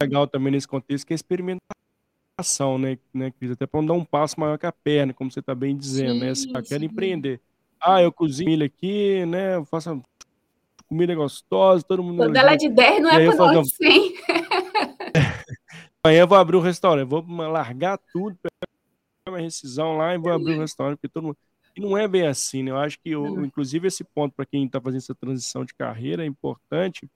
legal 0.00 0.26
também 0.26 0.52
nesse 0.52 0.68
contexto 0.68 1.06
que 1.06 1.12
é 1.12 1.16
experimentação, 1.16 2.78
né, 2.78 2.98
né 3.12 3.30
Cris? 3.30 3.52
Até 3.52 3.66
para 3.66 3.80
não 3.80 3.86
dar 3.86 3.94
um 3.94 4.04
passo 4.04 4.38
maior 4.38 4.58
que 4.58 4.66
a 4.66 4.72
perna, 4.72 5.12
como 5.12 5.30
você 5.30 5.40
está 5.40 5.54
bem 5.54 5.76
dizendo, 5.76 6.20
né? 6.20 6.34
sim, 6.34 6.52
né? 6.52 6.62
Você 6.62 6.68
quer 6.68 6.82
empreender. 6.82 7.40
Ah, 7.80 8.00
eu 8.00 8.12
cozinho 8.12 8.64
aqui, 8.64 9.26
né? 9.26 9.56
Eu 9.56 9.64
faço 9.64 10.02
comida 10.88 11.12
é 11.12 11.16
gostosa, 11.16 11.82
todo 11.82 12.02
mundo. 12.02 12.18
Quando 12.18 12.36
ela 12.36 12.52
é 12.52 12.56
de 12.56 12.68
10, 12.68 13.02
não 13.02 13.10
é 13.10 13.26
para 13.26 13.36
nós 13.36 13.68
100. 13.74 14.14
Amanhã 16.04 16.20
eu 16.20 16.28
vou 16.28 16.38
abrir 16.38 16.56
um 16.56 16.60
restaurante, 16.60 17.08
vou 17.08 17.24
largar 17.26 17.98
tudo, 18.12 18.36
pegar 18.36 18.68
uma 19.28 19.40
rescisão 19.40 19.96
lá 19.96 20.14
e 20.14 20.18
vou 20.18 20.30
abrir 20.30 20.54
um 20.54 20.60
restaurante, 20.60 20.98
porque 20.98 21.08
todo 21.08 21.24
mundo. 21.24 21.36
E 21.76 21.80
não 21.80 21.98
é 21.98 22.06
bem 22.06 22.26
assim, 22.26 22.62
né? 22.62 22.70
Eu 22.70 22.76
acho 22.76 22.98
que, 23.00 23.10
eu, 23.10 23.44
inclusive, 23.44 23.88
esse 23.88 24.04
ponto 24.04 24.34
para 24.34 24.46
quem 24.46 24.64
está 24.64 24.80
fazendo 24.80 25.00
essa 25.00 25.14
transição 25.14 25.64
de 25.64 25.74
carreira 25.74 26.22
é 26.22 26.26
importante, 26.26 27.10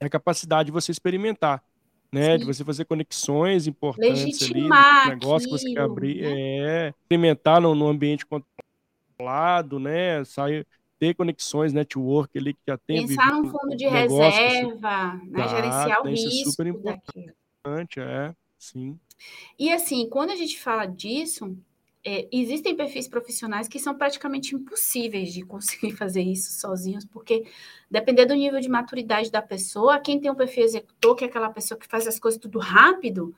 é 0.00 0.06
a 0.06 0.10
capacidade 0.10 0.66
de 0.66 0.72
você 0.72 0.90
experimentar, 0.90 1.62
né? 2.10 2.32
Sim. 2.32 2.38
De 2.38 2.44
você 2.46 2.64
fazer 2.64 2.84
conexões 2.84 3.68
importantes 3.68 4.24
Legitimar 4.24 5.02
ali, 5.02 5.10
negócio 5.10 5.48
que 5.48 5.56
você 5.56 5.72
quer 5.72 5.82
abrir, 5.82 6.22
né? 6.22 6.30
é, 6.30 6.88
experimentar 6.88 7.60
no, 7.60 7.74
no 7.74 7.86
ambiente 7.86 8.26
controlado, 8.26 9.78
né? 9.78 10.24
Sair, 10.24 10.66
ter 10.98 11.14
conexões, 11.14 11.72
network 11.72 12.36
ali 12.36 12.54
que 12.54 12.60
já 12.66 12.76
tem. 12.76 13.06
Pensar 13.06 13.32
num 13.32 13.50
fundo 13.50 13.76
de 13.76 13.86
reserva, 13.86 15.14
né? 15.28 15.48
gerenciar 15.48 16.02
o 16.02 16.08
risco. 16.08 16.28
Isso 16.28 16.40
é 16.40 16.50
super 16.50 16.66
importante, 16.66 18.00
é, 18.00 18.34
sim. 18.58 18.98
E 19.58 19.70
assim, 19.72 20.08
quando 20.08 20.30
a 20.30 20.36
gente 20.36 20.58
fala 20.58 20.86
disso, 20.86 21.56
é, 22.04 22.28
existem 22.32 22.74
perfis 22.74 23.06
profissionais 23.06 23.68
que 23.68 23.78
são 23.78 23.94
praticamente 23.94 24.54
impossíveis 24.54 25.32
de 25.32 25.42
conseguir 25.42 25.92
fazer 25.96 26.22
isso 26.22 26.52
sozinhos, 26.52 27.04
porque 27.04 27.46
dependendo 27.90 28.34
do 28.34 28.38
nível 28.38 28.60
de 28.60 28.68
maturidade 28.68 29.30
da 29.30 29.42
pessoa, 29.42 29.98
quem 29.98 30.20
tem 30.20 30.30
um 30.30 30.34
perfil 30.34 30.64
executor, 30.64 31.14
que 31.16 31.24
é 31.24 31.26
aquela 31.28 31.50
pessoa 31.50 31.78
que 31.78 31.86
faz 31.86 32.06
as 32.06 32.18
coisas 32.18 32.40
tudo 32.40 32.58
rápido, 32.58 33.34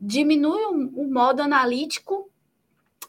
diminui 0.00 0.62
o, 0.66 1.02
o 1.02 1.12
modo 1.12 1.40
analítico 1.40 2.30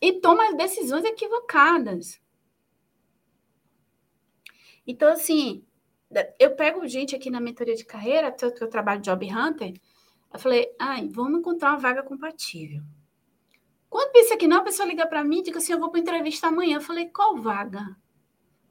e 0.02 0.14
toma 0.14 0.56
decisões 0.56 1.04
equivocadas. 1.06 2.22
Então, 4.86 5.10
assim, 5.12 5.64
eu 6.40 6.56
pego 6.56 6.86
gente 6.88 7.16
aqui 7.16 7.30
na 7.30 7.40
mentoria 7.40 7.76
de 7.76 7.86
carreira, 7.86 8.32
que 8.32 8.46
eu 8.46 8.70
trabalho 8.70 9.02
Job 9.02 9.26
Hunter, 9.26 9.74
eu 10.32 10.40
falei, 10.40 10.74
ai, 10.80 11.08
vamos 11.08 11.40
encontrar 11.40 11.70
uma 11.72 11.80
vaga 11.80 12.04
compatível. 12.04 12.82
Quando 13.94 14.12
pensa 14.12 14.36
que 14.36 14.48
não, 14.48 14.58
a 14.58 14.64
pessoa 14.64 14.88
liga 14.88 15.06
para 15.06 15.24
mim 15.24 15.38
e 15.38 15.44
diz 15.44 15.56
assim, 15.56 15.74
eu 15.74 15.80
vou 15.80 15.92
para 15.92 16.00
entrevista 16.00 16.48
amanhã. 16.48 16.78
Eu 16.78 16.82
falei, 16.82 17.10
qual 17.10 17.38
vaga? 17.38 17.96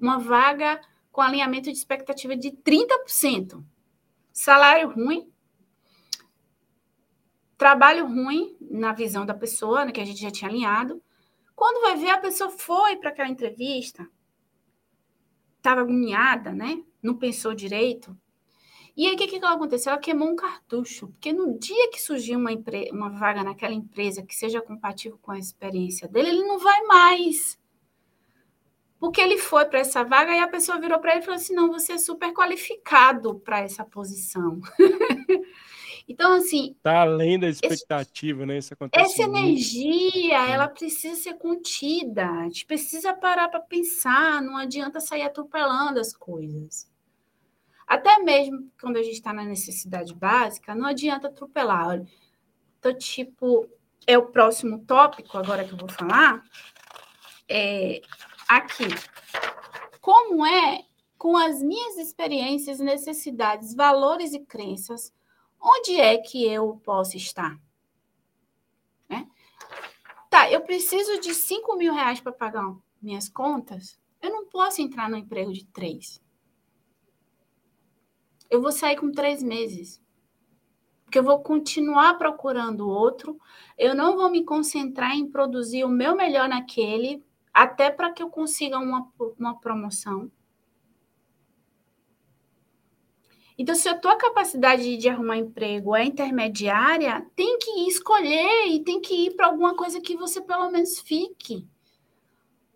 Uma 0.00 0.18
vaga 0.18 0.80
com 1.12 1.20
alinhamento 1.20 1.70
de 1.70 1.78
expectativa 1.78 2.34
de 2.34 2.50
30%. 2.50 3.64
Salário 4.32 4.90
ruim, 4.90 5.32
trabalho 7.56 8.04
ruim 8.08 8.56
na 8.60 8.92
visão 8.92 9.24
da 9.24 9.32
pessoa, 9.32 9.84
né, 9.84 9.92
que 9.92 10.00
a 10.00 10.04
gente 10.04 10.20
já 10.20 10.32
tinha 10.32 10.50
alinhado. 10.50 11.00
Quando 11.54 11.82
vai 11.82 11.96
ver, 11.96 12.10
a 12.10 12.18
pessoa 12.18 12.50
foi 12.50 12.96
para 12.96 13.10
aquela 13.10 13.28
entrevista, 13.28 14.08
estava 15.56 15.82
agoniada, 15.82 16.52
né? 16.52 16.82
Não 17.00 17.16
pensou 17.16 17.54
direito. 17.54 18.18
E 18.94 19.06
aí, 19.06 19.14
o 19.14 19.16
que, 19.16 19.26
que 19.26 19.44
aconteceu? 19.44 19.92
Ela 19.92 20.00
queimou 20.00 20.28
um 20.28 20.36
cartucho, 20.36 21.08
porque 21.08 21.32
no 21.32 21.58
dia 21.58 21.90
que 21.90 22.00
surgiu 22.00 22.38
uma, 22.38 22.50
uma 22.92 23.10
vaga 23.10 23.42
naquela 23.42 23.72
empresa 23.72 24.22
que 24.22 24.36
seja 24.36 24.60
compatível 24.60 25.18
com 25.22 25.32
a 25.32 25.38
experiência 25.38 26.06
dele, 26.06 26.28
ele 26.28 26.44
não 26.44 26.58
vai 26.58 26.82
mais. 26.82 27.58
Porque 29.02 29.20
ele 29.20 29.38
foi 29.38 29.64
para 29.64 29.80
essa 29.80 30.04
vaga 30.04 30.32
e 30.32 30.38
a 30.38 30.46
pessoa 30.46 30.78
virou 30.78 31.00
para 31.00 31.12
ele 31.12 31.22
e 31.22 31.24
falou 31.24 31.40
assim: 31.40 31.54
não, 31.54 31.72
você 31.72 31.94
é 31.94 31.98
super 31.98 32.32
qualificado 32.32 33.34
para 33.40 33.60
essa 33.60 33.82
posição. 33.82 34.60
então, 36.06 36.34
assim. 36.34 36.76
Está 36.76 37.00
além 37.00 37.36
da 37.36 37.48
expectativa, 37.48 38.42
esse, 38.42 38.46
né? 38.46 38.58
Isso 38.58 38.74
acontece. 38.74 39.04
Essa 39.04 39.26
muito. 39.26 39.38
energia, 39.38 40.48
ela 40.48 40.68
precisa 40.68 41.16
ser 41.16 41.34
contida. 41.34 42.30
A 42.30 42.44
gente 42.44 42.66
precisa 42.66 43.14
parar 43.14 43.48
para 43.48 43.58
pensar, 43.58 44.40
não 44.42 44.56
adianta 44.56 45.00
sair 45.00 45.22
atropelando 45.22 45.98
as 45.98 46.14
coisas. 46.14 46.91
Até 47.92 48.20
mesmo 48.20 48.72
quando 48.80 48.96
a 48.96 49.02
gente 49.02 49.16
está 49.16 49.34
na 49.34 49.44
necessidade 49.44 50.14
básica, 50.14 50.74
não 50.74 50.86
adianta 50.86 51.28
atropelar. 51.28 51.88
Olha, 51.88 52.08
então, 52.78 52.96
tipo, 52.96 53.68
é 54.06 54.16
o 54.16 54.28
próximo 54.28 54.82
tópico 54.86 55.36
agora 55.36 55.62
que 55.62 55.74
eu 55.74 55.76
vou 55.76 55.90
falar. 55.90 56.42
É, 57.46 58.00
aqui. 58.48 58.86
Como 60.00 60.46
é 60.46 60.86
com 61.18 61.36
as 61.36 61.62
minhas 61.62 61.98
experiências, 61.98 62.78
necessidades, 62.78 63.74
valores 63.74 64.32
e 64.32 64.40
crenças, 64.40 65.12
onde 65.60 66.00
é 66.00 66.16
que 66.16 66.50
eu 66.50 66.80
posso 66.82 67.18
estar? 67.18 67.60
Né? 69.06 69.28
Tá, 70.30 70.50
eu 70.50 70.62
preciso 70.62 71.20
de 71.20 71.34
5 71.34 71.76
mil 71.76 71.92
reais 71.92 72.22
para 72.22 72.32
pagar 72.32 72.74
minhas 73.02 73.28
contas. 73.28 74.00
Eu 74.22 74.30
não 74.30 74.46
posso 74.46 74.80
entrar 74.80 75.10
no 75.10 75.16
emprego 75.18 75.52
de 75.52 75.66
três. 75.66 76.21
Eu 78.52 78.60
vou 78.60 78.70
sair 78.70 78.96
com 78.96 79.10
três 79.10 79.42
meses. 79.42 79.98
Porque 81.04 81.18
eu 81.18 81.22
vou 81.22 81.40
continuar 81.40 82.18
procurando 82.18 82.86
outro. 82.86 83.40
Eu 83.78 83.94
não 83.94 84.14
vou 84.14 84.30
me 84.30 84.44
concentrar 84.44 85.16
em 85.16 85.26
produzir 85.26 85.84
o 85.84 85.88
meu 85.88 86.14
melhor 86.14 86.50
naquele 86.50 87.24
até 87.50 87.90
para 87.90 88.12
que 88.12 88.22
eu 88.22 88.28
consiga 88.28 88.78
uma, 88.78 89.10
uma 89.38 89.58
promoção. 89.58 90.30
Então, 93.56 93.74
se 93.74 93.88
a 93.88 93.98
tua 93.98 94.16
capacidade 94.16 94.98
de 94.98 95.08
arrumar 95.08 95.38
emprego 95.38 95.96
é 95.96 96.04
intermediária, 96.04 97.26
tem 97.34 97.58
que 97.58 97.88
escolher 97.88 98.66
e 98.66 98.84
tem 98.84 99.00
que 99.00 99.14
ir 99.28 99.34
para 99.34 99.46
alguma 99.46 99.74
coisa 99.74 99.98
que 99.98 100.14
você 100.14 100.42
pelo 100.42 100.70
menos 100.70 100.98
fique. 100.98 101.66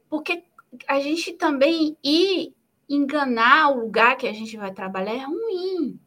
Porque 0.09 0.43
a 0.89 0.99
gente 1.01 1.35
também 1.35 1.99
ir 2.03 2.57
enganar 2.89 3.71
o 3.71 3.81
lugar 3.81 4.17
que 4.17 4.27
a 4.27 4.33
gente 4.33 4.57
vai 4.57 4.73
trabalhar 4.73 5.15
é 5.15 5.25
ruim. 5.25 6.01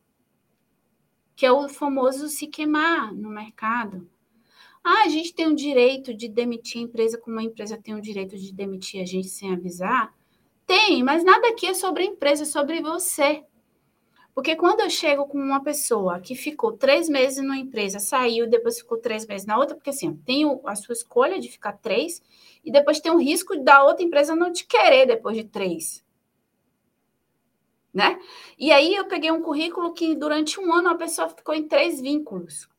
Que 1.36 1.46
é 1.46 1.52
o 1.52 1.70
famoso 1.70 2.28
se 2.28 2.48
queimar 2.48 3.14
no 3.14 3.30
mercado. 3.30 4.10
Ah, 4.84 5.04
a 5.04 5.10
gente 5.10 5.34
tem 5.34 5.48
o 5.48 5.56
direito 5.56 6.14
de 6.14 6.28
demitir 6.28 6.82
a 6.82 6.84
empresa, 6.86 7.18
como 7.18 7.40
a 7.40 7.44
empresa 7.44 7.78
tem 7.78 7.96
o 7.96 8.02
direito 8.02 8.38
de 8.38 8.54
demitir 8.54 9.02
a 9.02 9.06
gente 9.06 9.28
sem 9.28 9.54
avisar? 9.54 10.14
Tem, 10.66 11.04
mas 11.04 11.24
nada 11.24 11.50
aqui 11.50 11.66
é 11.66 11.74
sobre 11.74 12.04
a 12.04 12.06
empresa, 12.06 12.44
é 12.44 12.46
sobre 12.46 12.82
você. 12.82 13.44
Porque 14.34 14.56
quando 14.56 14.80
eu 14.80 14.90
chego 14.90 15.26
com 15.26 15.38
uma 15.38 15.62
pessoa 15.62 16.20
que 16.20 16.34
ficou 16.34 16.72
três 16.72 17.10
meses 17.10 17.44
numa 17.44 17.58
empresa, 17.58 18.00
saiu, 18.00 18.48
depois 18.48 18.78
ficou 18.78 18.98
três 18.98 19.26
meses 19.28 19.46
na 19.46 19.58
outra, 19.58 19.76
porque 19.76 19.90
assim, 19.90 20.16
tem 20.16 20.46
a 20.66 20.76
sua 20.76 20.94
escolha 20.94 21.40
de 21.40 21.50
ficar 21.50 21.74
três, 21.74 22.22
e 22.64 22.72
depois 22.72 23.02
tem 23.02 23.12
o 23.12 23.18
risco 23.18 23.58
da 23.62 23.84
outra 23.84 24.06
empresa 24.06 24.36
não 24.36 24.52
te 24.52 24.66
querer 24.66 25.06
depois 25.08 25.36
de 25.36 25.44
três. 25.44 26.04
Né? 27.94 28.20
E 28.58 28.72
aí 28.72 28.94
eu 28.94 29.08
peguei 29.08 29.32
um 29.32 29.42
currículo 29.42 29.94
que 29.94 30.16
durante 30.16 30.60
um 30.60 30.72
ano 30.72 30.90
a 30.90 30.96
pessoa 30.96 31.30
ficou 31.30 31.56
em 31.56 31.68
três 31.68 32.00
vínculos. 32.00 32.70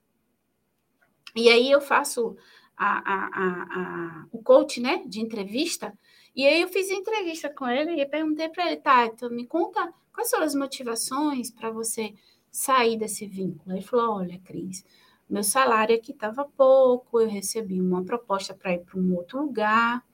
E 1.34 1.48
aí 1.48 1.70
eu 1.70 1.80
faço 1.80 2.36
a, 2.76 2.98
a, 2.98 3.26
a, 3.44 4.26
o 4.32 4.42
coach, 4.42 4.80
né, 4.80 5.02
de 5.06 5.20
entrevista, 5.20 5.92
e 6.34 6.46
aí 6.46 6.62
eu 6.62 6.68
fiz 6.68 6.90
entrevista 6.90 7.50
com 7.50 7.68
ele 7.68 8.00
e 8.00 8.06
perguntei 8.06 8.48
para 8.48 8.66
ele, 8.66 8.76
tá, 8.76 9.06
então 9.06 9.28
me 9.30 9.46
conta 9.46 9.92
quais 10.12 10.30
são 10.30 10.40
as 10.42 10.54
motivações 10.54 11.50
para 11.50 11.70
você 11.70 12.14
sair 12.50 12.96
desse 12.96 13.26
vínculo. 13.26 13.74
Ele 13.74 13.82
falou, 13.82 14.16
olha, 14.16 14.38
Cris, 14.40 14.84
meu 15.28 15.42
salário 15.42 15.94
aqui 15.94 16.12
estava 16.12 16.44
pouco, 16.44 17.20
eu 17.20 17.28
recebi 17.28 17.80
uma 17.80 18.04
proposta 18.04 18.54
para 18.54 18.72
ir 18.74 18.80
para 18.80 18.98
um 18.98 19.14
outro 19.14 19.40
lugar 19.40 20.04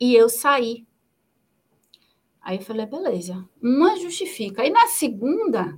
e 0.00 0.14
eu 0.14 0.28
saí. 0.28 0.86
Aí 2.46 2.58
eu 2.58 2.62
falei, 2.62 2.86
beleza, 2.86 3.44
uma 3.60 3.98
justifica. 3.98 4.62
Aí 4.62 4.70
na 4.70 4.86
segunda, 4.86 5.76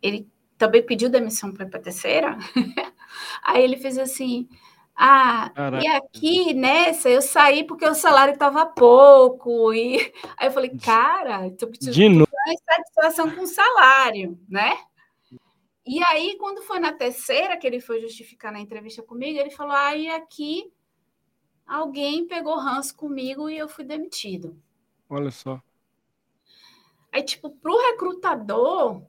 ele 0.00 0.30
também 0.56 0.80
pediu 0.80 1.10
demissão 1.10 1.52
para 1.52 1.66
a 1.66 1.80
terceira. 1.80 2.38
Aí 3.42 3.64
ele 3.64 3.76
fez 3.76 3.98
assim: 3.98 4.48
ah, 4.94 5.50
Caraca. 5.52 5.84
e 5.84 5.88
aqui 5.88 6.54
nessa 6.54 7.10
eu 7.10 7.20
saí 7.20 7.64
porque 7.64 7.84
o 7.84 7.96
salário 7.96 8.32
estava 8.32 8.64
pouco. 8.64 9.74
E 9.74 9.96
aí 10.38 10.46
eu 10.46 10.52
falei, 10.52 10.70
cara, 10.78 11.50
tu 11.50 11.66
precisa 11.66 11.92
satisfação 12.64 13.32
com 13.32 13.42
o 13.42 13.48
salário, 13.48 14.38
né? 14.48 14.72
E 15.84 16.00
aí, 16.04 16.36
quando 16.38 16.62
foi 16.62 16.78
na 16.78 16.92
terceira 16.92 17.56
que 17.56 17.66
ele 17.66 17.80
foi 17.80 18.00
justificar 18.00 18.52
na 18.52 18.60
entrevista 18.60 19.02
comigo, 19.02 19.36
ele 19.36 19.50
falou: 19.50 19.74
ah, 19.74 19.96
e 19.96 20.08
aqui 20.08 20.72
alguém 21.66 22.24
pegou 22.24 22.54
ranço 22.54 22.94
comigo 22.94 23.50
e 23.50 23.58
eu 23.58 23.68
fui 23.68 23.84
demitido. 23.84 24.56
Olha 25.10 25.32
só. 25.32 25.60
Aí, 27.14 27.22
tipo, 27.22 27.48
para 27.48 27.70
o 27.70 27.80
recrutador, 27.92 29.06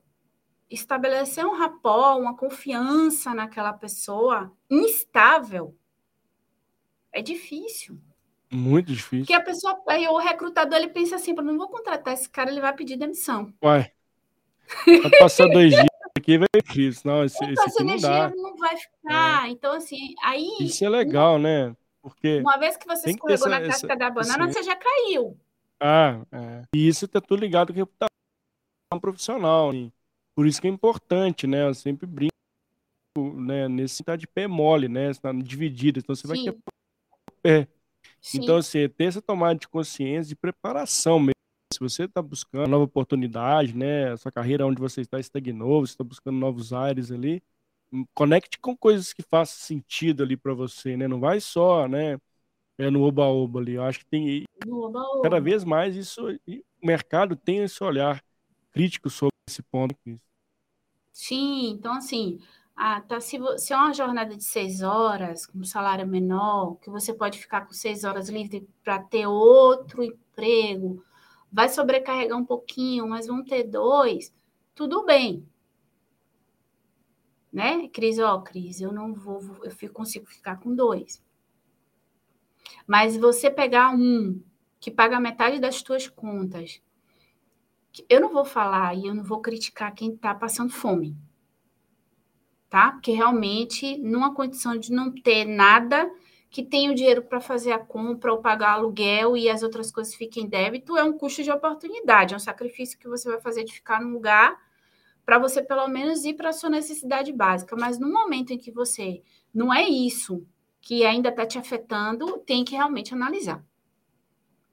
estabelecer 0.69 1.43
um 1.43 1.57
rapó, 1.57 2.15
uma 2.19 2.37
confiança 2.37 3.33
naquela 3.33 3.73
pessoa 3.73 4.55
instável 4.69 5.75
é 7.11 7.19
difícil. 7.19 7.99
Muito 8.51 8.93
difícil. 8.93 9.25
Porque 9.25 9.33
a 9.33 9.41
pessoa, 9.41 9.81
aí 9.87 10.07
o 10.07 10.19
recrutador, 10.19 10.77
ele 10.77 10.89
pensa 10.89 11.15
assim, 11.15 11.33
não 11.33 11.57
vou 11.57 11.67
contratar 11.67 12.13
esse 12.13 12.29
cara, 12.29 12.51
ele 12.51 12.61
vai 12.61 12.75
pedir 12.75 12.95
demissão. 12.95 13.51
Uai, 13.63 13.91
vai 14.85 15.19
passar 15.19 15.47
dois 15.47 15.71
dias 15.71 15.87
aqui 16.15 16.37
vai 16.37 16.47
difícil. 16.63 17.01
Não, 17.05 17.23
esse, 17.23 17.43
então, 17.43 17.65
esse 17.65 17.83
não 17.83 17.97
dá. 17.97 18.29
não 18.35 18.55
vai 18.55 18.77
ficar. 18.77 19.47
É. 19.47 19.49
Então, 19.49 19.73
assim, 19.73 20.13
aí... 20.23 20.47
Isso 20.59 20.85
é 20.85 20.89
legal, 20.89 21.39
né? 21.39 21.75
Porque 22.03 22.39
uma 22.39 22.57
vez 22.57 22.77
que 22.77 22.85
você 22.85 23.09
escorregou 23.09 23.47
essa, 23.47 23.49
na 23.49 23.61
casca 23.61 23.87
essa, 23.87 23.95
da 23.95 24.11
banana, 24.11 24.47
você 24.47 24.61
já 24.61 24.75
caiu. 24.75 25.35
Ah, 25.81 26.25
é. 26.31 26.63
E 26.73 26.87
isso 26.87 27.07
tá 27.07 27.19
tudo 27.19 27.39
ligado 27.39 27.73
com 27.73 27.79
reputação 27.79 28.09
profissional. 28.99 29.73
Hein? 29.73 29.91
Por 30.35 30.47
isso 30.47 30.61
que 30.61 30.67
é 30.67 30.71
importante, 30.71 31.47
né? 31.47 31.67
Eu 31.67 31.73
sempre 31.73 32.05
brinco, 32.05 32.31
né? 33.17 33.67
Nesse 33.67 34.03
tá 34.03 34.15
de 34.15 34.27
pé 34.27 34.47
mole, 34.47 34.87
né? 34.87 35.11
Está 35.11 35.31
dividida, 35.31 35.99
então 35.99 36.15
você 36.15 36.23
Sim. 36.23 36.27
vai 36.27 36.37
quebrar 36.37 36.59
o 37.29 37.33
pé. 37.41 37.67
Sim. 38.21 38.39
Então, 38.41 38.57
assim, 38.57 38.89
ter 38.89 39.05
essa 39.05 39.21
tomada 39.21 39.59
de 39.59 39.67
consciência, 39.67 40.29
de 40.29 40.35
preparação 40.35 41.19
mesmo. 41.19 41.35
Se 41.73 41.79
você 41.79 42.03
está 42.03 42.21
buscando 42.21 42.69
nova 42.69 42.85
oportunidade, 42.85 43.75
né? 43.75 44.11
A 44.11 44.17
sua 44.17 44.31
carreira 44.31 44.65
onde 44.65 44.79
você 44.79 45.01
está 45.01 45.19
estagnou, 45.19 45.85
você 45.85 45.93
está 45.93 46.03
buscando 46.03 46.37
novos 46.37 46.73
ares 46.73 47.11
ali, 47.11 47.43
hum, 47.91 48.05
conecte 48.13 48.57
com 48.59 48.75
coisas 48.75 49.13
que 49.13 49.21
façam 49.21 49.57
sentido 49.57 50.23
ali 50.23 50.37
para 50.37 50.53
você, 50.53 50.95
né? 50.95 51.07
Não 51.07 51.19
vai 51.19 51.39
só, 51.39 51.87
né? 51.87 52.17
É 52.77 52.89
no 52.89 53.03
oba-oba 53.03 53.59
ali. 53.59 53.73
Eu 53.73 53.83
acho 53.83 53.99
que 53.99 54.05
tem 54.05 54.43
oba 54.67 54.99
-oba. 54.99 55.21
cada 55.23 55.39
vez 55.39 55.63
mais 55.63 55.95
isso, 55.95 56.27
o 56.27 56.85
mercado 56.85 57.35
tem 57.35 57.59
esse 57.59 57.83
olhar 57.83 58.23
crítico 58.71 59.09
sobre 59.09 59.33
esse 59.47 59.63
ponto. 59.63 59.95
Sim, 61.11 61.69
então 61.69 61.93
assim, 61.93 62.39
ah, 62.75 62.99
tá, 62.99 63.21
se, 63.21 63.39
se 63.57 63.71
é 63.71 63.77
uma 63.77 63.93
jornada 63.93 64.35
de 64.35 64.43
seis 64.43 64.81
horas, 64.81 65.45
com 65.45 65.59
um 65.59 65.63
salário 65.63 66.05
menor, 66.05 66.75
que 66.75 66.89
você 66.89 67.13
pode 67.13 67.39
ficar 67.39 67.65
com 67.65 67.71
seis 67.71 68.03
horas 68.03 68.27
livre 68.27 68.67
para 68.83 68.99
ter 68.99 69.25
outro 69.25 70.03
emprego, 70.03 71.01
vai 71.49 71.69
sobrecarregar 71.69 72.37
um 72.37 72.45
pouquinho, 72.45 73.07
mas 73.07 73.27
vão 73.27 73.41
ter 73.45 73.63
dois, 73.63 74.33
tudo 74.75 75.05
bem. 75.05 75.47
Né, 77.51 77.87
Cris? 77.87 78.19
Ó, 78.19 78.41
Cris, 78.41 78.81
eu 78.81 78.91
não 78.91 79.13
vou, 79.13 79.39
eu 79.63 79.71
fico, 79.71 79.93
consigo 79.93 80.25
ficar 80.25 80.59
com 80.59 80.75
dois. 80.75 81.23
Mas 82.87 83.17
você 83.17 83.49
pegar 83.49 83.91
um 83.91 84.41
que 84.79 84.91
paga 84.91 85.19
metade 85.19 85.59
das 85.59 85.81
tuas 85.81 86.07
contas, 86.07 86.81
Eu 88.09 88.19
não 88.19 88.31
vou 88.31 88.45
falar 88.45 88.93
e 88.95 89.07
eu 89.07 89.15
não 89.15 89.23
vou 89.23 89.41
criticar 89.41 89.93
quem 89.95 90.13
está 90.13 90.35
passando 90.35 90.71
fome, 90.71 91.15
tá? 92.69 92.91
Porque 92.91 93.11
realmente, 93.11 93.97
numa 93.97 94.33
condição 94.33 94.77
de 94.77 94.91
não 94.91 95.11
ter 95.11 95.45
nada 95.45 96.11
que 96.49 96.63
tenha 96.63 96.91
o 96.91 96.95
dinheiro 96.95 97.21
para 97.23 97.39
fazer 97.41 97.71
a 97.71 97.79
compra 97.79 98.31
ou 98.31 98.41
pagar 98.41 98.71
aluguel 98.73 99.35
e 99.35 99.49
as 99.49 99.63
outras 99.63 99.91
coisas 99.91 100.15
fiquem 100.15 100.43
em 100.43 100.49
débito, 100.49 100.97
é 100.97 101.03
um 101.03 101.17
custo 101.17 101.43
de 101.43 101.51
oportunidade, 101.51 102.33
é 102.33 102.37
um 102.37 102.39
sacrifício 102.39 102.97
que 102.99 103.07
você 103.07 103.29
vai 103.29 103.39
fazer 103.41 103.63
de 103.63 103.73
ficar 103.73 104.01
num 104.01 104.11
lugar 104.13 104.57
para 105.25 105.39
você 105.39 105.61
pelo 105.63 105.87
menos 105.87 106.23
ir 106.25 106.35
para 106.35 106.49
a 106.49 106.53
sua 106.53 106.69
necessidade 106.69 107.31
básica. 107.33 107.75
Mas 107.75 107.99
no 107.99 108.11
momento 108.11 108.51
em 108.51 108.57
que 108.57 108.71
você 108.71 109.23
não 109.53 109.73
é 109.73 109.87
isso 109.87 110.45
que 110.85 111.03
ainda 111.03 111.29
está 111.29 111.47
te 111.47 111.57
afetando, 111.57 112.37
tem 112.45 112.63
que 112.63 112.75
realmente 112.75 113.11
analisar, 113.11 113.65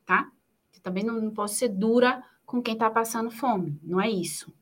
tá? 0.04 0.30
Eu 0.74 0.80
também 0.82 1.02
não, 1.02 1.18
não 1.18 1.30
posso 1.30 1.54
ser 1.54 1.70
dura 1.70 2.22
com 2.44 2.60
quem 2.62 2.74
está 2.74 2.90
passando 2.90 3.30
fome, 3.30 3.80
não 3.82 3.98
é 3.98 4.10
isso. 4.10 4.52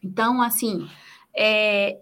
Então, 0.00 0.40
assim, 0.40 0.88
é, 1.34 1.98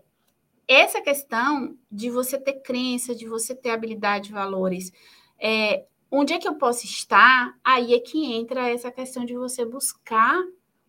essa 0.68 1.00
questão 1.00 1.78
de 1.90 2.10
você 2.10 2.38
ter 2.38 2.60
crença, 2.60 3.14
de 3.14 3.26
você 3.26 3.54
ter 3.54 3.70
habilidade, 3.70 4.30
valores, 4.30 4.92
é, 5.38 5.86
onde 6.10 6.34
é 6.34 6.38
que 6.38 6.46
eu 6.46 6.56
posso 6.56 6.84
estar? 6.84 7.58
Aí 7.64 7.94
é 7.94 8.00
que 8.00 8.34
entra 8.34 8.68
essa 8.68 8.92
questão 8.92 9.24
de 9.24 9.34
você 9.34 9.64
buscar 9.64 10.38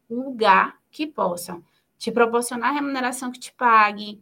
um 0.10 0.22
lugar 0.22 0.78
que 0.92 1.08
possa 1.08 1.64
te 1.98 2.12
proporcionar 2.12 2.72
a 2.72 2.74
remuneração 2.74 3.32
que 3.32 3.40
te 3.40 3.54
pague, 3.54 4.22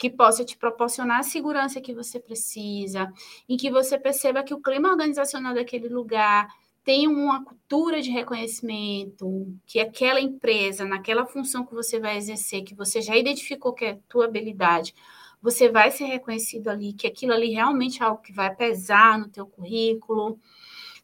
que 0.00 0.08
possa 0.08 0.42
te 0.42 0.56
proporcionar 0.56 1.20
a 1.20 1.22
segurança 1.22 1.78
que 1.78 1.92
você 1.94 2.18
precisa, 2.18 3.12
e 3.46 3.58
que 3.58 3.70
você 3.70 3.98
perceba 3.98 4.42
que 4.42 4.54
o 4.54 4.60
clima 4.60 4.88
organizacional 4.88 5.54
daquele 5.54 5.90
lugar 5.90 6.48
tem 6.82 7.06
uma 7.06 7.44
cultura 7.44 8.00
de 8.00 8.10
reconhecimento, 8.10 9.54
que 9.66 9.78
aquela 9.78 10.18
empresa, 10.18 10.86
naquela 10.86 11.26
função 11.26 11.66
que 11.66 11.74
você 11.74 12.00
vai 12.00 12.16
exercer, 12.16 12.64
que 12.64 12.74
você 12.74 13.02
já 13.02 13.14
identificou 13.14 13.74
que 13.74 13.84
é 13.84 13.90
a 13.90 13.98
tua 14.08 14.24
habilidade, 14.24 14.94
você 15.42 15.68
vai 15.68 15.90
ser 15.90 16.06
reconhecido 16.06 16.68
ali, 16.68 16.94
que 16.94 17.06
aquilo 17.06 17.34
ali 17.34 17.50
realmente 17.50 18.02
é 18.02 18.06
algo 18.06 18.22
que 18.22 18.32
vai 18.32 18.54
pesar 18.54 19.18
no 19.18 19.28
teu 19.28 19.46
currículo. 19.46 20.38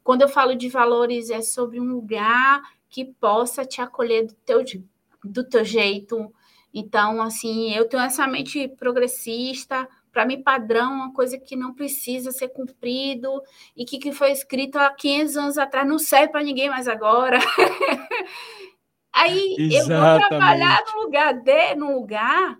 Quando 0.03 0.23
eu 0.23 0.29
falo 0.29 0.57
de 0.57 0.71
valores, 0.71 1.29
é 1.29 1.43
sobre 1.43 1.79
um 1.79 1.85
lugar 1.85 2.63
que 2.89 3.05
possa 3.05 3.63
te 3.63 3.83
acolher 3.83 4.27
do 4.27 4.35
teu 4.47 4.65
do 5.23 5.45
teu 5.45 5.65
jeito. 5.65 6.33
Então, 6.79 7.23
assim, 7.23 7.73
eu 7.73 7.89
tenho 7.89 8.03
essa 8.03 8.27
mente 8.27 8.69
progressista, 8.69 9.89
para 10.13 10.27
mim, 10.27 10.43
padrão 10.43 10.93
é 10.93 10.95
uma 10.97 11.13
coisa 11.15 11.39
que 11.39 11.57
não 11.57 11.73
precisa 11.73 12.31
ser 12.31 12.49
cumprido 12.49 13.43
e 13.75 13.83
que, 13.83 13.97
que 13.97 14.13
foi 14.13 14.31
escrito 14.31 14.77
há 14.77 14.91
500 14.91 15.37
anos 15.39 15.57
atrás 15.57 15.89
não 15.89 15.99
serve 15.99 16.29
para 16.29 16.43
ninguém 16.43 16.69
mais 16.69 16.87
agora. 16.87 17.39
Aí 19.11 19.57
Exatamente. 19.59 19.91
eu 19.91 20.21
vou 20.21 20.29
trabalhar 20.29 20.85
no 20.93 21.01
lugar 21.01 21.33
de, 21.33 21.75
num 21.77 21.95
lugar 21.95 22.59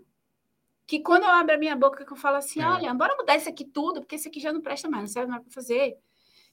que 0.87 0.99
quando 0.99 1.25
eu 1.25 1.29
abro 1.29 1.53
a 1.53 1.59
minha 1.59 1.75
boca, 1.75 2.03
que 2.03 2.11
eu 2.11 2.17
falo 2.17 2.37
assim, 2.37 2.59
é. 2.59 2.67
olha, 2.67 2.93
bora 2.95 3.15
mudar 3.15 3.35
isso 3.35 3.49
aqui 3.49 3.65
tudo, 3.65 3.99
porque 3.99 4.15
isso 4.15 4.29
aqui 4.29 4.39
já 4.39 4.51
não 4.51 4.61
presta 4.61 4.89
mais, 4.89 5.03
não 5.03 5.09
serve 5.09 5.29
mais 5.29 5.43
para 5.43 5.51
fazer. 5.51 5.95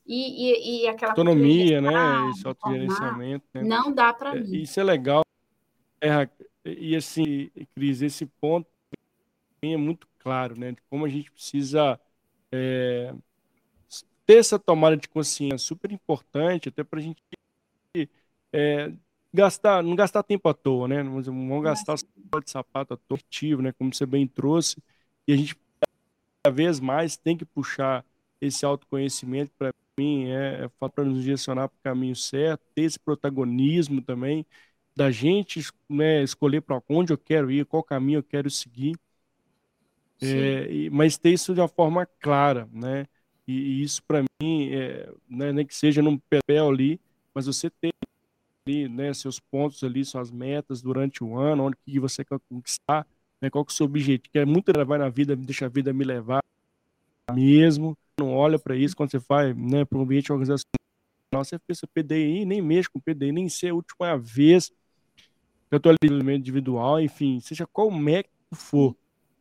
E, 0.06 0.82
e, 0.82 0.82
e 0.82 0.88
aquela 0.88 1.12
autonomia, 1.12 1.80
né? 1.80 2.28
Esse 2.28 2.46
autogerenciamento. 2.46 3.46
Né? 3.54 3.62
Não 3.62 3.90
dá 3.90 4.12
para 4.12 4.36
é, 4.36 4.40
mim. 4.40 4.60
Isso 4.60 4.78
é 4.78 4.84
legal 4.84 5.24
é, 6.04 6.28
e 6.64 6.96
assim, 6.96 7.50
Cris, 7.74 8.02
esse 8.02 8.26
ponto 8.26 8.68
é 9.62 9.76
muito 9.76 10.06
claro, 10.18 10.58
né? 10.58 10.72
De 10.72 10.82
como 10.90 11.04
a 11.04 11.08
gente 11.08 11.30
precisa 11.30 12.00
é, 12.52 13.14
ter 14.26 14.38
essa 14.38 14.58
tomada 14.58 14.96
de 14.96 15.08
consciência 15.08 15.58
super 15.58 15.92
importante, 15.92 16.68
até 16.68 16.82
para 16.84 16.98
a 16.98 17.02
gente 17.02 17.22
é, 18.52 18.92
gastar, 19.32 19.82
não 19.82 19.94
gastar 19.94 20.22
tempo 20.22 20.48
à 20.48 20.54
toa, 20.54 20.88
né? 20.88 21.02
Não 21.02 21.22
vamos 21.22 21.62
gastar 21.62 21.96
de 21.96 22.50
sapato 22.50 22.94
à 22.94 22.96
toa, 22.96 23.62
né? 23.62 23.72
Como 23.72 23.92
você 23.92 24.06
bem 24.06 24.26
trouxe, 24.26 24.82
e 25.26 25.32
a 25.32 25.36
gente 25.36 25.56
cada 26.42 26.54
vez 26.54 26.80
mais 26.80 27.16
tem 27.16 27.36
que 27.36 27.44
puxar 27.44 28.04
esse 28.40 28.64
autoconhecimento 28.64 29.50
para 29.58 29.72
mim 29.98 30.28
é, 30.28 30.64
é 30.64 30.68
para 30.68 31.04
nos 31.04 31.22
direcionar 31.22 31.68
para 31.68 31.76
o 31.76 31.82
caminho 31.82 32.16
certo, 32.16 32.62
ter 32.74 32.82
esse 32.82 32.98
protagonismo 32.98 34.02
também 34.02 34.44
da 34.96 35.10
gente 35.10 35.60
né, 35.88 36.22
escolher 36.22 36.60
para 36.60 36.80
onde 36.88 37.12
eu 37.12 37.18
quero 37.18 37.50
ir, 37.50 37.66
qual 37.66 37.82
caminho 37.82 38.18
eu 38.18 38.22
quero 38.22 38.48
seguir, 38.48 38.96
é, 40.22 40.88
mas 40.90 41.18
ter 41.18 41.30
isso 41.30 41.54
de 41.54 41.60
uma 41.60 41.68
forma 41.68 42.06
clara, 42.20 42.68
né? 42.72 43.06
E, 43.46 43.52
e 43.52 43.82
isso 43.82 44.02
para 44.02 44.22
mim, 44.40 44.70
é, 44.72 45.12
né, 45.28 45.52
nem 45.52 45.66
que 45.66 45.74
seja 45.74 46.00
num 46.00 46.18
papel 46.18 46.68
ali, 46.68 47.00
mas 47.34 47.46
você 47.46 47.68
ter 47.68 47.92
ali, 48.66 48.88
né, 48.88 49.12
seus 49.12 49.38
pontos 49.38 49.82
ali, 49.84 50.04
suas 50.04 50.30
metas 50.30 50.80
durante 50.80 51.22
o 51.22 51.36
ano, 51.36 51.64
onde 51.64 51.76
que 51.84 52.00
você 52.00 52.24
quer 52.24 52.38
conquistar, 52.48 53.06
né, 53.40 53.50
qual 53.50 53.64
que 53.64 53.72
é 53.72 53.74
o 53.74 53.76
seu 53.76 53.86
objetivo, 53.86 54.32
que 54.32 54.38
é 54.38 54.44
muito 54.46 54.72
levar 54.74 54.98
na 54.98 55.10
vida, 55.10 55.36
deixa 55.36 55.66
a 55.66 55.68
vida 55.68 55.92
me 55.92 56.04
levar 56.04 56.42
mesmo, 57.32 57.96
não 58.18 58.34
olha 58.34 58.58
para 58.58 58.76
isso 58.76 58.96
quando 58.96 59.10
você 59.10 59.18
vai 59.18 59.52
né, 59.52 59.84
para 59.84 59.98
um 59.98 60.02
ambiente 60.02 60.32
organizacional, 60.32 60.72
você 61.34 61.58
pensa 61.58 61.86
PDI, 61.86 62.44
nem 62.46 62.62
mexe 62.62 62.88
com 62.88 63.00
PDI, 63.00 63.32
nem 63.32 63.48
ser 63.48 63.70
a 63.70 63.74
última 63.74 64.16
vez 64.16 64.72
eu 65.74 65.78
estou 65.78 65.92
ali 65.92 66.34
individual, 66.34 67.00
enfim, 67.00 67.40
seja 67.40 67.66
qual 67.66 67.90
método 67.90 68.30
for, 68.52 68.96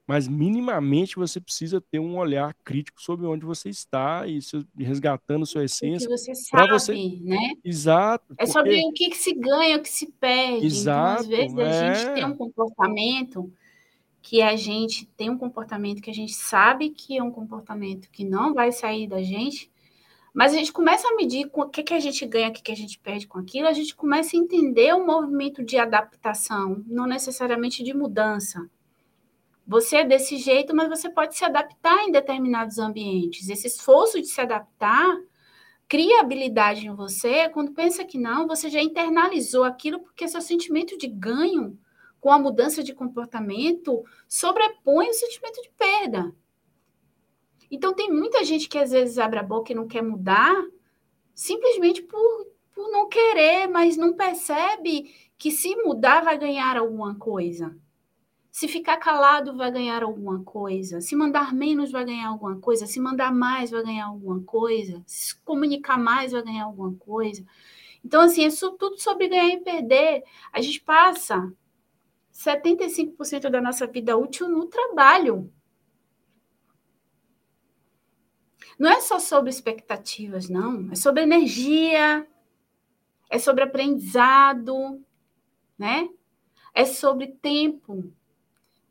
mas 0.05 0.27
minimamente 0.27 1.15
você 1.15 1.39
precisa 1.39 1.79
ter 1.79 1.99
um 1.99 2.17
olhar 2.17 2.53
crítico 2.63 3.01
sobre 3.01 3.25
onde 3.25 3.45
você 3.45 3.69
está 3.69 4.25
e 4.27 4.39
resgatando 4.77 5.45
sua 5.45 5.63
essência. 5.63 6.07
Que 6.07 6.17
você 6.17 6.35
sabe, 6.35 6.71
você... 6.71 6.93
né? 7.21 7.53
Exato. 7.63 8.33
É 8.33 8.45
porque... 8.45 8.51
sobre 8.51 8.81
o 8.85 8.91
que, 8.91 9.09
que, 9.11 9.17
se 9.17 9.33
ganha, 9.33 9.77
o 9.77 9.81
que 9.81 9.89
se 9.89 10.11
perde. 10.11 10.65
Exato, 10.65 11.23
então, 11.23 11.45
às 11.45 11.53
vezes, 11.53 11.57
é... 11.57 11.89
a 11.89 11.93
gente 11.93 12.13
tem 12.15 12.25
um 12.25 12.35
comportamento 12.35 13.53
que 14.21 14.41
a 14.41 14.55
gente 14.55 15.05
tem 15.17 15.29
um 15.29 15.37
comportamento 15.37 16.01
que 16.01 16.09
a 16.09 16.13
gente 16.13 16.33
sabe 16.33 16.89
que 16.89 17.17
é 17.17 17.21
um 17.21 17.31
comportamento 17.31 18.09
que 18.09 18.23
não 18.23 18.53
vai 18.53 18.71
sair 18.71 19.05
da 19.05 19.21
gente, 19.21 19.69
mas 20.33 20.53
a 20.53 20.57
gente 20.57 20.73
começa 20.73 21.07
a 21.07 21.15
medir 21.15 21.47
o 21.53 21.69
que, 21.69 21.83
que 21.83 21.93
a 21.93 21.99
gente 21.99 22.25
ganha, 22.25 22.49
o 22.49 22.51
que, 22.51 22.63
que 22.63 22.71
a 22.71 22.75
gente 22.75 22.97
perde 22.99 23.27
com 23.27 23.37
aquilo, 23.37 23.67
a 23.67 23.73
gente 23.73 23.95
começa 23.95 24.35
a 24.35 24.39
entender 24.39 24.93
o 24.95 25.05
movimento 25.05 25.63
de 25.63 25.77
adaptação, 25.77 26.83
não 26.87 27.05
necessariamente 27.05 27.83
de 27.83 27.93
mudança. 27.93 28.67
Você 29.65 29.97
é 29.97 30.03
desse 30.03 30.37
jeito, 30.37 30.75
mas 30.75 30.89
você 30.89 31.09
pode 31.09 31.37
se 31.37 31.45
adaptar 31.45 32.03
em 32.03 32.11
determinados 32.11 32.79
ambientes. 32.79 33.47
Esse 33.47 33.67
esforço 33.67 34.19
de 34.19 34.27
se 34.27 34.41
adaptar 34.41 35.15
cria 35.87 36.21
habilidade 36.21 36.87
em 36.87 36.95
você. 36.95 37.47
Quando 37.49 37.71
pensa 37.71 38.03
que 38.03 38.17
não, 38.17 38.47
você 38.47 38.69
já 38.69 38.81
internalizou 38.81 39.63
aquilo 39.63 39.99
porque 39.99 40.27
seu 40.27 40.41
sentimento 40.41 40.97
de 40.97 41.07
ganho 41.07 41.77
com 42.19 42.31
a 42.31 42.39
mudança 42.39 42.83
de 42.83 42.93
comportamento 42.93 44.03
sobrepõe 44.27 45.09
o 45.09 45.13
sentimento 45.13 45.61
de 45.61 45.69
perda. 45.77 46.35
Então, 47.73 47.91
tem 47.91 48.07
muita 48.07 48.43
gente 48.43 48.69
que 48.69 48.77
às 48.77 48.91
vezes 48.91 49.17
abre 49.17 49.39
a 49.39 49.43
boca 49.43 49.71
e 49.71 49.75
não 49.75 49.87
quer 49.87 50.03
mudar, 50.03 50.63
simplesmente 51.33 52.03
por, 52.03 52.47
por 52.71 52.87
não 52.91 53.09
querer, 53.09 53.67
mas 53.67 53.97
não 53.97 54.13
percebe 54.13 55.11
que 55.39 55.49
se 55.49 55.75
mudar 55.77 56.23
vai 56.23 56.37
ganhar 56.37 56.77
alguma 56.77 57.15
coisa. 57.15 57.75
Se 58.51 58.67
ficar 58.67 58.97
calado 58.97 59.57
vai 59.57 59.71
ganhar 59.71 60.03
alguma 60.03 60.43
coisa. 60.43 61.01
Se 61.01 61.15
mandar 61.15 61.51
menos 61.51 61.91
vai 61.91 62.05
ganhar 62.05 62.27
alguma 62.27 62.59
coisa. 62.59 62.85
Se 62.85 62.99
mandar 62.99 63.33
mais 63.33 63.71
vai 63.71 63.81
ganhar 63.81 64.05
alguma 64.05 64.43
coisa. 64.43 65.03
Se 65.07 65.35
comunicar 65.37 65.97
mais 65.97 66.31
vai 66.31 66.43
ganhar 66.43 66.65
alguma 66.65 66.93
coisa. 66.93 67.43
Então, 68.05 68.21
assim, 68.21 68.45
é 68.45 68.49
tudo 68.77 68.99
sobre 68.99 69.27
ganhar 69.27 69.49
e 69.49 69.61
perder. 69.61 70.23
A 70.51 70.61
gente 70.61 70.79
passa 70.79 71.51
75% 72.31 73.49
da 73.49 73.59
nossa 73.59 73.87
vida 73.87 74.15
útil 74.15 74.47
no 74.47 74.67
trabalho. 74.67 75.51
Não 78.79 78.89
é 78.89 79.01
só 79.01 79.19
sobre 79.19 79.49
expectativas, 79.49 80.49
não. 80.49 80.91
É 80.91 80.95
sobre 80.95 81.23
energia, 81.23 82.27
é 83.29 83.39
sobre 83.39 83.63
aprendizado, 83.63 85.03
né? 85.77 86.09
É 86.73 86.85
sobre 86.85 87.27
tempo. 87.27 88.11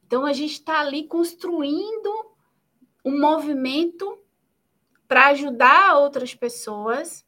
Então, 0.07 0.25
a 0.27 0.33
gente 0.33 0.53
está 0.53 0.81
ali 0.81 1.07
construindo 1.07 2.33
um 3.05 3.21
movimento 3.21 4.19
para 5.09 5.29
ajudar 5.29 5.99
outras 5.99 6.35
pessoas 6.35 7.27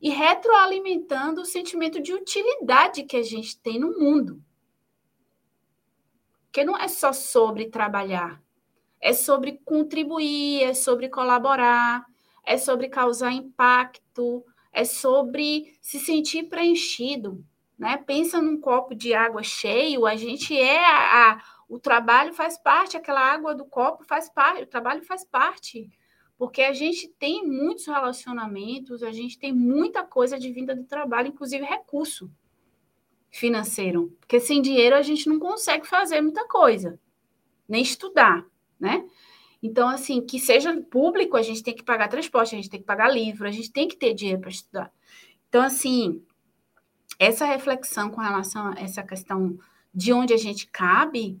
e 0.00 0.10
retroalimentando 0.10 1.42
o 1.42 1.44
sentimento 1.44 2.02
de 2.02 2.12
utilidade 2.12 3.04
que 3.04 3.16
a 3.16 3.22
gente 3.22 3.58
tem 3.60 3.78
no 3.78 3.98
mundo. 3.98 4.42
Porque 6.44 6.64
não 6.64 6.76
é 6.76 6.88
só 6.88 7.12
sobre 7.12 7.70
trabalhar, 7.70 8.42
é 9.02 9.12
sobre 9.12 9.60
contribuir, 9.64 10.62
é 10.62 10.72
sobre 10.72 11.08
colaborar, 11.08 12.06
é 12.46 12.56
sobre 12.56 12.88
causar 12.88 13.32
impacto, 13.32 14.44
é 14.72 14.84
sobre 14.84 15.76
se 15.82 15.98
sentir 15.98 16.44
preenchido. 16.44 17.44
Né? 17.76 17.96
Pensa 17.96 18.40
num 18.40 18.60
copo 18.60 18.94
de 18.94 19.12
água 19.12 19.42
cheio, 19.42 20.06
a 20.06 20.14
gente 20.14 20.56
é 20.56 20.78
a, 20.78 21.32
a, 21.32 21.42
o 21.68 21.80
trabalho 21.80 22.32
faz 22.32 22.56
parte, 22.56 22.96
aquela 22.96 23.20
água 23.20 23.56
do 23.56 23.64
copo 23.64 24.04
faz 24.04 24.30
parte, 24.30 24.62
o 24.62 24.66
trabalho 24.68 25.02
faz 25.02 25.24
parte, 25.24 25.90
porque 26.38 26.62
a 26.62 26.72
gente 26.72 27.08
tem 27.08 27.44
muitos 27.44 27.86
relacionamentos, 27.86 29.02
a 29.02 29.10
gente 29.10 29.36
tem 29.36 29.52
muita 29.52 30.04
coisa 30.04 30.38
de 30.38 30.52
vinda 30.52 30.76
do 30.76 30.84
trabalho, 30.84 31.28
inclusive 31.28 31.64
recurso. 31.64 32.30
financeiro, 33.30 34.14
porque 34.20 34.38
sem 34.38 34.60
dinheiro 34.62 34.94
a 34.94 35.02
gente 35.02 35.28
não 35.28 35.38
consegue 35.40 35.86
fazer 35.88 36.20
muita 36.20 36.46
coisa, 36.46 37.00
nem 37.66 37.82
estudar, 37.82 38.46
né? 38.82 39.04
Então, 39.62 39.88
assim, 39.88 40.20
que 40.20 40.40
seja 40.40 40.76
público, 40.90 41.36
a 41.36 41.42
gente 41.42 41.62
tem 41.62 41.72
que 41.72 41.84
pagar 41.84 42.08
transporte, 42.08 42.54
a 42.54 42.58
gente 42.58 42.68
tem 42.68 42.80
que 42.80 42.86
pagar 42.86 43.08
livro, 43.08 43.46
a 43.46 43.50
gente 43.52 43.70
tem 43.70 43.86
que 43.86 43.96
ter 43.96 44.12
dinheiro 44.12 44.40
para 44.40 44.50
estudar. 44.50 44.92
Então, 45.48 45.62
assim, 45.62 46.20
essa 47.16 47.44
reflexão 47.44 48.10
com 48.10 48.20
relação 48.20 48.72
a 48.72 48.80
essa 48.80 49.04
questão 49.04 49.56
de 49.94 50.12
onde 50.12 50.34
a 50.34 50.36
gente 50.36 50.66
cabe, 50.66 51.40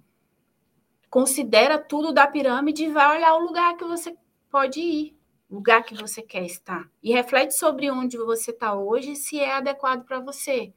considera 1.10 1.78
tudo 1.78 2.12
da 2.12 2.26
pirâmide 2.26 2.84
e 2.84 2.90
vai 2.90 3.16
olhar 3.16 3.34
o 3.34 3.44
lugar 3.44 3.76
que 3.76 3.84
você 3.84 4.16
pode 4.48 4.80
ir, 4.80 5.16
lugar 5.50 5.82
que 5.82 5.94
você 5.94 6.22
quer 6.22 6.44
estar. 6.44 6.88
E 7.02 7.12
reflete 7.12 7.54
sobre 7.54 7.90
onde 7.90 8.16
você 8.16 8.52
está 8.52 8.74
hoje, 8.74 9.16
se 9.16 9.40
é 9.40 9.56
adequado 9.56 10.04
para 10.04 10.20
você. 10.20 10.72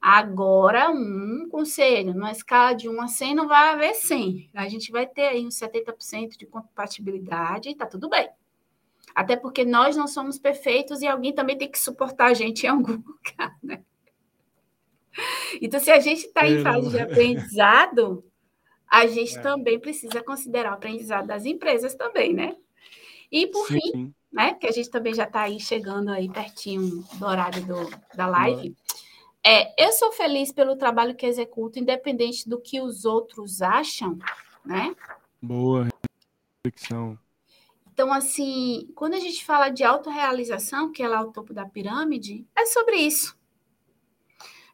Agora, 0.00 0.90
um 0.90 1.48
conselho, 1.50 2.14
numa 2.14 2.30
escala 2.30 2.74
de 2.74 2.88
1 2.88 3.00
a 3.00 3.08
100 3.08 3.34
não 3.34 3.48
vai 3.48 3.70
haver 3.70 3.94
100. 3.94 4.50
A 4.54 4.68
gente 4.68 4.92
vai 4.92 5.06
ter 5.06 5.28
aí 5.28 5.46
uns 5.46 5.58
70% 5.58 6.36
de 6.36 6.46
compatibilidade 6.46 7.70
e 7.70 7.74
tá 7.74 7.86
tudo 7.86 8.08
bem. 8.08 8.28
Até 9.14 9.34
porque 9.36 9.64
nós 9.64 9.96
não 9.96 10.06
somos 10.06 10.38
perfeitos 10.38 11.00
e 11.00 11.06
alguém 11.06 11.32
também 11.32 11.56
tem 11.56 11.70
que 11.70 11.78
suportar 11.78 12.26
a 12.26 12.34
gente 12.34 12.66
em 12.66 12.68
algum 12.68 12.92
lugar, 13.02 13.56
né? 13.62 13.82
Então, 15.60 15.80
se 15.80 15.90
a 15.90 15.98
gente 15.98 16.26
está 16.26 16.46
em 16.46 16.62
fase 16.62 16.90
de 16.90 16.98
aprendizado, 17.00 18.22
a 18.86 19.06
gente 19.06 19.38
é. 19.38 19.40
também 19.40 19.80
precisa 19.80 20.22
considerar 20.22 20.72
o 20.72 20.74
aprendizado 20.74 21.26
das 21.26 21.46
empresas 21.46 21.94
também, 21.94 22.34
né? 22.34 22.54
E 23.32 23.46
por 23.46 23.66
sim, 23.66 23.80
fim, 23.80 24.14
né? 24.32 24.54
Que 24.54 24.66
a 24.66 24.70
gente 24.70 24.90
também 24.90 25.14
já 25.14 25.24
está 25.24 25.42
aí 25.42 25.58
chegando 25.58 26.10
aí 26.10 26.28
pertinho 26.28 27.02
do 27.14 27.26
horário 27.26 27.64
do, 27.64 27.90
da 28.14 28.26
live. 28.26 28.76
É, 29.48 29.72
eu 29.80 29.92
sou 29.92 30.10
feliz 30.10 30.50
pelo 30.50 30.74
trabalho 30.74 31.14
que 31.14 31.24
executo, 31.24 31.78
independente 31.78 32.48
do 32.48 32.60
que 32.60 32.80
os 32.80 33.04
outros 33.04 33.62
acham, 33.62 34.18
né? 34.64 34.92
Boa 35.40 35.86
reflexão. 36.64 37.16
Então, 37.92 38.12
assim, 38.12 38.90
quando 38.96 39.14
a 39.14 39.20
gente 39.20 39.44
fala 39.44 39.68
de 39.68 39.84
autorrealização, 39.84 40.90
que 40.90 41.00
é 41.00 41.06
lá 41.06 41.22
o 41.22 41.30
topo 41.30 41.54
da 41.54 41.64
pirâmide, 41.64 42.44
é 42.56 42.66
sobre 42.66 42.96
isso. 42.96 43.38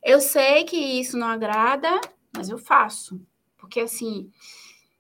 Eu 0.03 0.23
sei 0.23 0.65
que 0.65 0.77
isso 0.77 1.19
não 1.19 1.27
agrada, 1.27 2.01
mas 2.35 2.49
eu 2.49 2.57
faço. 2.57 3.21
Porque, 3.59 3.79
assim, 3.79 4.33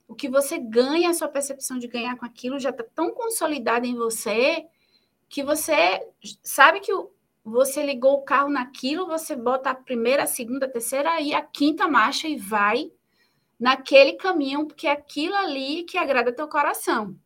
o 0.06 0.14
que 0.14 0.28
você 0.28 0.58
ganha, 0.58 1.08
a 1.08 1.14
sua 1.14 1.28
percepção 1.28 1.78
de 1.78 1.88
ganhar 1.88 2.16
com 2.18 2.26
aquilo 2.26 2.58
já 2.58 2.68
está 2.68 2.84
tão 2.94 3.10
consolidada 3.10 3.86
em 3.86 3.96
você 3.96 4.66
que 5.30 5.42
você 5.42 6.06
sabe 6.42 6.80
que 6.80 6.92
você 7.44 7.84
ligou 7.84 8.14
o 8.14 8.22
carro 8.22 8.48
naquilo, 8.48 9.06
você 9.06 9.34
bota 9.34 9.70
a 9.70 9.74
primeira, 9.74 10.24
a 10.24 10.26
segunda, 10.26 10.66
a 10.66 10.70
terceira 10.70 11.20
e 11.20 11.34
a 11.34 11.42
quinta 11.42 11.88
marcha 11.88 12.28
e 12.28 12.36
vai 12.36 12.92
naquele 13.58 14.14
caminho, 14.14 14.66
porque 14.66 14.86
é 14.86 14.92
aquilo 14.92 15.34
ali 15.34 15.84
que 15.84 15.98
agrada 15.98 16.32
teu 16.32 16.48
coração. 16.48 17.16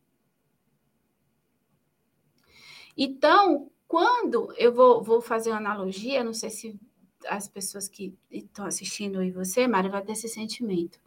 Então, 2.97 3.71
quando 3.87 4.53
eu 4.57 4.73
vou, 4.73 5.03
vou 5.03 5.21
fazer 5.21 5.51
uma 5.51 5.59
analogia, 5.59 6.25
não 6.25 6.33
sei 6.33 6.51
se 6.51 6.81
as 7.29 7.49
pessoas 7.49 7.89
que 7.89 8.17
estão 8.31 8.65
assistindo 8.65 9.23
e 9.23 9.31
você, 9.31 9.67
Mário, 9.67 9.91
vai 9.91 10.03
ter 10.03 10.13
esse 10.13 10.29
sentimento. 10.29 10.99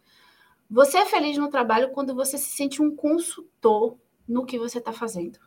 Você 0.70 1.00
é 1.00 1.06
feliz 1.06 1.38
no 1.38 1.50
trabalho 1.50 1.92
quando 1.92 2.14
você 2.14 2.38
se 2.38 2.50
sente 2.50 2.82
um 2.82 2.96
consultor 2.96 3.98
no 4.28 4.46
que 4.46 4.60
você 4.60 4.78
está 4.78 4.94
fazendo. 4.94 5.40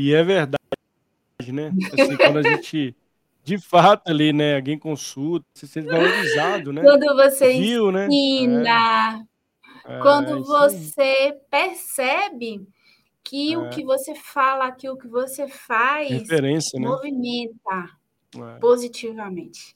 E 0.00 0.14
é 0.14 0.24
verdade, 0.24 0.56
né? 1.52 1.70
Assim, 1.92 2.16
quando 2.16 2.38
a 2.38 2.42
gente, 2.42 2.96
de 3.44 3.58
fato, 3.58 4.08
ali, 4.08 4.32
né? 4.32 4.56
Alguém 4.56 4.78
consulta, 4.78 5.44
se 5.52 5.68
sente 5.68 5.88
valorizado, 5.88 6.72
né? 6.72 6.80
Quando 6.80 7.14
você 7.14 7.52
Viu, 7.58 7.92
né? 7.92 8.06
ensina, 8.06 8.62
né? 8.62 9.26
é. 9.84 9.98
quando 9.98 10.42
você 10.42 11.38
percebe 11.50 12.66
que 13.22 13.52
é. 13.52 13.58
o 13.58 13.68
que 13.68 13.84
você 13.84 14.14
fala, 14.14 14.72
que 14.72 14.88
o 14.88 14.96
que 14.96 15.06
você 15.06 15.46
faz 15.46 16.08
Referência, 16.08 16.80
né? 16.80 16.88
movimenta 16.88 17.90
é. 18.36 18.58
positivamente. 18.58 19.74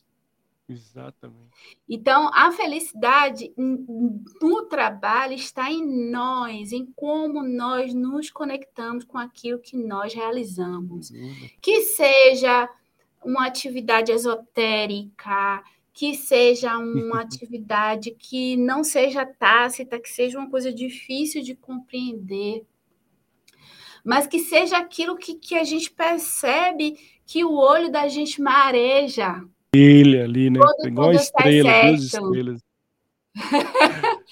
Exatamente. 0.69 1.51
Então, 1.89 2.31
a 2.33 2.51
felicidade 2.51 3.53
no 3.57 4.63
trabalho 4.67 5.35
está 5.35 5.71
em 5.71 6.11
nós, 6.11 6.73
em 6.73 6.87
como 6.97 7.43
nós 7.43 7.93
nos 7.93 8.31
conectamos 8.31 9.05
com 9.05 9.19
aquilo 9.19 9.59
que 9.59 9.77
nós 9.77 10.15
realizamos. 10.15 11.11
Uhum. 11.11 11.49
Que 11.61 11.83
seja 11.83 12.69
uma 13.23 13.47
atividade 13.47 14.11
esotérica, 14.11 15.63
que 15.93 16.15
seja 16.15 16.79
uma 16.79 17.21
atividade 17.23 18.13
que 18.13 18.57
não 18.57 18.83
seja 18.83 19.27
tácita, 19.27 20.01
que 20.01 20.09
seja 20.09 20.39
uma 20.39 20.49
coisa 20.49 20.73
difícil 20.73 21.43
de 21.43 21.55
compreender, 21.55 22.67
mas 24.03 24.27
que 24.27 24.39
seja 24.39 24.79
aquilo 24.79 25.17
que, 25.17 25.35
que 25.35 25.55
a 25.55 25.65
gente 25.65 25.91
percebe 25.91 26.99
que 27.27 27.45
o 27.45 27.53
olho 27.55 27.91
da 27.91 28.09
gente 28.09 28.41
mareja 28.41 29.43
ele 29.77 30.21
ali, 30.21 30.51
né? 30.51 30.61
Quando, 30.61 30.89
Igual 30.89 31.09
quando 31.09 31.21
estrela, 31.21 31.83
duas 31.83 32.03
estrelas. 32.03 32.61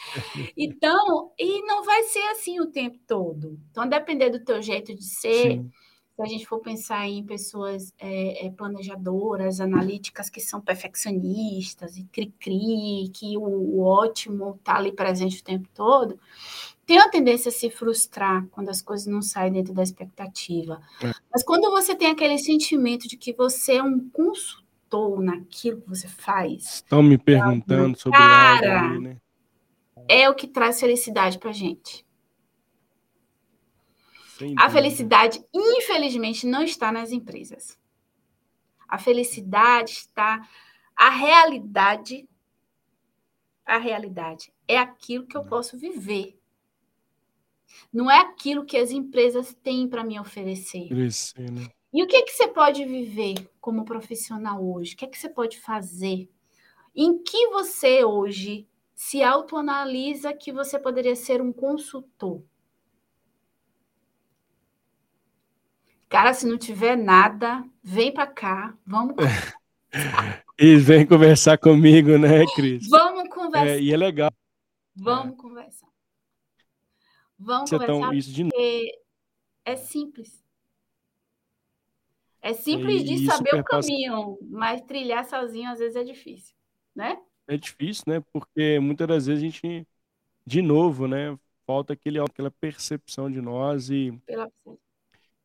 então, 0.57 1.33
e 1.39 1.63
não 1.63 1.85
vai 1.85 2.05
ser 2.05 2.23
assim 2.31 2.61
o 2.61 2.67
tempo 2.67 2.99
todo. 3.07 3.59
Então, 3.71 3.89
depender 3.89 4.31
do 4.31 4.45
teu 4.45 4.63
jeito 4.63 4.95
de 4.95 5.05
ser, 5.05 5.53
Sim. 5.53 5.71
se 6.15 6.23
a 6.23 6.27
gente 6.27 6.47
for 6.47 6.61
pensar 6.61 7.09
em 7.09 7.25
pessoas 7.25 7.93
é, 7.99 8.47
é, 8.47 8.51
planejadoras, 8.51 9.61
analíticas 9.61 10.31
que 10.31 10.41
são 10.41 10.61
perfeccionistas 10.61 11.97
e 11.97 12.05
cri-cri, 12.05 13.11
que 13.13 13.37
o, 13.37 13.43
o 13.43 13.81
ótimo 13.83 14.57
está 14.59 14.77
ali 14.77 14.93
presente 14.93 15.41
o 15.41 15.45
tempo 15.45 15.69
todo, 15.75 16.19
tem 16.87 16.99
a 16.99 17.09
tendência 17.09 17.49
a 17.49 17.53
se 17.53 17.71
frustrar 17.71 18.47
quando 18.51 18.69
as 18.69 18.83
coisas 18.83 19.07
não 19.07 19.23
saem 19.23 19.53
dentro 19.53 19.73
da 19.73 19.83
expectativa. 19.83 20.81
É. 21.03 21.13
Mas 21.33 21.43
quando 21.43 21.71
você 21.71 21.95
tem 21.95 22.09
aquele 22.09 22.39
sentimento 22.39 23.09
de 23.09 23.17
que 23.17 23.33
você 23.33 23.75
é 23.77 23.83
um 23.83 24.11
consultor, 24.11 24.62
gostou 24.93 25.21
naquilo 25.21 25.81
que 25.81 25.89
você 25.89 26.07
faz. 26.07 26.75
Estão 26.75 27.03
me 27.03 27.17
perguntando 27.17 27.99
sobre 27.99 28.19
cara, 28.19 28.81
algo 28.81 28.95
ali, 28.95 29.01
né? 29.01 29.21
É 30.09 30.29
o 30.29 30.35
que 30.35 30.47
traz 30.47 30.79
felicidade 30.79 31.39
pra 31.39 31.53
gente. 31.53 32.07
a 34.57 34.69
felicidade, 34.69 35.43
infelizmente, 35.55 36.47
não 36.47 36.63
está 36.63 36.91
nas 36.91 37.13
empresas. 37.13 37.79
A 38.89 38.99
felicidade 38.99 39.93
está. 39.93 40.47
A 40.95 41.09
realidade. 41.09 42.29
A 43.65 43.79
realidade 43.79 44.53
é 44.67 44.77
aquilo 44.77 45.27
que 45.27 45.37
eu 45.37 45.45
posso 45.45 45.79
viver. 45.79 46.37
Não 47.93 48.11
é 48.11 48.19
aquilo 48.19 48.67
que 48.67 48.77
as 48.77 48.91
empresas 48.91 49.55
têm 49.63 49.89
para 49.89 50.05
me 50.05 50.19
oferecer. 50.19 50.89
Crescer, 50.89 51.51
né? 51.51 51.69
E 51.93 52.03
o 52.03 52.07
que, 52.07 52.17
é 52.17 52.23
que 52.23 52.33
você 52.33 52.49
pode 52.49 52.85
viver 52.85 53.35
como 53.61 53.85
profissional 53.85 54.65
hoje? 54.65 54.95
O 54.95 54.97
que 54.97 55.05
é 55.05 55.09
que 55.09 55.19
você 55.19 55.29
pode 55.29 55.61
fazer? 55.61 56.31
Em 56.95 57.23
que 57.23 57.49
você 57.49 58.03
hoje 58.05 58.67
se 58.95 59.23
autoanalisa 59.23 60.33
que 60.33 60.53
você 60.53 60.79
poderia 60.79 61.15
ser 61.15 61.43
um 61.43 61.53
consultor? 61.53 62.43
Cara, 66.09 66.33
se 66.33 66.47
não 66.47 66.59
tiver 66.59 66.97
nada, 66.97 67.65
vem 67.83 68.13
para 68.13 68.27
cá, 68.27 68.77
vamos 68.87 69.17
E 70.59 70.77
vem 70.77 71.07
conversar 71.07 71.59
comigo, 71.59 72.17
né, 72.19 72.45
Cris? 72.55 72.89
Vamos 72.89 73.29
conversar. 73.29 73.69
É, 73.69 73.81
e 73.81 73.93
é 73.93 73.97
legal. 73.97 74.33
Vamos 74.95 75.35
é. 75.35 75.37
conversar. 75.37 75.89
Vamos 77.39 77.69
Você 77.69 77.79
conversar 77.79 78.01
tão, 78.01 78.13
isso 78.15 78.33
de... 78.33 78.49
é 79.65 79.77
simples. 79.77 80.42
É 82.43 82.53
simples 82.53 83.05
de 83.05 83.25
saber 83.25 83.55
o 83.55 83.65
caminho, 83.65 84.37
mas 84.51 84.81
trilhar 84.81 85.25
sozinho 85.25 85.71
às 85.71 85.79
vezes 85.79 85.95
é 85.95 86.03
difícil, 86.03 86.55
né? 86.95 87.17
É 87.47 87.57
difícil, 87.57 88.05
né? 88.09 88.21
Porque 88.33 88.81
muitas 88.81 89.07
das 89.07 89.27
vezes 89.27 89.43
a 89.43 89.47
gente, 89.47 89.87
de 90.45 90.61
novo, 90.61 91.07
né? 91.07 91.39
Falta 91.65 91.93
aquele, 91.93 92.19
aquela 92.19 92.51
percepção 92.51 93.31
de 93.31 93.41
nós 93.41 93.91
e 93.91 94.13
Pela... 94.27 94.51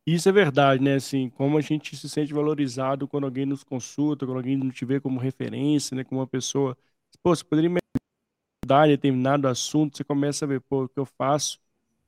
isso 0.08 0.28
é 0.28 0.32
verdade, 0.32 0.84
né? 0.84 0.96
Assim, 0.96 1.30
como 1.30 1.60
a 1.60 1.62
gente 1.62 1.96
se 1.96 2.10
sente 2.10 2.34
valorizado 2.34 3.08
quando 3.08 3.26
alguém 3.26 3.46
nos 3.46 3.64
consulta, 3.64 4.26
quando 4.26 4.38
alguém 4.38 4.58
nos 4.58 4.76
te 4.76 4.84
vê 4.84 5.00
como 5.00 5.20
referência, 5.20 5.96
né? 5.96 6.04
Como 6.04 6.20
uma 6.20 6.28
pessoa, 6.28 6.76
pô, 7.22 7.36
você 7.36 7.44
poderia 7.44 7.70
me 7.70 7.78
ajudar 8.66 8.88
em 8.88 8.92
determinado 8.92 9.48
assunto, 9.48 9.98
você 9.98 10.04
começa 10.04 10.46
a 10.46 10.48
ver, 10.48 10.62
pô, 10.62 10.86
o 10.86 10.90
que 10.90 11.00
eu 11.00 11.06
faço 11.06 11.60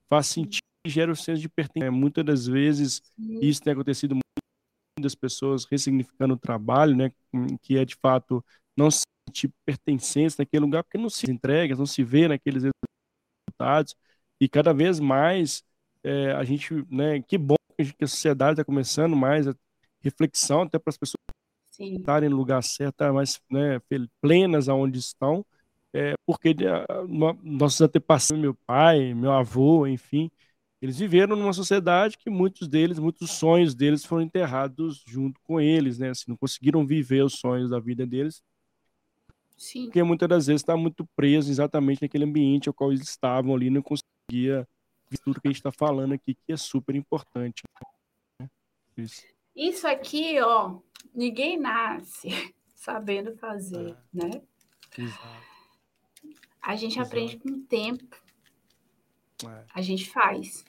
faz 0.10 0.26
sentido, 0.26 0.64
gera 0.88 1.12
o 1.12 1.16
senso 1.16 1.40
de 1.40 1.48
pertença. 1.48 1.92
Muitas 1.92 2.26
das 2.26 2.48
vezes 2.48 3.04
Sim. 3.16 3.40
isso 3.40 3.62
tem 3.62 3.74
acontecido 3.74 4.16
muito 4.16 4.29
das 5.02 5.16
pessoas 5.16 5.66
ressignificando 5.66 6.34
o 6.34 6.38
trabalho, 6.38 6.95
né, 6.95 7.12
que 7.62 7.78
é 7.78 7.86
de 7.86 7.95
fato 7.95 8.43
não 8.76 8.89
se 8.89 9.04
sentir 9.28 9.52
pertencência 9.66 10.41
naquele 10.41 10.62
lugar, 10.62 10.84
porque 10.84 10.97
não 10.97 11.10
se 11.10 11.30
entrega, 11.30 11.76
não 11.76 11.86
se 11.86 12.04
vê 12.04 12.28
naqueles 12.28 12.64
resultados, 12.64 13.95
e 14.39 14.47
cada 14.47 14.74
vez 14.74 15.00
mais 15.00 15.64
é, 16.04 16.32
a 16.32 16.43
gente, 16.43 16.74
né, 16.89 17.22
que 17.22 17.38
bom 17.38 17.56
que 17.78 18.04
a 18.04 18.08
sociedade 18.08 18.54
está 18.54 18.66
começando 18.66 19.16
mais 19.16 19.47
a 19.47 19.56
reflexão 20.02 20.64
até 20.64 20.78
para 20.78 20.89
as 20.89 20.97
pessoas 20.97 21.20
estarem 21.80 22.30
no 22.30 22.36
lugar 22.36 22.62
certo, 22.62 22.95
estar 22.95 23.14
mais 23.14 23.39
né, 23.50 23.80
plenas 24.22 24.68
aonde 24.68 25.00
estão, 25.00 25.45
é, 25.93 26.14
porque 26.26 26.50
uh, 26.50 27.08
nossos 27.41 27.82
antepassados, 27.82 28.41
meu 28.41 28.54
pai, 28.54 29.14
meu 29.14 29.32
avô, 29.32 29.88
enfim, 29.88 30.30
eles 30.82 30.98
viveram 30.98 31.36
numa 31.36 31.52
sociedade 31.52 32.18
que 32.18 32.30
muitos 32.30 32.68
deles, 32.68 33.00
muitos 33.00 33.32
sonhos 33.32 33.76
deles 33.76 34.06
foram 34.06 34.24
enterrados 34.24 35.04
junto 35.06 35.40
com 35.42 35.60
eles, 35.60 36.00
né? 36.00 36.10
Assim, 36.10 36.26
não 36.28 36.38
conseguiram 36.38 36.86
viver 36.86 37.24
os 37.24 37.34
sonhos 37.34 37.70
da 37.70 37.80
vida 37.80 38.06
deles. 38.08 38.42
Sim. 39.58 39.86
Porque 39.86 40.02
muitas 40.04 40.30
das 40.30 40.48
vezes 40.48 40.62
está 40.62 40.78
muito 40.78 41.06
preso 41.18 41.52
exatamente 41.52 42.02
naquele 42.02 42.24
ambiente 42.24 42.70
ao 42.70 42.74
qual 42.74 42.92
eles 42.92 43.10
estavam 43.10 43.54
ali, 43.54 43.70
não 43.70 43.82
conseguia 43.82 44.66
ver 45.10 45.18
tudo 45.18 45.42
que 45.42 45.50
a 45.50 45.52
gente 45.52 45.60
está 45.60 45.72
falando 45.72 46.14
aqui, 46.14 46.34
que 46.34 46.54
é 46.54 46.58
super 46.58 46.96
importante. 46.96 47.64
Né? 48.40 48.50
Isso. 48.96 49.24
Isso 49.54 49.86
aqui, 49.86 50.40
ó, 50.40 50.80
ninguém 51.14 51.60
nasce 51.60 52.30
sabendo 52.74 53.36
fazer, 53.36 53.90
é. 53.90 53.98
né? 54.14 54.42
Exato. 54.98 55.50
A 56.62 56.76
gente 56.78 56.98
Exato. 56.98 57.08
aprende 57.08 57.38
com 57.38 57.50
o 57.50 57.62
tempo. 57.64 58.29
É. 59.46 59.66
A 59.74 59.82
gente 59.82 60.10
faz. 60.10 60.66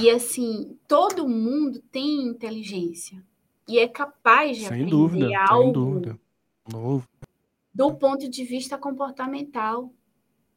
E 0.00 0.08
assim, 0.08 0.78
todo 0.86 1.28
mundo 1.28 1.80
tem 1.90 2.22
inteligência 2.22 3.24
e 3.66 3.78
é 3.78 3.88
capaz 3.88 4.56
de 4.56 4.62
sem 4.64 4.68
aprender 4.68 4.90
dúvida, 4.90 5.38
algo 5.38 5.64
sem 5.64 5.72
dúvida. 5.72 6.20
Novo. 6.70 7.08
do 7.74 7.94
ponto 7.94 8.28
de 8.28 8.44
vista 8.44 8.78
comportamental. 8.78 9.92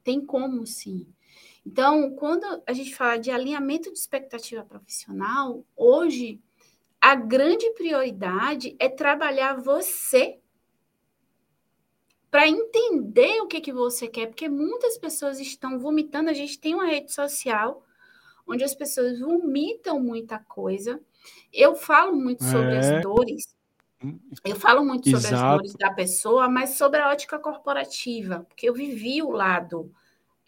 Tem 0.03 0.23
como 0.23 0.67
sim. 0.67 1.07
Então, 1.65 2.13
quando 2.15 2.45
a 2.67 2.73
gente 2.73 2.93
fala 2.93 3.17
de 3.17 3.31
alinhamento 3.31 3.91
de 3.91 3.97
expectativa 3.97 4.63
profissional, 4.65 5.65
hoje 5.75 6.41
a 6.99 7.15
grande 7.15 7.69
prioridade 7.71 8.75
é 8.77 8.89
trabalhar 8.89 9.61
você 9.61 10.39
para 12.33 12.47
entender 12.47 13.41
o 13.41 13.47
que, 13.47 13.61
que 13.61 13.71
você 13.71 14.07
quer, 14.07 14.25
porque 14.25 14.49
muitas 14.49 14.97
pessoas 14.97 15.39
estão 15.39 15.77
vomitando. 15.77 16.31
A 16.31 16.33
gente 16.33 16.57
tem 16.57 16.73
uma 16.73 16.87
rede 16.87 17.13
social 17.13 17.85
onde 18.47 18.63
as 18.63 18.73
pessoas 18.73 19.19
vomitam 19.19 19.99
muita 19.99 20.39
coisa. 20.39 20.99
Eu 21.53 21.75
falo 21.75 22.15
muito 22.15 22.43
sobre 22.43 22.73
é. 22.73 22.79
as 22.79 23.03
dores. 23.03 23.55
Eu 24.43 24.55
falo 24.55 24.83
muito 24.83 25.07
Exato. 25.07 25.21
sobre 25.21 25.35
as 25.35 25.51
dores 25.51 25.75
da 25.75 25.91
pessoa, 25.91 26.49
mas 26.49 26.71
sobre 26.71 27.01
a 27.01 27.11
ótica 27.11 27.37
corporativa, 27.37 28.39
porque 28.49 28.67
eu 28.67 28.73
vivi 28.73 29.21
o 29.21 29.29
lado 29.29 29.93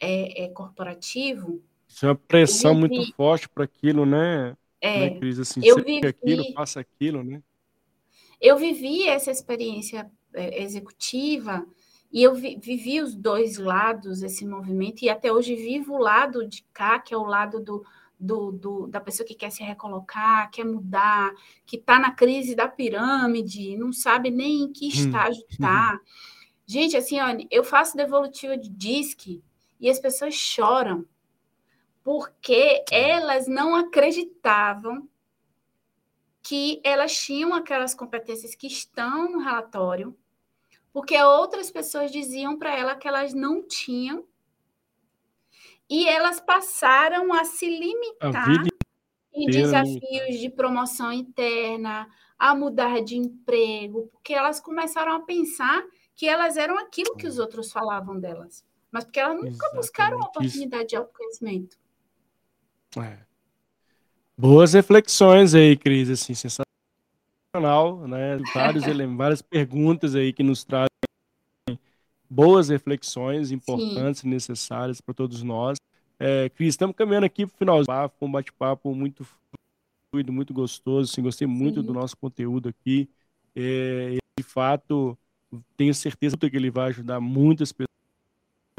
é, 0.02 0.46
é 0.46 0.48
corporativo. 0.50 1.62
Isso 1.88 2.04
é 2.08 2.10
uma 2.10 2.16
pressão 2.16 2.74
muito 2.74 3.14
forte 3.14 3.48
para 3.48 3.66
aquilo, 3.66 4.08
né? 4.08 4.58
É, 4.82 5.02
né, 5.02 5.20
Cris? 5.20 5.38
Assim, 5.38 5.62
eu 5.64 5.76
vivi, 5.76 6.08
aquilo, 6.08 6.52
faça 6.54 6.80
aquilo, 6.80 7.24
né? 7.24 7.44
Eu 8.42 8.58
vivi 8.58 9.08
essa 9.08 9.30
experiência 9.30 10.00
é, 10.00 10.10
executiva 10.36 11.66
e 12.16 12.24
eu 12.24 12.34
vi, 12.34 12.58
vivi 12.58 13.02
os 13.02 13.14
dois 13.14 13.58
lados 13.58 14.22
desse 14.22 14.46
movimento, 14.46 15.04
e 15.04 15.10
até 15.10 15.32
hoje 15.34 15.54
vivo 15.54 15.96
o 15.96 16.02
lado 16.02 16.48
de 16.48 16.64
cá, 16.72 16.98
que 16.98 17.14
é 17.14 17.18
o 17.18 17.26
lado 17.26 17.60
do, 17.60 17.86
do, 18.18 18.54
do, 18.54 18.88
da 18.88 19.02
pessoa 19.02 19.28
que 19.28 19.36
quer 19.36 19.52
se 19.52 19.62
recolocar, 19.62 20.50
quer 20.50 20.64
mudar, 20.64 21.34
que 21.66 21.76
está 21.76 22.00
na 22.00 22.12
crise 22.12 22.56
da 22.56 22.70
pirâmide, 22.70 23.76
não 23.76 23.92
sabe 23.92 24.32
nem 24.32 24.62
em 24.62 24.72
que 24.72 24.86
hum, 24.86 24.90
estágio 24.90 25.44
está. 25.50 26.00
Gente, 26.66 26.96
assim, 26.96 27.20
olha, 27.20 27.46
eu 27.52 27.66
faço 27.66 27.98
devolutiva 27.98 28.58
de 28.58 28.70
disque 28.70 29.44
e 29.78 29.90
as 29.90 30.00
pessoas 30.00 30.34
choram 30.34 31.06
porque 32.02 32.86
elas 32.90 33.46
não 33.46 33.76
acreditavam 33.76 35.10
que 36.42 36.80
elas 36.82 37.14
tinham 37.14 37.54
aquelas 37.54 37.94
competências 37.94 38.56
que 38.56 38.68
estão 38.68 39.32
no 39.32 39.40
relatório 39.40 40.16
porque 40.96 41.22
outras 41.22 41.70
pessoas 41.70 42.10
diziam 42.10 42.58
para 42.58 42.74
ela 42.74 42.96
que 42.96 43.06
elas 43.06 43.34
não 43.34 43.62
tinham 43.62 44.24
e 45.90 46.08
elas 46.08 46.40
passaram 46.40 47.34
a 47.34 47.44
se 47.44 47.68
limitar 47.68 48.34
a 48.34 48.64
em 49.34 49.46
desafios 49.48 50.40
de 50.40 50.50
promoção 50.50 51.12
interna, 51.12 52.08
a 52.40 52.56
mudar 52.56 53.04
de 53.04 53.18
emprego, 53.18 54.08
porque 54.14 54.34
elas 54.34 54.62
começaram 54.62 55.12
a 55.12 55.20
pensar 55.20 55.84
que 56.16 56.30
elas 56.30 56.56
eram 56.56 56.80
aquilo 56.80 57.18
que 57.18 57.28
os 57.28 57.40
outros 57.40 57.74
falavam 57.74 58.18
delas, 58.18 58.64
mas 58.90 59.04
porque 59.04 59.20
elas 59.20 59.36
nunca 59.36 59.50
Exatamente. 59.50 59.76
buscaram 59.76 60.24
a 60.24 60.28
oportunidade 60.28 60.88
de 60.88 60.96
autoconhecimento. 60.96 61.78
É. 63.00 63.20
Boas 64.38 64.72
reflexões 64.72 65.54
aí, 65.54 65.76
Cris, 65.76 66.10
assim, 66.10 66.34
sensacional 66.34 66.66
né? 68.08 68.38
Vários, 68.54 68.86
várias 69.16 69.42
perguntas 69.42 70.16
aí 70.16 70.34
que 70.34 70.44
nos 70.44 70.64
trazem 70.64 70.90
boas 72.30 72.70
reflexões 72.70 73.52
importantes 73.52 74.24
e 74.24 74.28
necessárias 74.28 75.00
para 75.02 75.14
todos 75.14 75.44
nós. 75.44 75.78
É, 76.20 76.50
Cris, 76.50 76.70
estamos 76.70 76.96
caminhando 76.96 77.26
aqui 77.26 77.46
para 77.46 77.56
o 77.56 77.58
final 77.58 77.84
do 77.84 78.26
um 78.26 78.32
bate-papo 78.32 78.94
muito 78.94 79.26
fluido, 80.10 80.32
muito 80.32 80.54
gostoso. 80.54 81.12
Assim, 81.12 81.22
gostei 81.22 81.48
muito 81.48 81.82
Sim. 81.82 81.88
do 81.88 81.94
nosso 81.94 82.16
conteúdo 82.18 82.70
aqui. 82.70 83.10
É, 83.56 84.18
de 84.38 84.44
fato, 84.44 85.18
tenho 85.78 85.94
certeza 85.94 86.38
que 86.38 86.56
ele 86.56 86.70
vai 86.70 86.90
ajudar 86.90 87.20
muitas 87.20 87.72
pessoas, 87.72 87.90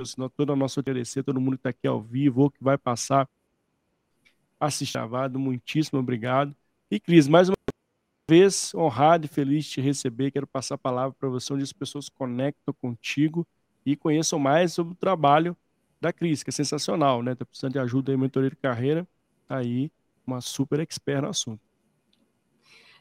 senão 0.04 0.28
toda 0.28 0.52
a 0.52 0.56
nossa 0.56 0.80
oferecer, 0.80 1.22
todo 1.22 1.40
mundo 1.40 1.56
que 1.56 1.60
está 1.60 1.70
aqui 1.70 1.86
ao 1.86 2.00
vivo, 2.00 2.42
ou 2.42 2.50
que 2.50 2.62
vai 2.62 2.76
passar 2.76 3.28
assistir 4.58 4.94
gravado. 4.94 5.38
Muitíssimo 5.38 5.98
obrigado. 5.98 6.54
E, 6.90 7.00
Cris, 7.00 7.28
mais 7.28 7.48
uma 7.48 7.55
vez 8.28 8.74
honrado 8.74 9.26
e 9.26 9.28
feliz 9.28 9.64
de 9.64 9.70
te 9.72 9.80
receber. 9.80 10.30
Quero 10.30 10.46
passar 10.46 10.74
a 10.74 10.78
palavra 10.78 11.14
para 11.18 11.28
você, 11.28 11.52
onde 11.52 11.62
as 11.62 11.72
pessoas 11.72 12.08
conectam 12.08 12.74
contigo 12.74 13.46
e 13.84 13.96
conheçam 13.96 14.38
mais 14.38 14.72
sobre 14.72 14.92
o 14.92 14.96
trabalho 14.96 15.56
da 16.00 16.12
Cris, 16.12 16.42
que 16.42 16.50
é 16.50 16.52
sensacional, 16.52 17.22
né? 17.22 17.34
Tá 17.34 17.44
precisando 17.44 17.72
de 17.72 17.78
ajuda 17.78 18.12
em 18.12 18.16
mentoria 18.16 18.50
de 18.50 18.56
carreira, 18.56 19.06
tá 19.46 19.58
aí 19.58 19.90
uma 20.26 20.40
super 20.40 20.80
expert 20.80 21.22
no 21.22 21.28
assunto. 21.28 21.60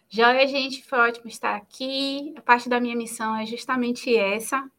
Joia, 0.08 0.48
gente, 0.48 0.84
foi 0.84 1.00
ótimo 1.00 1.28
estar 1.28 1.56
aqui. 1.56 2.34
A 2.38 2.42
parte 2.42 2.70
da 2.70 2.80
minha 2.80 2.96
missão 2.96 3.36
é 3.36 3.46
justamente 3.46 4.16
essa, 4.16 4.70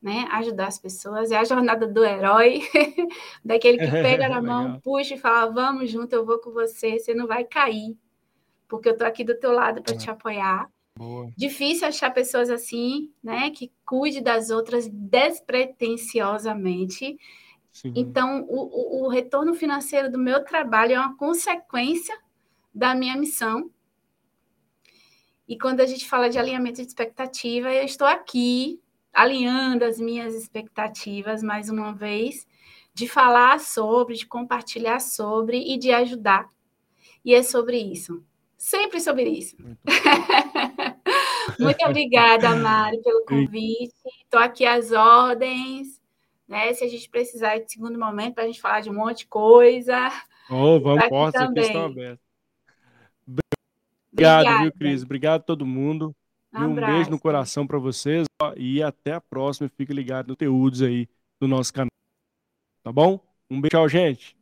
né? 0.00 0.28
Ajudar 0.30 0.68
as 0.68 0.78
pessoas. 0.78 1.32
É 1.32 1.36
a 1.36 1.44
jornada 1.44 1.86
do 1.86 2.04
herói, 2.04 2.62
daquele 3.44 3.78
que 3.78 3.90
pega 3.90 4.28
na 4.28 4.40
mão, 4.40 4.80
puxa 4.80 5.14
e 5.14 5.18
fala: 5.18 5.50
vamos 5.50 5.90
junto, 5.90 6.12
eu 6.12 6.24
vou 6.24 6.38
com 6.38 6.52
você, 6.52 6.98
você 6.98 7.12
não 7.12 7.26
vai 7.26 7.44
cair 7.44 7.98
porque 8.68 8.88
eu 8.88 8.92
estou 8.92 9.06
aqui 9.06 9.24
do 9.24 9.38
teu 9.38 9.52
lado 9.52 9.82
para 9.82 9.96
te 9.96 10.10
apoiar. 10.10 10.68
Boa. 10.96 11.30
Difícil 11.36 11.86
achar 11.86 12.10
pessoas 12.10 12.48
assim, 12.48 13.12
né, 13.22 13.50
que 13.50 13.70
cuide 13.84 14.22
das 14.22 14.48
outras 14.50 14.88
despretensiosamente. 14.88 17.18
Sim. 17.70 17.92
Então, 17.94 18.46
o, 18.48 19.02
o, 19.02 19.04
o 19.04 19.08
retorno 19.08 19.52
financeiro 19.54 20.10
do 20.10 20.18
meu 20.18 20.42
trabalho 20.42 20.94
é 20.94 20.98
uma 20.98 21.14
consequência 21.16 22.18
da 22.74 22.94
minha 22.94 23.14
missão. 23.16 23.70
E 25.46 25.58
quando 25.58 25.80
a 25.80 25.86
gente 25.86 26.08
fala 26.08 26.30
de 26.30 26.38
alinhamento 26.38 26.80
de 26.80 26.88
expectativa, 26.88 27.70
eu 27.72 27.84
estou 27.84 28.06
aqui 28.06 28.80
alinhando 29.12 29.84
as 29.84 30.00
minhas 30.00 30.34
expectativas 30.34 31.42
mais 31.42 31.68
uma 31.68 31.92
vez, 31.92 32.46
de 32.92 33.06
falar 33.06 33.60
sobre, 33.60 34.14
de 34.14 34.26
compartilhar 34.26 35.00
sobre 35.00 35.58
e 35.58 35.78
de 35.78 35.92
ajudar. 35.92 36.48
E 37.22 37.34
é 37.34 37.42
sobre 37.42 37.76
isso 37.78 38.24
sempre 38.66 39.00
sobre 39.00 39.28
isso. 39.28 39.56
Muito, 39.62 39.78
Muito 41.60 41.86
obrigada, 41.86 42.56
Mari, 42.56 43.00
pelo 43.00 43.24
convite. 43.24 43.94
Estou 44.24 44.40
aqui 44.40 44.66
às 44.66 44.90
ordens. 44.90 46.00
Né? 46.48 46.72
Se 46.74 46.84
a 46.84 46.88
gente 46.88 47.08
precisar 47.08 47.58
de 47.58 47.70
segundo 47.70 47.98
momento 47.98 48.34
para 48.34 48.44
a 48.44 48.46
gente 48.46 48.60
falar 48.60 48.80
de 48.80 48.90
um 48.90 48.94
monte 48.94 49.18
de 49.18 49.26
coisa. 49.26 50.10
Oh, 50.50 50.80
vamos, 50.80 51.08
portas 51.08 51.42
aqui 51.42 51.60
estão 51.60 51.84
abertas. 51.86 52.26
Obrigado, 54.12 54.40
Obrigada. 54.40 54.62
viu, 54.62 54.72
Cris? 54.72 55.02
Obrigado 55.02 55.40
a 55.40 55.44
todo 55.44 55.66
mundo. 55.66 56.14
Um, 56.52 56.64
um 56.64 56.74
beijo 56.74 57.10
no 57.10 57.20
coração 57.20 57.66
para 57.66 57.78
vocês 57.78 58.26
e 58.56 58.82
até 58.82 59.12
a 59.12 59.20
próxima. 59.20 59.70
Fique 59.76 59.92
ligado 59.92 60.28
no 60.28 60.34
conteúdos 60.34 60.82
aí 60.82 61.08
do 61.38 61.46
nosso 61.46 61.72
canal. 61.72 61.90
Tá 62.82 62.90
bom? 62.90 63.20
Um 63.48 63.60
beijo, 63.60 63.70
tchau, 63.70 63.88
gente. 63.88 64.35